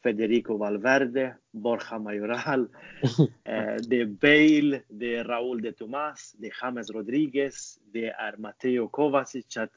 Federico 0.03 0.57
Valverde, 0.57 1.35
Borja 1.51 1.99
Mayoral. 1.99 2.67
Eh, 3.43 3.75
det 3.87 4.01
är 4.01 4.05
Bale, 4.05 4.81
det 4.87 5.15
är 5.15 5.23
Raúl 5.23 5.61
de 5.61 5.71
Tomas, 5.71 6.35
det 6.37 6.47
är 6.47 6.53
James 6.61 6.89
Rodriguez, 6.89 7.79
det 7.93 8.09
är 8.09 8.37
Matteo 8.37 8.87
Kovacic. 8.87 9.57
Att 9.57 9.69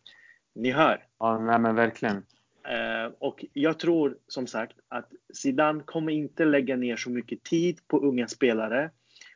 ni 0.54 0.70
hör. 0.70 1.06
Ja, 1.18 1.38
nej, 1.38 1.58
men 1.58 1.74
verkligen. 1.74 2.22
Och 3.18 3.44
jag 3.52 3.78
tror 3.78 4.16
som 4.28 4.46
sagt 4.46 4.76
att 4.88 5.12
Zidane 5.34 5.82
kommer 5.82 6.12
inte 6.12 6.44
lägga 6.44 6.76
ner 6.76 6.96
så 6.96 7.10
mycket 7.10 7.42
tid 7.42 7.78
på 7.88 7.98
unga 7.98 8.28
spelare 8.28 8.90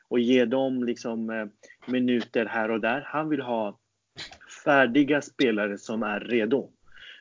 och 0.08 0.20
ge 0.20 0.44
dem 0.44 0.84
liksom 0.84 1.30
eh, 1.30 1.46
minuter 1.86 2.46
här 2.46 2.70
och 2.70 2.80
där. 2.80 3.00
Han 3.06 3.28
vill 3.28 3.40
ha 3.40 3.78
färdiga 4.64 5.22
spelare 5.22 5.78
som 5.78 6.02
är 6.02 6.20
redo. 6.20 6.70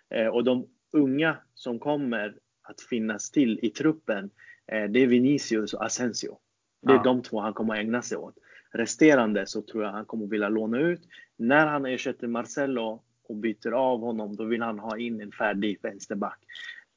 Eh, 0.10 0.28
och 0.28 0.44
de 0.44 0.68
unga 0.92 1.38
som 1.54 1.80
kommer 1.80 2.36
att 2.64 2.82
finnas 2.82 3.32
till 3.32 3.60
i 3.62 3.70
truppen, 3.70 4.30
eh, 4.72 4.84
det 4.84 5.00
är 5.00 5.08
Vinicius 5.08 5.74
och 5.74 5.86
Asensio. 5.86 6.38
Det 6.82 6.92
är 6.92 6.96
ja. 6.96 7.04
de 7.04 7.22
två 7.22 7.40
han 7.40 7.54
kommer 7.54 7.74
att 7.74 7.80
ägna 7.80 8.02
sig 8.02 8.18
åt. 8.18 8.36
Resterande 8.72 9.46
så 9.48 9.62
tror 9.62 9.84
jag 9.84 9.92
han 9.92 10.06
kommer 10.06 10.26
att 10.26 10.32
vilja 10.32 10.50
låna 10.50 10.80
ut. 10.80 11.02
När 11.38 11.68
han 11.68 11.86
ersätter 11.86 12.28
Marcelo 12.28 13.04
och 13.24 13.36
byter 13.36 13.72
av 13.72 14.00
honom, 14.00 14.36
då 14.36 14.44
vill 14.44 14.62
han 14.62 14.80
ha 14.80 14.98
in 14.98 15.22
en 15.22 15.32
färdig 15.32 15.80
vänsterback. 15.82 16.40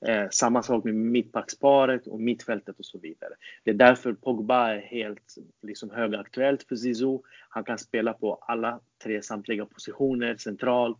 Eh, 0.07 0.29
samma 0.31 0.63
sak 0.63 0.85
med 0.85 0.95
mittbacksparet 0.95 2.07
och 2.07 2.21
mittfältet 2.21 2.79
och 2.79 2.85
så 2.85 2.99
vidare. 2.99 3.31
Det 3.65 3.71
är 3.71 3.75
därför 3.75 4.13
Pogba 4.13 4.69
är 4.69 4.79
helt 4.81 5.35
liksom, 5.63 5.91
högaktuellt 5.91 6.63
för 6.63 6.77
Zizou. 6.77 7.23
Han 7.49 7.65
kan 7.65 7.79
spela 7.79 8.13
på 8.13 8.35
alla 8.35 8.81
tre 9.05 9.23
samtliga 9.23 9.67
positioner 9.67 10.37
centralt. 10.37 10.99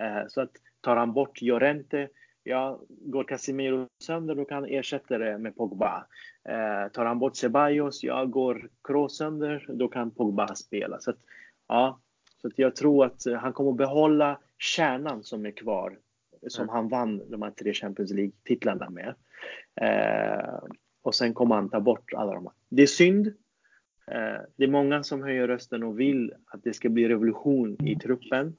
Eh, 0.00 0.28
så 0.28 0.40
att 0.40 0.52
tar 0.80 0.96
han 0.96 1.12
bort 1.12 1.42
Llorente, 1.42 2.08
ja, 2.42 2.80
går 2.88 3.24
Casemiro 3.24 3.86
sönder 4.02 4.34
då 4.34 4.44
kan 4.44 4.56
han 4.56 4.70
ersätta 4.70 5.18
det 5.18 5.38
med 5.38 5.56
Pogba. 5.56 6.06
Eh, 6.48 6.92
tar 6.92 7.04
han 7.04 7.18
bort 7.18 7.36
Ceballos, 7.36 8.02
ja, 8.02 8.24
går 8.24 8.70
Kroos 8.84 9.16
sönder 9.16 9.66
då 9.68 9.88
kan 9.88 10.10
Pogba 10.10 10.54
spela. 10.54 11.00
Så 11.00 11.10
att, 11.10 11.18
ja, 11.68 12.00
så 12.42 12.48
att 12.48 12.58
jag 12.58 12.76
tror 12.76 13.04
att 13.04 13.22
han 13.40 13.52
kommer 13.52 13.72
behålla 13.72 14.38
kärnan 14.58 15.22
som 15.22 15.46
är 15.46 15.50
kvar 15.50 15.98
som 16.46 16.62
mm. 16.62 16.74
han 16.74 16.88
vann 16.88 17.30
de 17.30 17.42
här 17.42 17.50
tre 17.50 17.72
Champions 17.72 18.12
League-titlarna 18.12 18.90
med. 18.90 19.14
Eh, 19.80 20.58
och 21.02 21.14
sen 21.14 21.34
kommer 21.34 21.54
han 21.54 21.68
ta 21.68 21.80
bort 21.80 22.12
alla 22.16 22.34
de 22.34 22.46
här. 22.46 22.54
Det 22.68 22.82
är 22.82 22.86
synd. 22.86 23.26
Eh, 24.06 24.40
det 24.56 24.64
är 24.64 24.68
många 24.68 25.02
som 25.02 25.22
höjer 25.22 25.48
rösten 25.48 25.82
och 25.82 26.00
vill 26.00 26.32
att 26.46 26.62
det 26.62 26.72
ska 26.72 26.88
bli 26.88 27.08
revolution 27.08 27.76
i 27.86 27.96
truppen. 27.96 28.56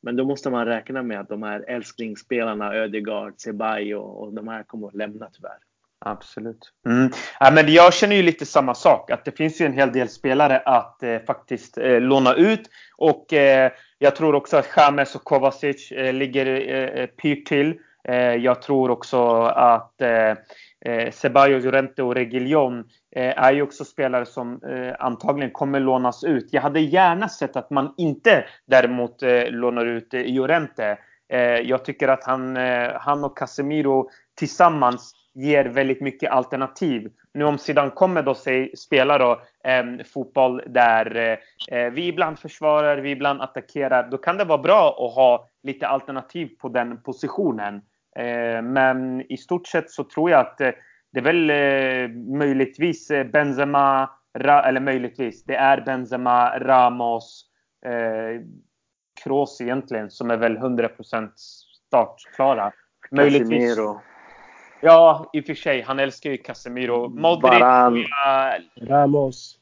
Men 0.00 0.16
då 0.16 0.24
måste 0.24 0.50
man 0.50 0.66
räkna 0.66 1.02
med 1.02 1.20
att 1.20 1.28
de 1.28 1.42
här 1.42 1.64
älsklingsspelarna, 1.68 2.74
Ödegaard, 2.74 3.34
Ceballos 3.36 4.16
och 4.16 4.34
de 4.34 4.48
här 4.48 4.62
kommer 4.62 4.88
att 4.88 4.94
lämna 4.94 5.30
tyvärr. 5.32 5.58
Absolut. 6.04 6.72
Mm. 6.86 7.10
Ja, 7.40 7.50
men 7.50 7.72
jag 7.72 7.94
känner 7.94 8.16
ju 8.16 8.22
lite 8.22 8.46
samma 8.46 8.74
sak. 8.74 9.10
Att 9.10 9.24
det 9.24 9.36
finns 9.36 9.60
ju 9.60 9.66
en 9.66 9.72
hel 9.72 9.92
del 9.92 10.08
spelare 10.08 10.58
att 10.58 11.02
eh, 11.02 11.18
faktiskt 11.18 11.78
eh, 11.78 12.00
låna 12.00 12.34
ut. 12.34 12.70
Och 12.96 13.32
eh, 13.32 13.72
jag 13.98 14.16
tror 14.16 14.34
också 14.34 14.56
att 14.56 14.68
James 14.76 15.14
och 15.14 15.24
Kovacic 15.24 15.92
eh, 15.92 16.12
ligger 16.12 16.46
eh, 16.46 17.02
eh 17.02 17.06
pyrt 17.06 17.46
till. 17.46 17.74
Eh, 18.08 18.34
jag 18.34 18.62
tror 18.62 18.90
också 18.90 19.42
att 19.42 20.00
eh, 20.00 20.34
eh, 20.84 21.10
Ceballos, 21.12 21.64
Llorente 21.64 22.02
och 22.02 22.14
Reguilón 22.14 22.84
eh, 23.16 23.44
är 23.44 23.52
ju 23.52 23.62
också 23.62 23.84
spelare 23.84 24.26
som 24.26 24.62
eh, 24.62 24.94
antagligen 24.98 25.50
kommer 25.50 25.80
lånas 25.80 26.24
ut. 26.24 26.48
Jag 26.50 26.62
hade 26.62 26.80
gärna 26.80 27.28
sett 27.28 27.56
att 27.56 27.70
man 27.70 27.94
inte 27.96 28.44
däremot 28.66 29.22
eh, 29.22 29.44
lånar 29.50 29.86
ut 29.86 30.14
eh, 30.14 30.24
Llorente. 30.24 30.98
Eh, 31.32 31.40
jag 31.40 31.84
tycker 31.84 32.08
att 32.08 32.24
han, 32.24 32.56
han 33.00 33.24
och 33.24 33.38
Casemiro 33.38 34.10
tillsammans 34.38 35.19
ger 35.34 35.64
väldigt 35.64 36.00
mycket 36.00 36.30
alternativ. 36.30 37.10
Nu 37.34 37.44
om 37.44 37.58
Zidane 37.58 37.90
kommer 37.90 38.22
då 38.22 38.34
sig, 38.34 38.76
spela 38.76 39.18
då, 39.18 39.42
eh, 39.64 39.84
fotboll 40.12 40.62
där 40.66 41.38
eh, 41.70 41.90
vi 41.90 42.06
ibland 42.06 42.38
försvarar, 42.38 42.98
vi 42.98 43.10
ibland 43.10 43.40
attackerar, 43.40 44.08
då 44.10 44.18
kan 44.18 44.36
det 44.36 44.44
vara 44.44 44.62
bra 44.62 44.88
att 44.88 45.14
ha 45.14 45.48
lite 45.62 45.88
alternativ 45.88 46.48
på 46.60 46.68
den 46.68 47.02
positionen. 47.02 47.74
Eh, 48.16 48.62
men 48.62 49.32
i 49.32 49.36
stort 49.36 49.66
sett 49.66 49.90
så 49.90 50.04
tror 50.04 50.30
jag 50.30 50.40
att 50.40 50.60
eh, 50.60 50.70
det 51.12 51.20
är 51.20 51.24
väl 51.24 51.50
eh, 51.50 52.16
möjligtvis 52.38 53.10
eh, 53.10 53.26
Benzema, 53.26 54.10
Ra 54.38 54.62
eller 54.62 54.80
möjligtvis, 54.80 55.44
det 55.44 55.56
är 55.56 55.80
Benzema, 55.80 56.58
Ramos, 56.58 57.44
eh, 57.86 58.42
Kroos 59.24 59.60
egentligen 59.60 60.10
som 60.10 60.30
är 60.30 60.36
väl 60.36 60.58
100% 60.58 61.30
startklara. 61.86 62.72
Möjligtvis. 63.10 63.78
Ja, 64.80 65.30
i 65.32 65.40
och 65.40 65.44
för 65.44 65.54
sig. 65.54 65.82
Han 65.82 65.98
älskar 65.98 66.30
ju 66.30 66.36
Casemiro. 66.36 67.08
Modric. 67.08 67.60
Varan. 67.60 68.04
Ramos. 68.76 69.58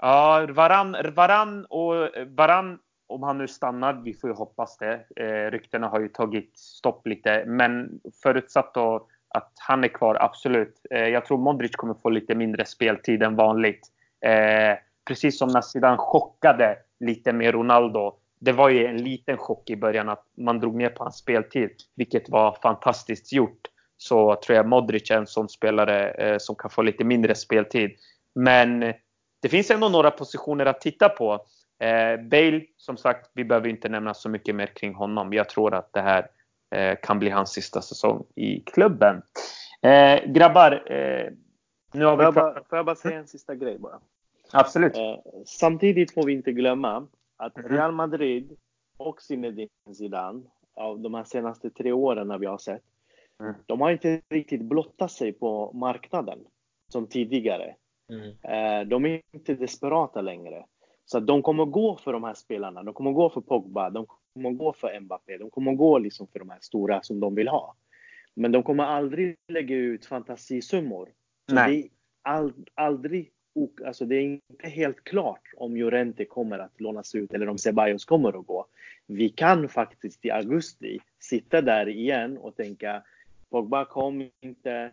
Ja, 0.00 0.46
Varan, 0.50 0.96
Varan 1.14 1.64
och 1.64 1.94
Varan 2.26 2.78
om 3.06 3.22
han 3.22 3.38
nu 3.38 3.48
stannar, 3.48 3.92
vi 3.92 4.14
får 4.14 4.30
ju 4.30 4.36
hoppas 4.36 4.76
det. 4.76 5.00
Eh, 5.16 5.50
ryktena 5.50 5.88
har 5.88 6.00
ju 6.00 6.08
tagit 6.08 6.58
stopp 6.58 7.06
lite, 7.06 7.44
men 7.46 8.00
förutsatt 8.22 8.74
då 8.74 9.06
att 9.28 9.52
han 9.58 9.84
är 9.84 9.88
kvar, 9.88 10.16
absolut. 10.20 10.86
Eh, 10.90 11.08
jag 11.08 11.24
tror 11.24 11.38
Modric 11.38 11.76
kommer 11.76 11.94
få 11.94 12.10
lite 12.10 12.34
mindre 12.34 12.64
speltid 12.64 13.22
än 13.22 13.36
vanligt. 13.36 13.88
Eh, 14.20 14.78
precis 15.08 15.38
som 15.38 15.48
när 15.48 15.60
Zidane 15.60 15.96
chockade 15.96 16.76
lite 17.00 17.32
med 17.32 17.54
Ronaldo. 17.54 18.14
Det 18.38 18.52
var 18.52 18.68
ju 18.68 18.86
en 18.86 18.96
liten 18.96 19.36
chock 19.36 19.70
i 19.70 19.76
början 19.76 20.08
att 20.08 20.24
man 20.36 20.60
drog 20.60 20.74
ner 20.74 20.88
på 20.88 21.02
hans 21.02 21.16
speltid, 21.16 21.70
vilket 21.94 22.28
var 22.28 22.56
fantastiskt 22.62 23.32
gjort 23.32 23.68
så 24.04 24.36
tror 24.36 24.56
jag 24.56 24.66
Modric 24.66 25.10
är 25.10 25.16
en 25.16 25.26
sån 25.26 25.48
spelare 25.48 26.10
eh, 26.10 26.38
som 26.38 26.56
kan 26.56 26.70
få 26.70 26.82
lite 26.82 27.04
mindre 27.04 27.34
speltid. 27.34 27.90
Men 28.34 28.80
det 29.42 29.48
finns 29.48 29.70
ändå 29.70 29.88
några 29.88 30.10
positioner 30.10 30.66
att 30.66 30.80
titta 30.80 31.08
på. 31.08 31.32
Eh, 31.78 32.20
Bale, 32.20 32.62
som 32.76 32.96
sagt, 32.96 33.30
vi 33.34 33.44
behöver 33.44 33.68
inte 33.68 33.88
nämna 33.88 34.14
så 34.14 34.28
mycket 34.28 34.54
mer 34.54 34.66
kring 34.66 34.94
honom. 34.94 35.32
Jag 35.32 35.48
tror 35.48 35.74
att 35.74 35.92
det 35.92 36.00
här 36.00 36.26
eh, 36.74 36.98
kan 37.02 37.18
bli 37.18 37.30
hans 37.30 37.50
sista 37.52 37.82
säsong 37.82 38.24
i 38.34 38.60
klubben. 38.60 39.22
Eh, 39.82 40.24
grabbar, 40.26 40.92
eh, 40.92 41.32
nu 41.92 42.04
har 42.04 42.16
vi... 42.16 42.24
Får 42.24 42.24
jag, 42.24 42.34
bara, 42.34 42.54
får 42.54 42.78
jag 42.78 42.86
bara 42.86 42.96
säga 42.96 43.18
en 43.18 43.26
sista 43.26 43.54
grej 43.54 43.78
bara? 43.78 44.00
Absolut. 44.52 44.96
Eh, 44.96 45.16
samtidigt 45.46 46.14
får 46.14 46.26
vi 46.26 46.32
inte 46.32 46.52
glömma 46.52 47.06
att 47.36 47.58
mm. 47.58 47.70
Real 47.70 47.92
Madrid 47.92 48.56
och 48.96 49.22
Zinedine 49.22 49.68
Zidane 49.94 50.42
av 50.74 51.00
de 51.00 51.14
här 51.14 51.24
senaste 51.24 51.70
tre 51.70 51.92
åren 51.92 52.28
när 52.28 52.38
vi 52.38 52.46
har 52.46 52.58
sett 52.58 52.82
Mm. 53.42 53.54
De 53.66 53.80
har 53.80 53.90
inte 53.90 54.20
riktigt 54.30 54.62
blottat 54.62 55.12
sig 55.12 55.32
på 55.32 55.72
marknaden 55.72 56.38
som 56.92 57.06
tidigare. 57.06 57.74
Mm. 58.10 58.30
Eh, 58.42 58.88
de 58.88 59.04
är 59.04 59.20
inte 59.32 59.54
desperata 59.54 60.20
längre. 60.20 60.64
Så 61.04 61.20
de 61.20 61.42
kommer 61.42 61.64
gå 61.64 61.96
för 61.96 62.12
de 62.12 62.24
här 62.24 62.34
spelarna. 62.34 62.82
De 62.82 62.94
kommer 62.94 63.12
gå 63.12 63.30
för 63.30 63.40
Pogba, 63.40 63.90
de 63.90 64.06
kommer 64.34 64.50
gå 64.50 64.72
för 64.72 65.00
Mbappé, 65.00 65.38
de 65.38 65.50
kommer 65.50 65.72
gå 65.72 65.98
liksom 65.98 66.26
för 66.26 66.38
de 66.38 66.50
här 66.50 66.58
stora 66.60 67.02
som 67.02 67.20
de 67.20 67.34
vill 67.34 67.48
ha. 67.48 67.76
Men 68.34 68.52
de 68.52 68.62
kommer 68.62 68.84
aldrig 68.84 69.36
lägga 69.52 69.76
ut 69.76 70.06
fantasisummor. 70.06 71.12
Så 71.48 71.54
Nej. 71.54 71.72
det 71.72 71.86
är 71.86 71.90
all, 72.22 72.52
aldrig, 72.74 73.30
alltså 73.86 74.04
det 74.04 74.16
är 74.16 74.22
inte 74.22 74.68
helt 74.68 75.04
klart 75.04 75.42
om 75.56 75.76
Llorente 75.76 76.24
kommer 76.24 76.58
att 76.58 76.80
lånas 76.80 77.14
ut 77.14 77.32
eller 77.32 77.48
om 77.48 77.58
Ceballos 77.58 78.04
kommer 78.04 78.38
att 78.40 78.46
gå. 78.46 78.66
Vi 79.06 79.28
kan 79.28 79.68
faktiskt 79.68 80.24
i 80.24 80.30
augusti 80.30 80.98
sitta 81.18 81.62
där 81.62 81.88
igen 81.88 82.38
och 82.38 82.56
tänka 82.56 83.02
Pogba 83.50 83.84
kom 83.84 84.30
inte, 84.40 84.90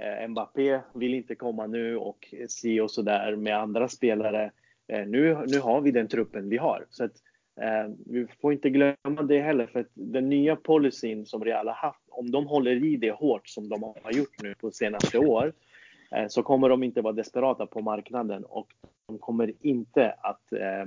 eh, 0.00 0.28
Mbappé 0.28 0.80
vill 0.94 1.14
inte 1.14 1.34
komma 1.34 1.66
nu 1.66 1.96
och 1.96 2.34
si 2.48 2.80
och 2.80 2.90
så 2.90 3.02
där 3.02 3.36
med 3.36 3.58
andra 3.58 3.88
spelare. 3.88 4.50
Eh, 4.88 5.06
nu, 5.06 5.46
nu 5.46 5.58
har 5.58 5.80
vi 5.80 5.90
den 5.90 6.08
truppen 6.08 6.48
vi 6.48 6.56
har. 6.56 6.86
Så 6.90 7.04
att, 7.04 7.12
eh, 7.60 7.94
vi 8.06 8.26
får 8.40 8.52
inte 8.52 8.70
glömma 8.70 9.22
det 9.22 9.40
heller, 9.40 9.66
för 9.66 9.80
att 9.80 9.90
den 9.94 10.28
nya 10.28 10.56
policyn 10.56 11.26
som 11.26 11.44
Real 11.44 11.66
har 11.66 11.74
haft, 11.74 12.02
om 12.08 12.30
de 12.30 12.46
håller 12.46 12.84
i 12.84 12.96
det 12.96 13.10
hårt 13.12 13.48
som 13.48 13.68
de 13.68 13.82
har 13.82 14.12
gjort 14.12 14.42
nu 14.42 14.54
på 14.54 14.70
senaste 14.70 15.18
år, 15.18 15.52
eh, 16.10 16.28
så 16.28 16.42
kommer 16.42 16.68
de 16.68 16.82
inte 16.82 17.00
vara 17.00 17.12
desperata 17.12 17.66
på 17.66 17.80
marknaden 17.80 18.44
och 18.44 18.68
de 19.06 19.18
kommer 19.18 19.52
inte 19.60 20.14
att 20.22 20.52
eh, 20.52 20.86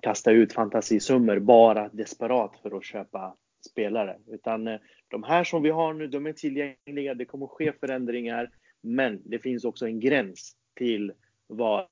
kasta 0.00 0.30
ut 0.30 0.52
fantasisummor 0.52 1.38
bara 1.38 1.88
desperat 1.88 2.56
för 2.62 2.76
att 2.76 2.84
köpa 2.84 3.34
spelare. 3.66 4.16
Utan 4.26 4.68
eh, 4.68 4.80
de 5.08 5.22
här 5.22 5.44
som 5.44 5.62
vi 5.62 5.70
har 5.70 5.94
nu, 5.94 6.06
de 6.06 6.26
är 6.26 6.32
tillgängliga. 6.32 7.14
Det 7.14 7.24
kommer 7.24 7.46
ske 7.46 7.72
förändringar. 7.80 8.50
Men 8.82 9.22
det 9.24 9.38
finns 9.38 9.64
också 9.64 9.86
en 9.86 10.00
gräns 10.00 10.52
till 10.76 11.12
var 11.46 11.88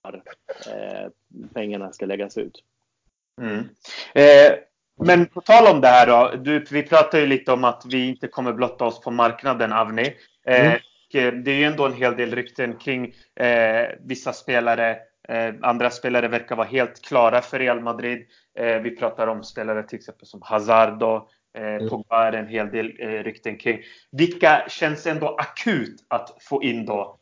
eh, 0.66 1.11
pengarna 1.55 1.93
ska 1.93 2.07
läggas 2.07 2.39
ut. 2.39 2.64
Mm. 3.41 3.59
Eh, 4.14 4.59
men 5.05 5.27
på 5.27 5.41
tal 5.41 5.75
om 5.75 5.81
det 5.81 5.89
här 5.89 6.07
då. 6.07 6.37
Du, 6.37 6.64
vi 6.70 6.83
pratar 6.83 7.18
ju 7.18 7.27
lite 7.27 7.53
om 7.53 7.64
att 7.64 7.83
vi 7.89 8.09
inte 8.09 8.29
kommer 8.29 8.53
blotta 8.53 8.85
oss 8.85 9.01
på 9.01 9.11
marknaden, 9.11 9.72
Avni. 9.72 10.16
Eh, 10.47 10.66
mm. 10.66 10.81
Det 11.45 11.51
är 11.51 11.57
ju 11.57 11.64
ändå 11.64 11.87
en 11.87 11.93
hel 11.93 12.16
del 12.16 12.35
rykten 12.35 12.77
kring 12.77 13.14
eh, 13.37 13.87
vissa 14.01 14.33
spelare. 14.33 14.99
Eh, 15.29 15.55
andra 15.62 15.91
spelare 15.91 16.29
verkar 16.29 16.57
vara 16.57 16.66
helt 16.66 17.03
klara 17.03 17.41
för 17.41 17.59
Real 17.59 17.81
Madrid. 17.81 18.27
Eh, 18.59 18.79
vi 18.79 18.97
pratar 18.97 19.27
om 19.27 19.45
spelare 19.45 19.83
till 19.83 19.99
exempel 19.99 20.27
som 20.27 20.43
Hazard 20.43 21.03
och 21.03 21.31
mm. 21.55 21.88
Pogba 21.88 22.28
är 22.28 22.32
en 22.32 22.48
hel 22.48 22.70
del 22.70 22.86
rykten 22.98 23.57
kring. 23.57 23.82
Vilka 24.11 24.66
känns 24.68 25.07
ändå 25.07 25.36
akut 25.38 26.07
att 26.09 26.36
få 26.40 26.62
in 26.62 26.86
då? 26.86 27.18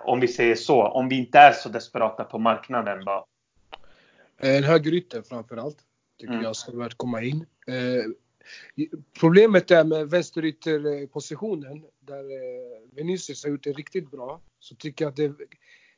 om 0.00 0.20
vi 0.20 0.28
säger 0.28 0.54
så. 0.54 0.82
Om 0.82 1.08
vi 1.08 1.18
inte 1.18 1.38
är 1.38 1.52
så 1.52 1.68
desperata 1.68 2.24
på 2.24 2.38
marknaden. 2.38 3.04
Då. 3.04 3.26
En 4.38 4.64
högerytter 4.64 5.22
framför 5.22 5.56
allt 5.56 5.78
tycker 6.20 6.32
mm. 6.32 6.44
jag 6.44 6.56
ska 6.56 6.72
värt 6.72 6.96
komma 6.96 7.22
in. 7.22 7.46
Eh, 7.66 8.04
problemet 9.20 9.70
är 9.70 9.84
med 9.84 10.10
vänsterytterpositionen 10.10 11.84
där 12.00 12.24
eh, 12.24 12.94
Vinicius 12.96 13.44
har 13.44 13.50
gjort 13.50 13.64
det 13.64 13.72
riktigt 13.72 14.10
bra. 14.10 14.40
Så 14.58 14.74
tycker 14.74 15.04
jag 15.04 15.10
att 15.10 15.16
det 15.16 15.32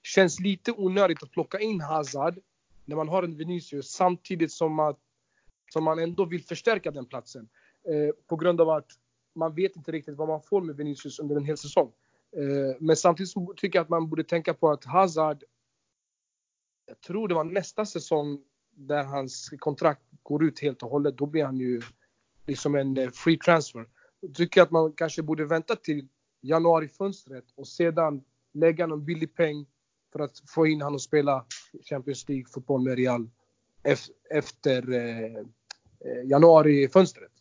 känns 0.03 0.41
lite 0.41 0.73
onödigt 0.73 1.23
att 1.23 1.31
plocka 1.31 1.59
in 1.59 1.81
Hazard 1.81 2.39
när 2.85 2.97
man 2.97 3.09
har 3.09 3.23
en 3.23 3.37
Vinicius 3.37 3.91
samtidigt 3.91 4.53
som, 4.53 4.79
att, 4.79 4.99
som 5.73 5.85
man 5.85 5.99
ändå 5.99 6.25
vill 6.25 6.45
förstärka 6.45 6.91
den 6.91 7.07
platsen. 7.07 7.49
Eh, 7.89 8.15
på 8.27 8.37
grund 8.37 8.61
av 8.61 8.71
att 8.71 8.91
man 9.35 9.55
vet 9.55 9.77
inte 9.77 9.93
riktigt 9.93 10.17
vad 10.17 10.29
man 10.29 10.43
får 10.43 10.61
med 10.61 10.77
Vinicius 10.77 11.19
under 11.19 11.37
en 11.37 11.45
hel 11.45 11.57
säsong. 11.57 11.93
Eh, 12.37 12.77
men 12.81 12.97
samtidigt 12.97 13.33
tycker 13.57 13.79
jag 13.79 13.85
att 13.85 13.89
man 13.89 14.09
borde 14.09 14.25
tänka 14.25 14.55
på 14.55 14.71
att 14.71 14.85
Hazard, 14.85 15.45
jag 16.87 17.01
tror 17.01 17.29
det 17.29 17.35
var 17.35 17.45
nästa 17.45 17.87
säsong 17.87 18.45
där 18.71 19.05
hans 19.05 19.51
kontrakt 19.59 20.03
går 20.23 20.45
ut 20.45 20.61
helt 20.61 20.83
och 20.83 20.91
hållet, 20.91 21.19
då 21.19 21.27
blir 21.27 21.45
han 21.45 21.57
ju 21.57 21.83
liksom 22.47 22.75
en 22.75 22.97
eh, 22.97 23.11
free 23.11 23.39
transfer. 23.39 23.89
Jag 24.21 24.35
tycker 24.35 24.63
att 24.63 24.71
man 24.71 24.93
kanske 24.93 25.23
borde 25.23 25.45
vänta 25.45 25.77
till 25.77 26.09
januarifönstret 26.41 27.45
och 27.55 27.69
sedan 27.69 28.25
lägga 28.53 28.87
någon 28.87 29.05
billig 29.05 29.35
peng 29.35 29.67
för 30.13 30.21
att 30.21 30.43
få 30.49 30.67
in 30.67 30.81
honom 30.81 30.95
och 30.95 31.03
spela 31.03 31.45
Champions 31.89 32.29
League-fotboll 32.29 32.83
med 32.83 32.97
Real 32.97 33.31
efter 34.31 34.93
eh, 34.93 35.45
eh, 36.05 36.25
januari-fönstret. 36.25 37.33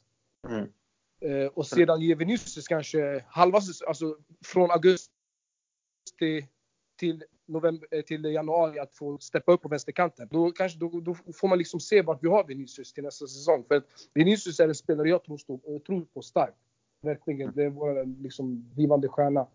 Mm. 0.47 0.68
Eh, 1.22 1.47
och 1.47 1.68
sedan 1.68 2.01
ge 2.01 2.16
Vinicius 2.16 2.68
kanske 2.68 3.24
halva, 3.28 3.59
alltså 3.88 4.18
från 4.45 4.72
augusti 4.72 5.09
till 6.99 7.24
november, 7.45 7.88
eh, 7.91 8.01
till 8.01 8.26
januari 8.26 8.80
att 8.80 8.95
få 8.95 9.18
steppa 9.18 9.51
upp 9.51 9.62
på 9.62 9.70
vänsterkanten. 9.70 10.28
Då, 10.32 10.51
kanske, 10.51 10.80
då, 10.80 10.99
då 10.99 11.16
får 11.34 11.47
man 11.47 11.57
liksom 11.57 11.80
se 11.80 12.01
vart 12.01 12.24
vi 12.24 12.28
har 12.28 12.43
Vinicius 12.43 12.93
till 12.93 13.03
nästa 13.03 13.28
säsong. 13.28 13.64
För 13.68 13.84
Vinicius 14.14 14.59
är 14.59 14.68
en 14.68 14.76
spelare 14.76 15.09
jag 15.09 15.24
tror, 15.24 15.38
stå, 15.38 15.53
eh, 15.53 15.80
tror 15.80 16.05
på 16.14 16.22
starkt. 16.22 16.57
Verkligen. 17.01 17.51
Det 17.55 17.64
är 17.64 17.70
vår 17.70 18.22
liksom, 18.24 18.70
blivande 18.74 19.07
stjärna. 19.07 19.47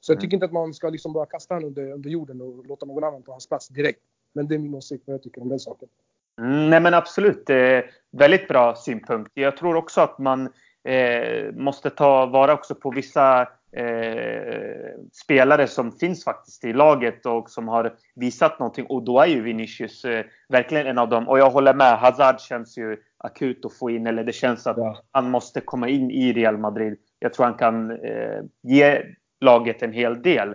Så 0.00 0.12
jag 0.12 0.16
mm. 0.16 0.20
tycker 0.20 0.36
inte 0.36 0.46
att 0.46 0.52
man 0.52 0.74
ska 0.74 0.88
liksom 0.88 1.12
bara 1.12 1.26
kasta 1.26 1.54
honom 1.54 1.68
under, 1.68 1.90
under 1.90 2.10
jorden 2.10 2.40
och 2.40 2.66
låta 2.66 2.86
någon 2.86 3.04
annan 3.04 3.22
ta 3.22 3.32
hans 3.32 3.48
plats 3.48 3.68
direkt. 3.68 4.00
Men 4.32 4.48
det 4.48 4.54
är 4.54 4.58
min 4.58 4.74
åsikt 4.74 5.02
vad 5.06 5.14
jag 5.14 5.22
tycker 5.22 5.42
om 5.42 5.48
den 5.48 5.60
saken. 5.60 5.88
Mm, 6.40 6.70
nej 6.70 6.80
men 6.80 6.94
absolut, 6.94 7.50
är 7.50 7.84
väldigt 8.12 8.48
bra 8.48 8.74
synpunkt. 8.74 9.30
Jag 9.34 9.56
tror 9.56 9.76
också 9.76 10.00
att 10.00 10.18
man 10.18 10.48
eh, 10.84 11.52
måste 11.52 11.90
ta 11.90 12.26
vara 12.26 12.52
också 12.52 12.74
på 12.74 12.90
vissa 12.90 13.40
eh, 13.76 14.90
spelare 15.12 15.66
som 15.66 15.92
finns 15.92 16.24
faktiskt 16.24 16.64
i 16.64 16.72
laget 16.72 17.26
och 17.26 17.50
som 17.50 17.68
har 17.68 17.94
visat 18.14 18.58
någonting. 18.58 18.86
Och 18.86 19.02
då 19.02 19.20
är 19.20 19.26
ju 19.26 19.42
Vinicius 19.42 20.04
eh, 20.04 20.24
verkligen 20.48 20.86
en 20.86 20.98
av 20.98 21.08
dem. 21.08 21.28
Och 21.28 21.38
jag 21.38 21.50
håller 21.50 21.74
med, 21.74 21.98
Hazard 21.98 22.40
känns 22.40 22.78
ju 22.78 22.96
akut 23.18 23.64
att 23.64 23.78
få 23.78 23.90
in. 23.90 24.06
Eller 24.06 24.24
det 24.24 24.32
känns 24.32 24.66
att 24.66 24.76
ja. 24.76 24.96
han 25.12 25.30
måste 25.30 25.60
komma 25.60 25.88
in 25.88 26.10
i 26.10 26.32
Real 26.32 26.58
Madrid. 26.58 26.98
Jag 27.18 27.32
tror 27.32 27.46
han 27.46 27.54
kan 27.54 27.90
eh, 27.90 28.40
ge 28.62 29.02
laget 29.40 29.82
en 29.82 29.92
hel 29.92 30.22
del 30.22 30.54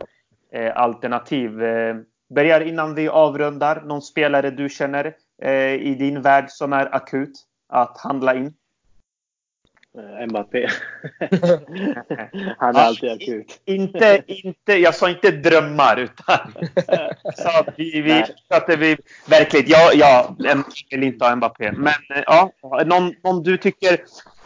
eh, 0.53 0.77
alternativ. 0.77 1.63
Eh, 1.63 1.95
börjar 2.35 2.61
innan 2.61 2.95
vi 2.95 3.09
avrundar. 3.09 3.81
Någon 3.81 4.01
spelare 4.01 4.51
du 4.51 4.69
känner 4.69 5.15
eh, 5.41 5.73
i 5.73 5.95
din 5.99 6.21
värld 6.21 6.49
som 6.49 6.73
är 6.73 6.95
akut 6.95 7.45
att 7.69 7.97
handla 7.97 8.35
in? 8.35 8.53
Eh, 9.97 10.27
Mbappé. 10.27 10.67
Han 12.57 12.75
är 12.75 12.79
alltid 12.79 13.11
akut. 13.11 13.61
Inte, 13.65 14.23
inte, 14.27 14.73
jag 14.73 14.95
sa 14.95 15.09
inte 15.09 15.31
drömmar 15.31 15.97
utan 15.97 16.53
så 17.35 17.49
att 17.59 17.67
vi, 17.77 18.01
vi, 18.01 18.25
så 18.47 18.55
att 18.55 18.69
vi 18.79 18.97
verkligen, 19.29 19.65
ja, 19.69 19.91
ja, 19.93 20.35
vill 20.91 21.03
inte 21.03 21.25
ha 21.25 21.35
Mbappé. 21.35 21.71
Men 21.71 21.93
eh, 22.15 22.23
ja, 22.25 22.51
någon, 22.85 23.13
någon 23.23 23.43
du 23.43 23.57
tycker 23.57 23.99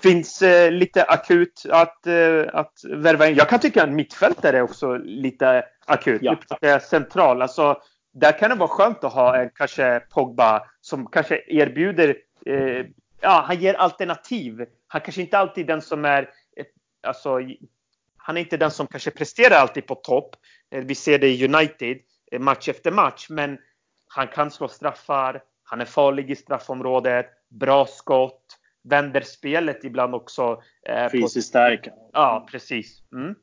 finns 0.04 0.42
eh, 0.42 0.72
lite 0.72 1.04
akut 1.04 1.64
att, 1.70 2.08
eh, 2.08 2.46
att 2.54 2.74
värva 2.90 3.28
in. 3.28 3.36
Jag 3.36 3.50
kan 3.50 3.60
tycka 3.60 3.84
att 3.84 3.90
mittfältare 3.90 4.58
är 4.58 4.62
också 4.62 4.98
lite 4.98 5.66
akut. 5.86 6.22
Ja. 6.62 6.80
Central. 6.80 7.42
Alltså, 7.42 7.82
där 8.14 8.32
kan 8.40 8.50
det 8.50 8.56
vara 8.56 8.70
skönt 8.70 9.04
att 9.04 9.14
ha 9.14 9.38
en 9.38 9.50
kanske 9.56 10.00
Pogba 10.00 10.62
som 10.90 11.08
kanske 11.08 11.44
erbjuder 11.48 12.18
eh, 12.46 12.86
ja, 13.22 13.44
han 13.48 13.60
ger 13.60 13.74
alternativ. 13.74 14.66
Han 14.88 15.02
kanske 15.02 15.22
inte 15.22 15.38
alltid 15.38 15.68
den 15.68 15.82
som 15.82 16.06
är, 16.06 16.30
alltså, 17.04 17.40
han 18.18 18.38
är 18.38 18.42
inte 18.42 18.58
den 18.58 18.72
som 18.72 18.88
kanske 18.88 19.12
presterar 19.12 19.56
alltid 19.56 19.88
på 19.88 19.96
topp. 19.96 20.36
Eh, 20.72 20.84
vi 20.84 20.96
ser 20.96 21.20
det 21.20 21.30
i 21.30 21.46
United 21.46 21.98
eh, 22.32 22.40
match 22.40 22.70
efter 22.70 22.92
match, 22.92 23.28
men 23.30 23.58
han 24.08 24.28
kan 24.28 24.52
slå 24.52 24.68
straffar. 24.68 25.44
Han 25.64 25.82
är 25.82 25.86
farlig 25.86 26.32
i 26.32 26.36
straffområdet, 26.36 27.26
bra 27.50 27.86
skott, 27.86 28.58
vänder 28.84 29.22
spelet 29.22 29.84
ibland 29.84 30.16
också. 30.16 30.62
Eh, 30.88 31.10
Fysiskt 31.10 31.48
stark. 31.48 31.88
Ja, 32.14 32.48
precis. 32.52 33.04
Mm. 33.12 33.36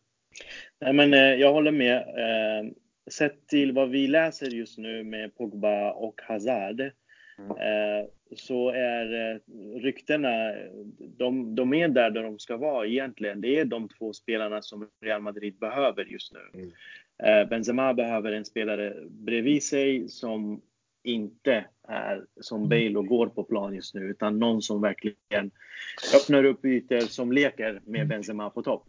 Nej, 0.80 0.92
men 0.92 1.14
eh, 1.14 1.20
jag 1.34 1.52
håller 1.52 1.72
med. 1.72 1.96
Eh, 1.96 2.70
sett 3.10 3.48
till 3.48 3.72
vad 3.72 3.90
vi 3.90 4.06
läser 4.06 4.46
just 4.46 4.78
nu 4.78 5.04
med 5.04 5.36
Pogba 5.36 5.92
och 5.92 6.20
Hazard 6.28 6.90
mm. 7.38 7.50
eh, 7.50 8.06
så 8.36 8.70
är 8.70 9.32
eh, 9.32 9.40
ryktena, 9.80 10.52
de, 10.98 11.54
de 11.54 11.74
är 11.74 11.88
där, 11.88 12.10
där 12.10 12.22
de 12.22 12.38
ska 12.38 12.56
vara 12.56 12.86
egentligen. 12.86 13.40
Det 13.40 13.58
är 13.58 13.64
de 13.64 13.88
två 13.88 14.12
spelarna 14.12 14.62
som 14.62 14.88
Real 15.00 15.22
Madrid 15.22 15.58
behöver 15.58 16.04
just 16.04 16.32
nu. 16.32 16.40
Mm. 16.60 16.72
Eh, 17.22 17.48
Benzema 17.48 17.94
behöver 17.94 18.32
en 18.32 18.44
spelare 18.44 18.94
bredvid 19.08 19.62
sig 19.62 20.08
som 20.08 20.60
inte 21.02 21.64
är 21.88 22.24
som 22.40 22.58
mm. 22.58 22.68
Bale 22.68 22.98
och 22.98 23.06
går 23.06 23.26
på 23.26 23.44
plan 23.44 23.74
just 23.74 23.94
nu, 23.94 24.00
utan 24.00 24.38
någon 24.38 24.62
som 24.62 24.80
verkligen 24.80 25.50
öppnar 26.16 26.44
upp 26.44 26.64
ytor 26.64 27.00
som 27.00 27.32
leker 27.32 27.80
med 27.84 28.00
mm. 28.00 28.08
Benzema 28.08 28.50
på 28.50 28.62
topp. 28.62 28.84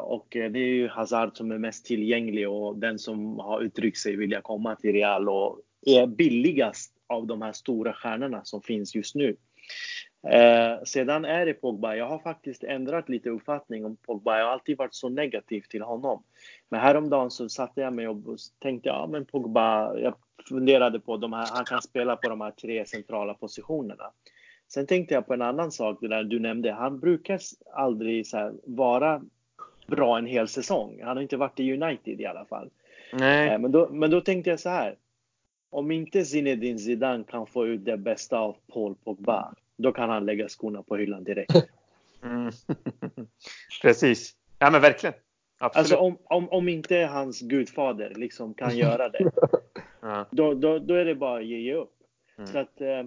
Och 0.00 0.26
det 0.30 0.58
är 0.58 0.74
ju 0.74 0.88
Hazard 0.88 1.36
som 1.36 1.50
är 1.50 1.58
mest 1.58 1.86
tillgänglig 1.86 2.48
och 2.48 2.78
den 2.78 2.98
som 2.98 3.38
har 3.38 3.60
uttryckt 3.60 3.98
sig 3.98 4.16
vilja 4.16 4.40
komma 4.40 4.76
till 4.76 4.92
Real 4.92 5.28
och 5.28 5.60
är 5.86 6.06
billigast 6.06 6.95
av 7.06 7.26
de 7.26 7.42
här 7.42 7.52
stora 7.52 7.92
stjärnorna 7.92 8.44
som 8.44 8.62
finns 8.62 8.94
just 8.94 9.14
nu. 9.14 9.36
Eh, 10.28 10.82
sedan 10.84 11.24
är 11.24 11.46
det 11.46 11.54
Pogba. 11.54 11.94
Jag 11.94 12.08
har 12.08 12.18
faktiskt 12.18 12.64
ändrat 12.64 13.08
lite 13.08 13.30
uppfattning 13.30 13.84
om 13.84 13.96
Pogba. 13.96 14.38
Jag 14.38 14.44
har 14.44 14.52
alltid 14.52 14.78
varit 14.78 14.94
så 14.94 15.08
negativ 15.08 15.60
till 15.60 15.82
honom. 15.82 16.22
Men 16.68 16.80
häromdagen 16.80 17.30
så 17.30 17.48
satte 17.48 17.80
jag 17.80 17.92
mig 17.92 18.08
och 18.08 18.38
tänkte, 18.58 18.88
ja 18.88 19.08
men 19.12 19.24
Pogba, 19.24 19.98
jag 19.98 20.14
funderade 20.48 21.00
på 21.00 21.16
de 21.16 21.32
här, 21.32 21.48
han 21.52 21.64
kan 21.64 21.82
spela 21.82 22.16
på 22.16 22.28
de 22.28 22.40
här 22.40 22.50
tre 22.50 22.86
centrala 22.86 23.34
positionerna. 23.34 24.10
Sen 24.68 24.86
tänkte 24.86 25.14
jag 25.14 25.26
på 25.26 25.34
en 25.34 25.42
annan 25.42 25.72
sak, 25.72 25.98
det 26.00 26.08
där 26.08 26.24
du 26.24 26.38
nämnde. 26.38 26.72
Han 26.72 27.00
brukar 27.00 27.40
aldrig 27.72 28.26
så 28.26 28.52
vara 28.64 29.22
bra 29.86 30.18
en 30.18 30.26
hel 30.26 30.48
säsong. 30.48 31.00
Han 31.02 31.16
har 31.16 31.22
inte 31.22 31.36
varit 31.36 31.60
i 31.60 31.72
United 31.72 32.20
i 32.20 32.26
alla 32.26 32.44
fall. 32.44 32.70
Nej. 33.12 33.48
Eh, 33.48 33.58
men, 33.58 33.72
då, 33.72 33.88
men 33.88 34.10
då 34.10 34.20
tänkte 34.20 34.50
jag 34.50 34.60
så 34.60 34.68
här 34.68 34.96
om 35.70 35.90
inte 35.90 36.24
Zinedine 36.24 36.78
Zidane 36.78 37.24
kan 37.24 37.46
få 37.46 37.66
ut 37.66 37.84
det 37.84 37.96
bästa 37.96 38.38
av 38.38 38.56
Paul 38.72 38.94
Pogba, 38.94 39.54
då 39.76 39.92
kan 39.92 40.10
han 40.10 40.26
lägga 40.26 40.48
skorna 40.48 40.82
på 40.82 40.96
hyllan 40.96 41.24
direkt. 41.24 41.52
Mm. 42.22 42.50
Precis. 43.82 44.34
Ja 44.58 44.70
men 44.70 44.80
verkligen. 44.80 45.14
Absolut. 45.58 45.80
Alltså 45.80 45.96
om, 45.96 46.18
om, 46.24 46.48
om 46.48 46.68
inte 46.68 46.96
hans 46.96 47.40
gudfader 47.40 48.14
liksom 48.14 48.54
kan 48.54 48.76
göra 48.76 49.08
det, 49.08 49.30
ja. 50.00 50.26
då, 50.30 50.54
då, 50.54 50.78
då 50.78 50.94
är 50.94 51.04
det 51.04 51.14
bara 51.14 51.38
att 51.38 51.46
ge 51.46 51.74
upp. 51.74 51.94
Mm. 52.38 52.46
Så 52.46 52.58
att, 52.58 52.80
eh, 52.80 53.04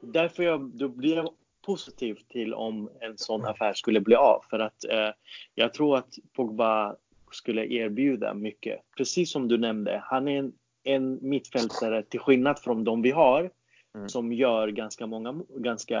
därför 0.00 0.42
jag, 0.42 0.60
då 0.60 0.88
blir 0.88 1.16
jag 1.16 1.28
positiv 1.66 2.18
till 2.28 2.54
om 2.54 2.90
en 3.00 3.18
sån 3.18 3.44
affär 3.44 3.74
skulle 3.74 4.00
bli 4.00 4.14
av. 4.14 4.44
För 4.50 4.58
att 4.58 4.84
eh, 4.84 5.10
jag 5.54 5.74
tror 5.74 5.96
att 5.96 6.14
Pogba 6.32 6.96
skulle 7.30 7.66
erbjuda 7.66 8.34
mycket. 8.34 8.80
Precis 8.96 9.30
som 9.30 9.48
du 9.48 9.58
nämnde, 9.58 10.02
han 10.04 10.28
är 10.28 10.38
en 10.38 10.52
en 10.84 11.18
mittfältare 11.22 12.02
till 12.02 12.20
skillnad 12.20 12.58
från 12.58 12.84
de 12.84 13.02
vi 13.02 13.10
har 13.10 13.50
mm. 13.94 14.08
som 14.08 14.32
gör 14.32 14.68
ganska, 14.68 15.06
många, 15.06 15.40
ganska 15.56 16.00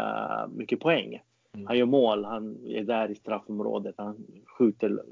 mycket 0.52 0.80
poäng. 0.80 1.20
Mm. 1.54 1.66
Han 1.66 1.78
gör 1.78 1.86
mål, 1.86 2.24
han 2.24 2.66
är 2.66 2.84
där 2.84 3.10
i 3.10 3.14
straffområdet, 3.14 3.94
han 3.98 4.26
skjuter 4.58 5.02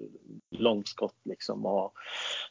långskott 0.50 1.16
liksom 1.24 1.66
och 1.66 1.92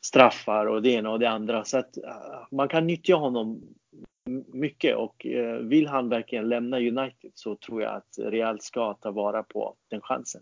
straffar 0.02 0.66
och 0.66 0.82
det 0.82 0.90
ena 0.90 1.12
och 1.12 1.20
det 1.20 1.30
andra. 1.30 1.64
Så 1.64 1.78
att 1.78 1.98
uh, 1.98 2.48
man 2.52 2.68
kan 2.68 2.88
nyttja 2.88 3.16
honom 3.16 3.62
mycket 4.54 4.96
och 4.96 5.26
uh, 5.26 5.54
vill 5.54 5.88
han 5.88 6.10
verkligen 6.10 6.50
lämna 6.50 6.78
United 6.78 7.32
så 7.34 7.56
tror 7.56 7.82
jag 7.82 7.96
att 7.96 8.18
Real 8.18 8.60
ska 8.62 8.94
ta 8.94 9.12
vara 9.12 9.44
på 9.44 9.76
den 9.90 10.02
chansen. 10.02 10.42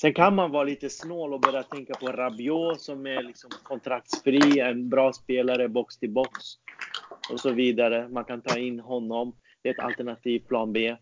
Sen 0.00 0.14
kan 0.14 0.34
man 0.34 0.50
vara 0.50 0.64
lite 0.64 0.90
snål 0.90 1.34
och 1.34 1.40
börja 1.40 1.62
tänka 1.62 1.94
på 1.94 2.06
Rabiot 2.06 2.80
som 2.80 3.06
är 3.06 3.22
liksom 3.22 3.50
kontraktsfri, 3.62 4.60
en 4.60 4.88
bra 4.88 5.12
spelare 5.12 5.68
box 5.68 5.98
till 5.98 6.10
box 6.10 6.30
och 7.32 7.40
så 7.40 7.50
vidare. 7.50 8.08
Man 8.08 8.24
kan 8.24 8.42
ta 8.42 8.58
in 8.58 8.80
honom. 8.80 9.36
Det 9.62 9.68
är 9.68 9.72
ett 9.72 9.84
alternativ, 9.84 10.40
plan 10.40 10.72
B. 10.72 10.96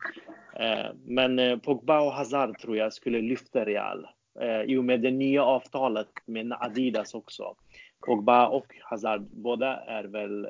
Eh, 0.57 0.87
men 1.05 1.39
eh, 1.39 1.59
Pogba 1.59 2.01
och 2.01 2.13
Hazard 2.13 2.59
tror 2.59 2.77
jag 2.77 2.93
skulle 2.93 3.21
lyfta 3.21 3.65
Real. 3.65 4.07
Eh, 4.41 4.63
I 4.63 4.77
och 4.77 4.85
med 4.85 5.01
det 5.01 5.11
nya 5.11 5.45
avtalet 5.45 6.11
med 6.27 6.53
Adidas 6.53 7.15
också. 7.15 7.55
Pogba 8.07 8.49
och 8.49 8.67
Hazard, 8.83 9.23
båda 9.31 9.81
är 9.81 10.05
väl, 10.05 10.49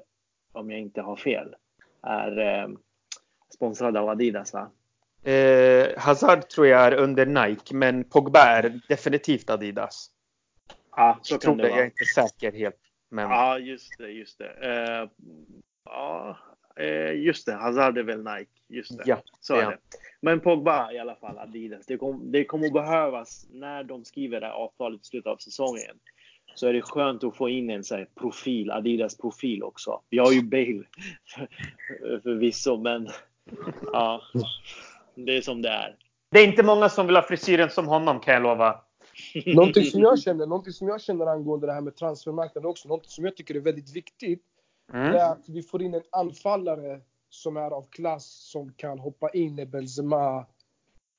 om 0.52 0.70
jag 0.70 0.80
inte 0.80 1.02
har 1.02 1.16
fel, 1.16 1.54
är 2.02 2.68
sponsrade 3.54 4.00
av 4.00 4.08
Adidas 4.08 4.52
va? 4.52 4.70
Eh, 5.22 5.98
Hazard 5.98 6.48
tror 6.48 6.66
jag 6.66 6.80
är 6.80 6.94
under 6.94 7.26
Nike, 7.26 7.74
men 7.74 8.04
Pogba 8.04 8.40
är 8.40 8.80
definitivt 8.88 9.50
Adidas. 9.50 10.10
Ja, 10.96 11.18
så 11.22 11.34
jag 11.34 11.40
kan 11.40 11.48
tror 11.48 11.56
det 11.56 11.68
vara. 11.68 11.78
Jag 11.78 11.80
är 11.80 11.84
inte 11.84 12.04
säker 12.04 12.52
helt. 12.52 12.76
Men... 13.10 13.30
Ja, 13.30 13.58
just 13.58 13.98
det, 13.98 14.08
just 14.10 14.38
det. 14.38 14.44
Uh, 14.44 15.10
ja, 15.84 16.38
uh, 16.80 17.16
just 17.16 17.46
det. 17.46 17.54
Hazard 17.54 17.98
är 17.98 18.02
väl 18.02 18.24
Nike. 18.24 18.50
Just 18.68 18.98
det. 18.98 19.02
Ja, 19.06 19.22
så 19.40 19.54
är 19.54 19.66
det. 19.66 19.78
Men 20.20 20.40
Pogba 20.40 20.92
i 20.92 20.98
alla 20.98 21.14
fall, 21.14 21.38
Adidas. 21.38 21.86
Det, 21.86 21.96
kom, 21.96 22.32
det 22.32 22.44
kommer 22.44 22.70
behövas 22.70 23.46
när 23.50 23.84
de 23.84 24.04
skriver 24.04 24.40
det 24.40 24.46
här 24.46 24.52
avtalet 24.52 25.00
i 25.00 25.04
slutet 25.04 25.26
av 25.26 25.36
säsongen. 25.36 25.96
Så 26.54 26.66
är 26.66 26.72
det 26.72 26.82
skönt 26.82 27.24
att 27.24 27.36
få 27.36 27.48
in 27.48 27.70
en 27.70 27.84
så 27.84 28.04
profil, 28.14 28.70
Adidas 28.70 29.16
profil 29.16 29.62
också. 29.62 30.00
Vi 30.10 30.18
har 30.18 30.32
ju 30.32 30.42
Bale 30.42 30.84
förvisso, 32.22 32.76
men 32.76 33.08
ja, 33.92 34.22
det 35.24 35.36
är 35.36 35.40
som 35.40 35.62
det 35.62 35.68
är. 35.68 35.96
Det 36.30 36.38
är 36.38 36.46
inte 36.46 36.62
många 36.62 36.88
som 36.88 37.06
vill 37.06 37.16
ha 37.16 37.22
frisyren 37.22 37.70
som 37.70 37.86
honom 37.86 38.20
kan 38.20 38.34
jag 38.34 38.42
lova. 38.42 38.80
någonting, 39.46 39.84
som 39.84 40.00
jag 40.00 40.18
känner, 40.18 40.46
någonting 40.46 40.72
som 40.72 40.88
jag 40.88 41.00
känner 41.00 41.26
angående 41.26 41.66
det 41.66 41.72
här 41.72 41.80
med 41.80 41.96
transfermarknaden 41.96 42.70
också, 42.70 42.88
någonting 42.88 43.10
som 43.10 43.24
jag 43.24 43.36
tycker 43.36 43.54
är 43.54 43.60
väldigt 43.60 43.96
viktigt. 43.96 44.42
Mm. 44.92 45.12
Det 45.12 45.18
är 45.18 45.32
att 45.32 45.48
vi 45.48 45.62
får 45.62 45.82
in 45.82 45.94
en 45.94 46.02
anfallare 46.12 47.00
som 47.30 47.56
är 47.56 47.70
av 47.70 47.86
klass 47.90 48.50
som 48.52 48.72
kan 48.72 48.98
hoppa 48.98 49.30
in 49.30 49.56
när 49.56 49.66
Benzema 49.66 50.46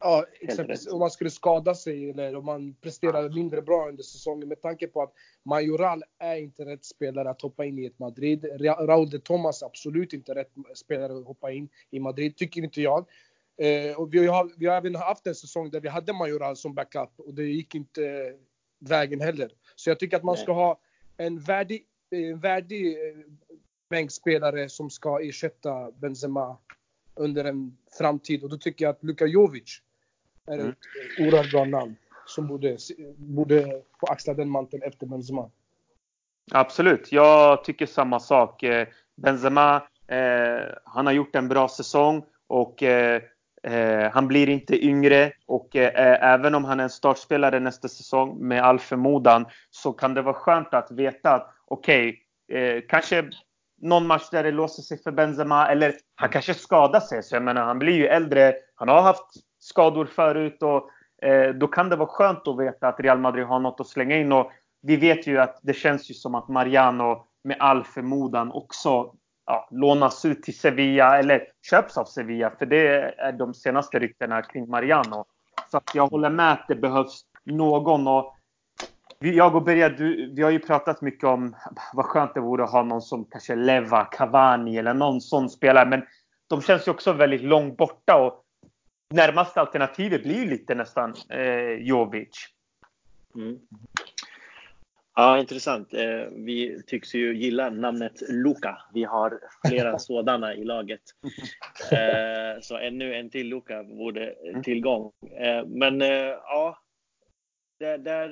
Ja, 0.02 0.26
exempelvis 0.42 0.88
om 0.88 1.00
man 1.00 1.12
skulle 1.12 1.30
skada 1.30 1.76
sig 1.76 2.10
eller 2.10 2.36
om 2.36 2.46
man 2.46 2.74
presterar 2.82 3.30
mindre 3.30 3.62
bra 3.62 3.88
under 3.90 4.04
säsongen 4.04 4.48
med 4.48 4.62
tanke 4.62 4.88
på 4.88 5.02
att 5.02 5.14
Majoral 5.46 6.04
är 6.20 6.36
inte 6.36 6.66
rätt 6.66 6.86
spelare 6.86 7.30
att 7.30 7.42
hoppa 7.42 7.66
in 7.66 7.80
i 7.80 7.86
ett 7.86 8.00
Madrid. 8.00 8.46
Raúl 8.62 9.10
de 9.10 9.20
Thomas 9.20 9.62
är 9.62 9.66
absolut 9.66 10.14
inte 10.14 10.36
rätt 10.36 10.52
spelare 10.76 11.18
att 11.18 11.26
hoppa 11.26 11.52
in 11.52 11.70
i 11.92 12.00
Madrid, 12.00 12.38
tycker 12.38 12.62
inte 12.64 12.82
jag. 12.82 13.06
Eh, 13.60 14.00
och 14.00 14.14
vi 14.14 14.28
har, 14.28 14.52
vi 14.58 14.66
har 14.66 14.76
även 14.76 14.96
haft 14.96 15.28
en 15.28 15.36
säsong 15.36 15.70
där 15.70 15.80
vi 15.80 15.88
hade 15.88 16.14
Majoral 16.14 16.56
som 16.56 16.74
backup 16.74 17.10
och 17.18 17.34
det 17.34 17.44
gick 17.44 17.76
inte 17.76 18.34
vägen 18.80 19.22
heller. 19.22 19.52
Så 19.76 19.90
jag 19.90 20.00
tycker 20.00 20.18
att 20.18 20.24
man 20.24 20.38
ska 20.38 20.52
ha 20.52 20.80
en 21.18 21.40
värdig, 21.40 21.86
en 22.10 22.40
värdig 22.40 22.88
eh, 22.88 23.18
bänkspelare 23.90 24.70
som 24.70 24.90
ska 24.90 25.20
ersätta 25.20 25.92
Benzema 25.92 26.58
under 27.16 27.46
en 27.46 27.78
framtid. 27.98 28.44
Och 28.44 28.50
då 28.50 28.58
tycker 28.58 28.86
jag 28.86 28.92
att 28.92 29.04
Luka 29.04 29.26
Jovic 29.26 29.82
är 30.46 30.54
ett 30.54 30.60
mm. 30.60 30.76
oerhört 31.20 31.52
bra 31.52 31.66
namn 31.66 31.96
som 32.26 32.48
borde, 32.48 32.78
borde 33.16 33.82
få 34.00 34.06
axla 34.06 34.34
den 34.34 34.50
manteln 34.50 34.84
efter 34.84 35.06
Benzema. 35.06 35.50
Absolut, 36.52 37.12
jag 37.12 37.64
tycker 37.64 37.86
samma 37.86 38.20
sak. 38.20 38.64
Eh, 38.64 38.88
Benzema, 39.16 39.76
eh, 40.08 40.76
han 40.86 41.06
har 41.06 41.14
gjort 41.14 41.36
en 41.36 41.48
bra 41.48 41.68
säsong 41.68 42.26
och 42.48 42.84
eh, 42.84 43.22
Eh, 43.64 44.12
han 44.12 44.28
blir 44.28 44.50
inte 44.50 44.86
yngre 44.86 45.32
och 45.48 45.76
eh, 45.76 45.88
eh, 45.88 46.34
även 46.34 46.56
om 46.56 46.66
han 46.66 46.80
är 46.80 46.84
en 46.84 46.90
startspelare 46.90 47.60
nästa 47.60 47.88
säsong 47.88 48.48
med 48.48 48.64
all 48.64 48.80
förmodan 48.80 49.46
så 49.70 49.94
kan 49.94 50.14
det 50.14 50.22
vara 50.22 50.36
skönt 50.36 50.74
att 50.74 50.92
veta 50.92 51.34
att 51.34 51.54
okej, 51.68 52.18
okay, 52.50 52.62
eh, 52.62 52.82
kanske 52.90 53.30
någon 53.82 54.08
match 54.08 54.30
där 54.32 54.44
det 54.44 54.52
låser 54.52 54.84
sig 54.84 55.04
för 55.04 55.12
Benzema 55.12 55.68
eller 55.68 55.94
han 56.16 56.30
kanske 56.30 56.54
skadar 56.54 57.00
sig. 57.00 57.24
Så 57.24 57.36
jag 57.36 57.44
menar, 57.44 57.62
han 57.66 57.80
blir 57.80 57.94
ju 57.94 58.08
äldre. 58.08 58.54
Han 58.76 58.90
har 58.90 59.02
haft 59.02 59.26
skador 59.60 60.06
förut 60.06 60.64
och 60.64 60.90
eh, 61.28 61.54
då 61.54 61.68
kan 61.68 61.90
det 61.90 61.96
vara 61.96 62.10
skönt 62.10 62.48
att 62.48 62.60
veta 62.60 62.88
att 62.88 63.00
Real 63.00 63.20
Madrid 63.20 63.46
har 63.46 63.60
något 63.60 63.80
att 63.80 63.88
slänga 63.88 64.18
in 64.18 64.32
och 64.32 64.52
vi 64.82 64.96
vet 64.96 65.28
ju 65.28 65.40
att 65.40 65.60
det 65.62 65.74
känns 65.74 66.10
ju 66.10 66.14
som 66.14 66.36
att 66.36 66.48
Mariano 66.48 67.26
med 67.44 67.58
all 67.60 67.84
förmodan 67.84 68.52
också 68.52 69.14
ja, 69.50 69.68
lånas 69.72 70.26
ut 70.26 70.44
till 70.44 70.60
Sevilla 70.60 71.20
eller 71.20 71.48
köps 71.70 71.98
av 71.98 72.06
Sevilla. 72.06 72.52
För 72.60 72.66
det 72.66 72.88
är 73.18 73.32
de 73.32 73.54
senaste 73.54 74.00
ryktena 74.00 74.42
kring 74.42 74.70
Mariano. 74.70 75.26
Så 75.72 75.78
att 75.78 75.96
jag 75.96 76.08
håller 76.08 76.30
med 76.30 76.52
att 76.52 76.66
det 76.68 76.76
behövs 76.76 77.22
någon. 77.44 78.08
Och 78.08 78.36
jag 79.20 79.56
och 79.56 79.64
Berga, 79.64 79.90
vi 80.34 80.42
har 80.44 80.50
ju 80.50 80.60
pratat 80.60 81.02
mycket 81.02 81.24
om 81.24 81.56
vad 81.94 82.06
skönt 82.06 82.34
det 82.34 82.40
vore 82.40 82.64
att 82.64 82.72
ha 82.72 82.84
någon 82.84 83.02
som 83.02 83.26
kanske 83.26 83.56
Leva, 83.56 84.06
Cavani 84.06 84.78
eller 84.78 84.94
någon 84.94 85.22
sån 85.22 85.50
spelare. 85.50 85.90
Men 85.90 86.02
de 86.48 86.62
känns 86.62 86.88
ju 86.88 86.92
också 86.92 87.14
väldigt 87.14 87.44
långt 87.44 87.78
borta. 87.78 88.16
Och 88.16 88.44
närmaste 89.14 89.62
alternativet 89.62 90.24
blir 90.24 90.40
ju 90.44 90.50
lite 90.50 90.76
nästan 90.76 91.16
eh, 91.30 91.74
Jovic. 91.74 92.48
Mm. 93.36 93.60
Ja, 95.20 95.40
intressant. 95.40 95.94
Eh, 95.94 96.28
vi 96.32 96.84
tycks 96.88 97.16
ju 97.16 97.38
gilla 97.38 97.70
namnet 97.70 98.22
Luka. 98.30 98.82
Vi 98.94 99.04
har 99.04 99.40
flera 99.68 100.00
sådana 100.00 100.56
i 100.56 100.64
laget. 100.64 101.02
Eh, 101.92 102.62
så 102.62 102.78
ännu 102.78 103.16
en 103.16 103.30
till 103.30 103.48
Luka 103.48 103.84
vore 103.84 104.36
tillgång. 104.64 105.12
Eh, 105.40 105.66
men 105.66 106.00
ja, 106.00 106.78
där, 107.80 107.98
där 107.98 108.30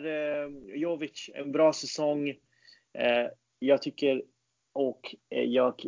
Jovic, 0.78 1.30
en 1.34 1.52
bra 1.52 1.74
säsong. 1.74 2.36
Jag 3.60 3.82
tycker 3.82 4.24
och 4.74 5.16
jag 5.30 5.82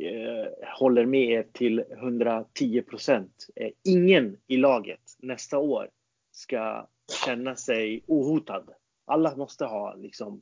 håller 0.79 1.05
med 1.05 1.29
er 1.29 1.47
till 1.53 1.83
110 1.91 2.81
procent. 2.81 3.47
Ingen 3.83 4.37
i 4.47 4.57
laget 4.57 5.01
nästa 5.19 5.57
år 5.57 5.89
ska 6.31 6.87
känna 7.25 7.55
sig 7.55 8.03
ohotad. 8.07 8.69
Alla 9.05 9.35
måste 9.35 9.65
ha 9.65 9.95
liksom 9.95 10.41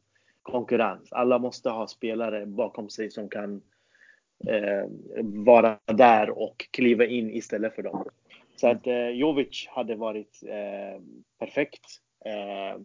konkurrens. 0.51 1.11
Alla 1.11 1.39
måste 1.39 1.69
ha 1.69 1.87
spelare 1.87 2.45
bakom 2.45 2.89
sig 2.89 3.11
som 3.11 3.29
kan 3.29 3.61
eh, 4.47 4.85
vara 5.23 5.79
där 5.85 6.29
och 6.29 6.67
kliva 6.71 7.05
in 7.05 7.31
istället 7.31 7.75
för 7.75 7.83
dem. 7.83 8.05
Så 8.55 8.67
att 8.67 8.87
eh, 8.87 9.09
Jovic 9.09 9.67
hade 9.69 9.95
varit 9.95 10.43
eh, 10.43 11.01
perfekt. 11.39 11.85
Eh, 12.25 12.81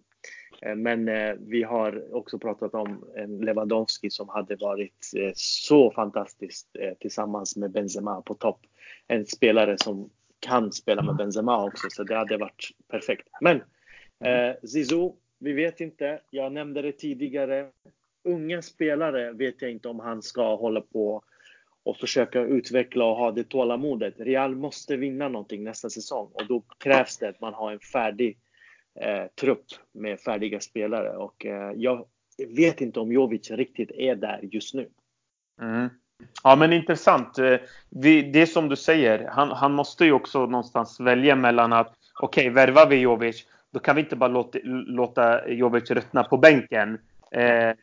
men 0.76 1.08
eh, 1.08 1.34
vi 1.40 1.62
har 1.62 2.14
också 2.14 2.38
pratat 2.38 2.74
om 2.74 3.04
en 3.16 3.38
Lewandowski 3.38 4.10
som 4.10 4.28
hade 4.28 4.56
varit 4.56 5.10
eh, 5.16 5.30
så 5.34 5.90
fantastiskt 5.90 6.76
eh, 6.78 6.94
tillsammans 7.00 7.56
med 7.56 7.70
Benzema 7.70 8.22
på 8.22 8.34
topp. 8.34 8.60
En 9.08 9.26
spelare 9.26 9.78
som 9.78 10.10
kan 10.40 10.72
spela 10.72 11.02
med 11.02 11.16
Benzema 11.16 11.64
också, 11.64 11.86
så 11.90 12.04
det 12.04 12.16
hade 12.16 12.36
varit 12.36 12.70
perfekt. 12.88 13.28
Men 13.40 13.56
eh, 14.24 14.54
Zizou 14.62 15.16
vi 15.42 15.52
vet 15.52 15.80
inte. 15.80 16.20
Jag 16.30 16.52
nämnde 16.52 16.82
det 16.82 16.92
tidigare. 16.92 17.68
Unga 18.24 18.62
spelare 18.62 19.32
vet 19.32 19.62
jag 19.62 19.70
inte 19.70 19.88
om 19.88 20.00
han 20.00 20.22
ska 20.22 20.56
hålla 20.56 20.80
på 20.80 21.22
och 21.82 21.96
försöka 21.96 22.40
utveckla 22.40 23.04
och 23.04 23.16
ha 23.16 23.32
det 23.32 23.44
tålamodet. 23.44 24.14
Real 24.18 24.54
måste 24.54 24.96
vinna 24.96 25.28
någonting 25.28 25.64
nästa 25.64 25.90
säsong 25.90 26.30
och 26.32 26.46
då 26.46 26.62
krävs 26.78 27.18
det 27.18 27.28
att 27.28 27.40
man 27.40 27.54
har 27.54 27.72
en 27.72 27.80
färdig 27.80 28.38
eh, 29.00 29.26
trupp 29.40 29.64
med 29.92 30.20
färdiga 30.20 30.60
spelare 30.60 31.16
och 31.16 31.46
eh, 31.46 31.72
jag 31.76 32.06
vet 32.48 32.80
inte 32.80 33.00
om 33.00 33.12
Jovic 33.12 33.50
riktigt 33.50 33.90
är 33.90 34.16
där 34.16 34.40
just 34.42 34.74
nu. 34.74 34.88
Mm. 35.60 35.88
Ja 36.42 36.56
men 36.56 36.72
intressant. 36.72 37.38
Eh, 37.38 37.56
vi, 37.90 38.22
det 38.22 38.42
är 38.42 38.46
som 38.46 38.68
du 38.68 38.76
säger, 38.76 39.28
han, 39.28 39.50
han 39.50 39.72
måste 39.72 40.04
ju 40.04 40.12
också 40.12 40.46
någonstans 40.46 41.00
välja 41.00 41.36
mellan 41.36 41.72
att 41.72 41.94
okej, 42.20 42.50
okay, 42.50 42.54
värvar 42.54 42.86
vi 42.86 42.96
Jovic 42.96 43.46
då 43.72 43.78
kan 43.78 43.96
vi 43.96 44.02
inte 44.02 44.16
bara 44.16 44.28
låta, 44.28 44.58
låta 44.86 45.48
Jovic 45.48 45.90
ruttna 45.90 46.24
på 46.24 46.36
bänken. 46.36 46.98
Eh, 47.30 47.74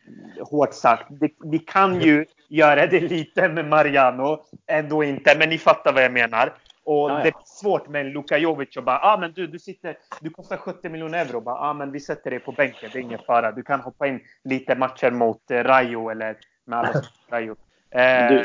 hårt 0.41 0.73
sagt. 0.73 1.07
Vi 1.43 1.59
kan 1.59 2.01
ju 2.01 2.25
göra 2.47 2.87
det 2.87 2.99
lite 2.99 3.49
med 3.49 3.65
Mariano, 3.65 4.43
ändå 4.67 5.03
inte. 5.03 5.37
Men 5.37 5.49
ni 5.49 5.57
fattar 5.57 5.93
vad 5.93 6.03
jag 6.03 6.13
menar. 6.13 6.53
Och 6.83 7.09
det 7.09 7.27
är 7.27 7.33
svårt 7.45 7.87
med 7.87 8.01
en 8.01 8.11
Luka 8.11 8.37
Jovic 8.37 8.77
och 8.77 8.83
bara, 8.83 8.99
ah, 8.99 9.17
men 9.17 9.31
du, 9.31 9.47
du, 9.47 9.59
sitter, 9.59 9.97
du 10.21 10.29
kostar 10.29 10.57
70 10.57 10.89
miljoner 10.89 11.25
euro. 11.25 11.41
Bara, 11.41 11.55
ah, 11.55 11.73
men 11.73 11.91
vi 11.91 11.99
sätter 11.99 12.29
dig 12.31 12.39
på 12.39 12.51
bänken, 12.51 12.89
det 12.93 12.99
är 12.99 13.01
ingen 13.01 13.19
fara. 13.19 13.51
Du 13.51 13.63
kan 13.63 13.79
hoppa 13.79 14.07
in 14.07 14.19
lite 14.43 14.75
matcher 14.75 15.11
mot 15.11 15.51
eh, 15.51 15.63
Rayo 15.63 16.09
eller 16.09 16.37
med 16.65 16.79
alla 16.79 16.93
Rayo. 17.29 17.55
Eh, 17.91 18.27
du, 18.29 18.43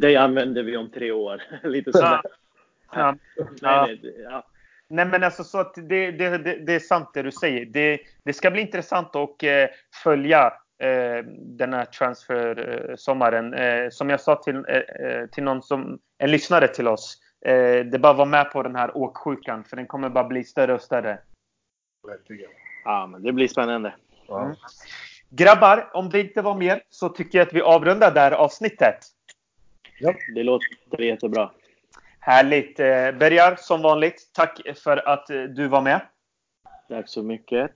det 0.00 0.16
använder 0.16 0.62
vi 0.62 0.76
om 0.76 0.90
tre 0.90 1.10
år. 1.10 1.42
Lite 1.62 1.92
sådär. 1.92 2.20
Ja. 2.22 2.30
Ja. 2.92 3.16
Nej, 3.62 4.00
nej, 4.02 4.14
ja. 4.30 4.44
Nej, 4.88 5.06
men 5.06 5.24
alltså 5.24 5.44
så 5.44 5.58
att 5.58 5.74
det, 5.74 6.10
det, 6.10 6.38
det, 6.38 6.54
det, 6.66 6.74
är 6.74 6.80
sant 6.80 7.10
det 7.14 7.22
du 7.22 7.32
säger. 7.32 7.66
Det, 7.66 8.00
det 8.24 8.32
ska 8.32 8.50
bli 8.50 8.60
intressant 8.60 9.16
att 9.16 9.42
eh, 9.42 9.66
följa 10.02 10.52
eh, 10.82 11.24
den 11.36 11.72
här 11.72 11.84
transfer-sommaren. 11.84 13.54
Eh, 13.54 13.90
som 13.90 14.10
jag 14.10 14.20
sa 14.20 14.36
till, 14.36 14.56
eh, 14.68 14.76
eh, 14.76 15.26
till 15.26 15.44
någon 15.44 15.62
som, 15.62 15.98
en 16.18 16.30
lyssnare 16.30 16.68
till 16.68 16.88
oss. 16.88 17.20
Eh, 17.46 17.84
det 17.84 17.98
bara 17.98 18.12
var 18.12 18.26
med 18.26 18.50
på 18.52 18.62
den 18.62 18.76
här 18.76 18.96
åksjukan 18.96 19.64
för 19.64 19.76
den 19.76 19.86
kommer 19.86 20.08
bara 20.08 20.28
bli 20.28 20.44
större 20.44 20.74
och 20.74 20.82
större. 20.82 21.18
Ja, 22.84 23.06
men 23.06 23.22
det 23.22 23.32
blir 23.32 23.48
spännande. 23.48 23.94
Mm. 24.28 24.54
Grabbar, 25.30 25.90
om 25.92 26.10
det 26.10 26.20
inte 26.20 26.42
var 26.42 26.54
mer 26.54 26.82
så 26.90 27.08
tycker 27.08 27.38
jag 27.38 27.46
att 27.46 27.54
vi 27.54 27.62
avrundar 27.62 28.14
det 28.14 28.20
här 28.20 28.32
avsnittet. 28.32 28.98
Ja, 30.00 30.14
det 30.34 30.42
låter 30.42 31.00
jättebra. 31.00 31.50
Härligt. 32.28 32.80
Eh, 32.80 32.86
Bergar, 33.18 33.56
som 33.56 33.82
vanligt, 33.82 34.30
tack 34.32 34.60
för 34.84 35.08
att 35.08 35.30
eh, 35.30 35.42
du 35.42 35.68
var 35.68 35.82
med. 35.82 36.00
Tack 36.88 37.08
så 37.08 37.22
mycket. 37.22 37.70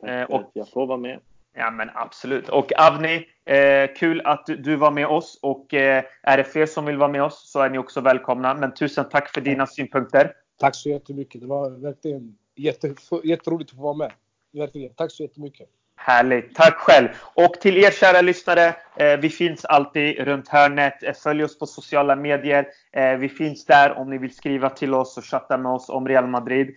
Tack 0.00 0.10
eh, 0.10 0.22
och, 0.22 0.40
att 0.40 0.50
jag 0.52 0.68
får 0.68 0.86
vara 0.86 0.98
med. 0.98 1.20
Ja, 1.54 1.70
men 1.70 1.90
absolut. 1.94 2.48
Och 2.48 2.72
Avni, 2.78 3.26
eh, 3.44 3.90
kul 3.96 4.20
att 4.24 4.46
du 4.46 4.76
var 4.76 4.90
med 4.90 5.06
oss. 5.06 5.38
Och 5.42 5.74
eh, 5.74 6.04
är 6.22 6.36
det 6.36 6.44
fler 6.44 6.66
som 6.66 6.84
vill 6.84 6.96
vara 6.96 7.08
med 7.08 7.22
oss 7.22 7.50
så 7.52 7.60
är 7.60 7.70
ni 7.70 7.78
också 7.78 8.00
välkomna. 8.00 8.54
Men 8.54 8.74
tusen 8.74 9.08
tack 9.08 9.34
för 9.34 9.40
dina 9.40 9.66
synpunkter. 9.66 10.32
Tack 10.56 10.74
så 10.74 10.88
jättemycket. 10.88 11.40
Det 11.40 11.46
var 11.46 11.70
verkligen 11.70 12.38
jätte, 12.56 12.94
jätteroligt 13.24 13.70
att 13.70 13.76
få 13.76 13.82
vara 13.82 13.96
med. 13.96 14.12
Verkligen. 14.52 14.94
Tack 14.94 15.12
så 15.12 15.22
jättemycket. 15.22 15.68
Härligt. 16.02 16.54
Tack 16.54 16.76
själv. 16.76 17.08
Och 17.34 17.52
till 17.52 17.76
er 17.78 17.90
kära 17.90 18.20
lyssnare. 18.20 18.74
Eh, 18.96 19.16
vi 19.20 19.28
finns 19.28 19.64
alltid 19.64 20.18
runt 20.18 20.48
hörnet. 20.48 21.02
Eh, 21.02 21.12
följ 21.14 21.44
oss 21.44 21.58
på 21.58 21.66
sociala 21.66 22.16
medier. 22.16 22.66
Eh, 22.92 23.16
vi 23.18 23.28
finns 23.28 23.64
där 23.66 23.98
om 23.98 24.10
ni 24.10 24.18
vill 24.18 24.34
skriva 24.34 24.70
till 24.70 24.94
oss 24.94 25.18
och 25.18 25.24
chatta 25.24 25.58
med 25.58 25.72
oss 25.72 25.88
om 25.88 26.08
Real 26.08 26.26
Madrid. 26.26 26.74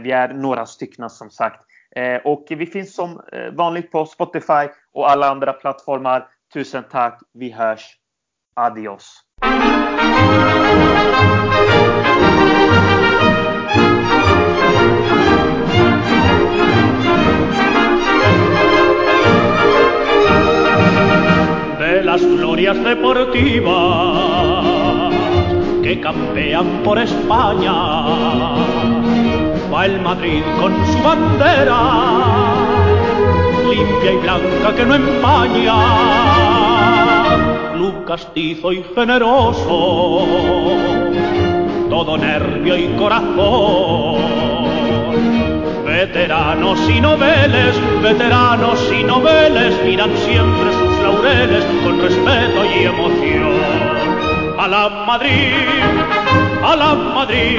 Vi 0.00 0.10
är 0.10 0.34
några 0.34 0.66
stycken 0.66 1.10
som 1.10 1.30
sagt. 1.30 1.60
Och 2.24 2.46
vi 2.48 2.66
finns 2.66 2.94
som 2.94 3.22
vanligt 3.52 3.92
på 3.92 4.06
Spotify 4.06 4.68
och 4.92 5.10
alla 5.10 5.30
andra 5.30 5.52
plattformar. 5.52 6.28
Tusen 6.54 6.84
tack. 6.90 7.20
Vi 7.34 7.50
hörs. 7.50 7.96
Adios. 8.54 9.22
Las 22.12 22.20
glorias 22.26 22.76
deportivas 22.84 23.72
que 25.82 25.98
campean 25.98 26.82
por 26.84 26.98
España. 26.98 27.72
Va 29.72 29.86
el 29.86 29.98
Madrid 29.98 30.42
con 30.60 30.74
su 30.88 30.98
bandera, 31.02 31.80
limpia 33.66 34.12
y 34.12 34.16
blanca 34.18 34.74
que 34.76 34.84
no 34.84 34.94
empaña. 34.94 35.78
Club 37.72 38.04
castizo 38.04 38.72
y 38.72 38.84
generoso, 38.94 40.26
todo 41.88 42.18
nervio 42.18 42.76
y 42.76 42.88
corazón 42.98 44.52
Veteranos 45.86 46.78
y 46.90 47.00
noveles, 47.00 47.80
veteranos 48.02 48.92
y 48.92 49.04
noveles 49.04 49.72
miran 49.84 50.10
siempre 50.16 50.72
sus 50.72 50.91
laureles 51.02 51.64
con 51.82 52.00
respeto 52.00 52.64
y 52.64 52.84
emoción. 52.84 53.52
A 54.58 54.68
la 54.68 54.88
Madrid, 55.06 55.68
a 56.62 56.76
la 56.76 56.94
Madrid, 56.94 57.58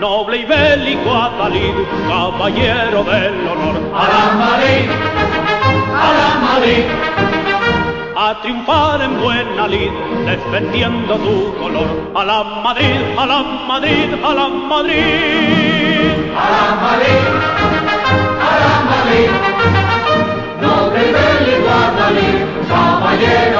noble 0.00 0.38
y 0.38 0.44
bélico 0.44 1.12
Adalid, 1.12 1.74
caballero 2.08 3.04
del 3.04 3.48
honor. 3.48 3.76
A 3.94 4.04
la 4.14 4.24
Madrid, 4.44 4.88
a 5.92 6.08
la 6.18 6.30
Madrid. 6.48 6.84
A 8.18 8.40
triunfar 8.40 9.02
en 9.02 9.20
buena 9.20 9.68
lid, 9.68 9.90
defendiendo 10.24 11.16
tu 11.18 11.54
color. 11.58 12.10
A 12.14 12.24
la 12.24 12.42
Madrid, 12.42 12.96
a 13.18 13.26
la 13.26 13.42
Madrid, 13.42 14.08
a 14.24 14.34
la 14.34 14.48
Madrid. 14.48 15.04
A 16.34 16.46
la 16.54 16.64
Madrid, 16.86 17.24
a 18.40 18.52
la 18.62 18.74
Madrid. 18.90 19.55
Саваева. 22.06 23.55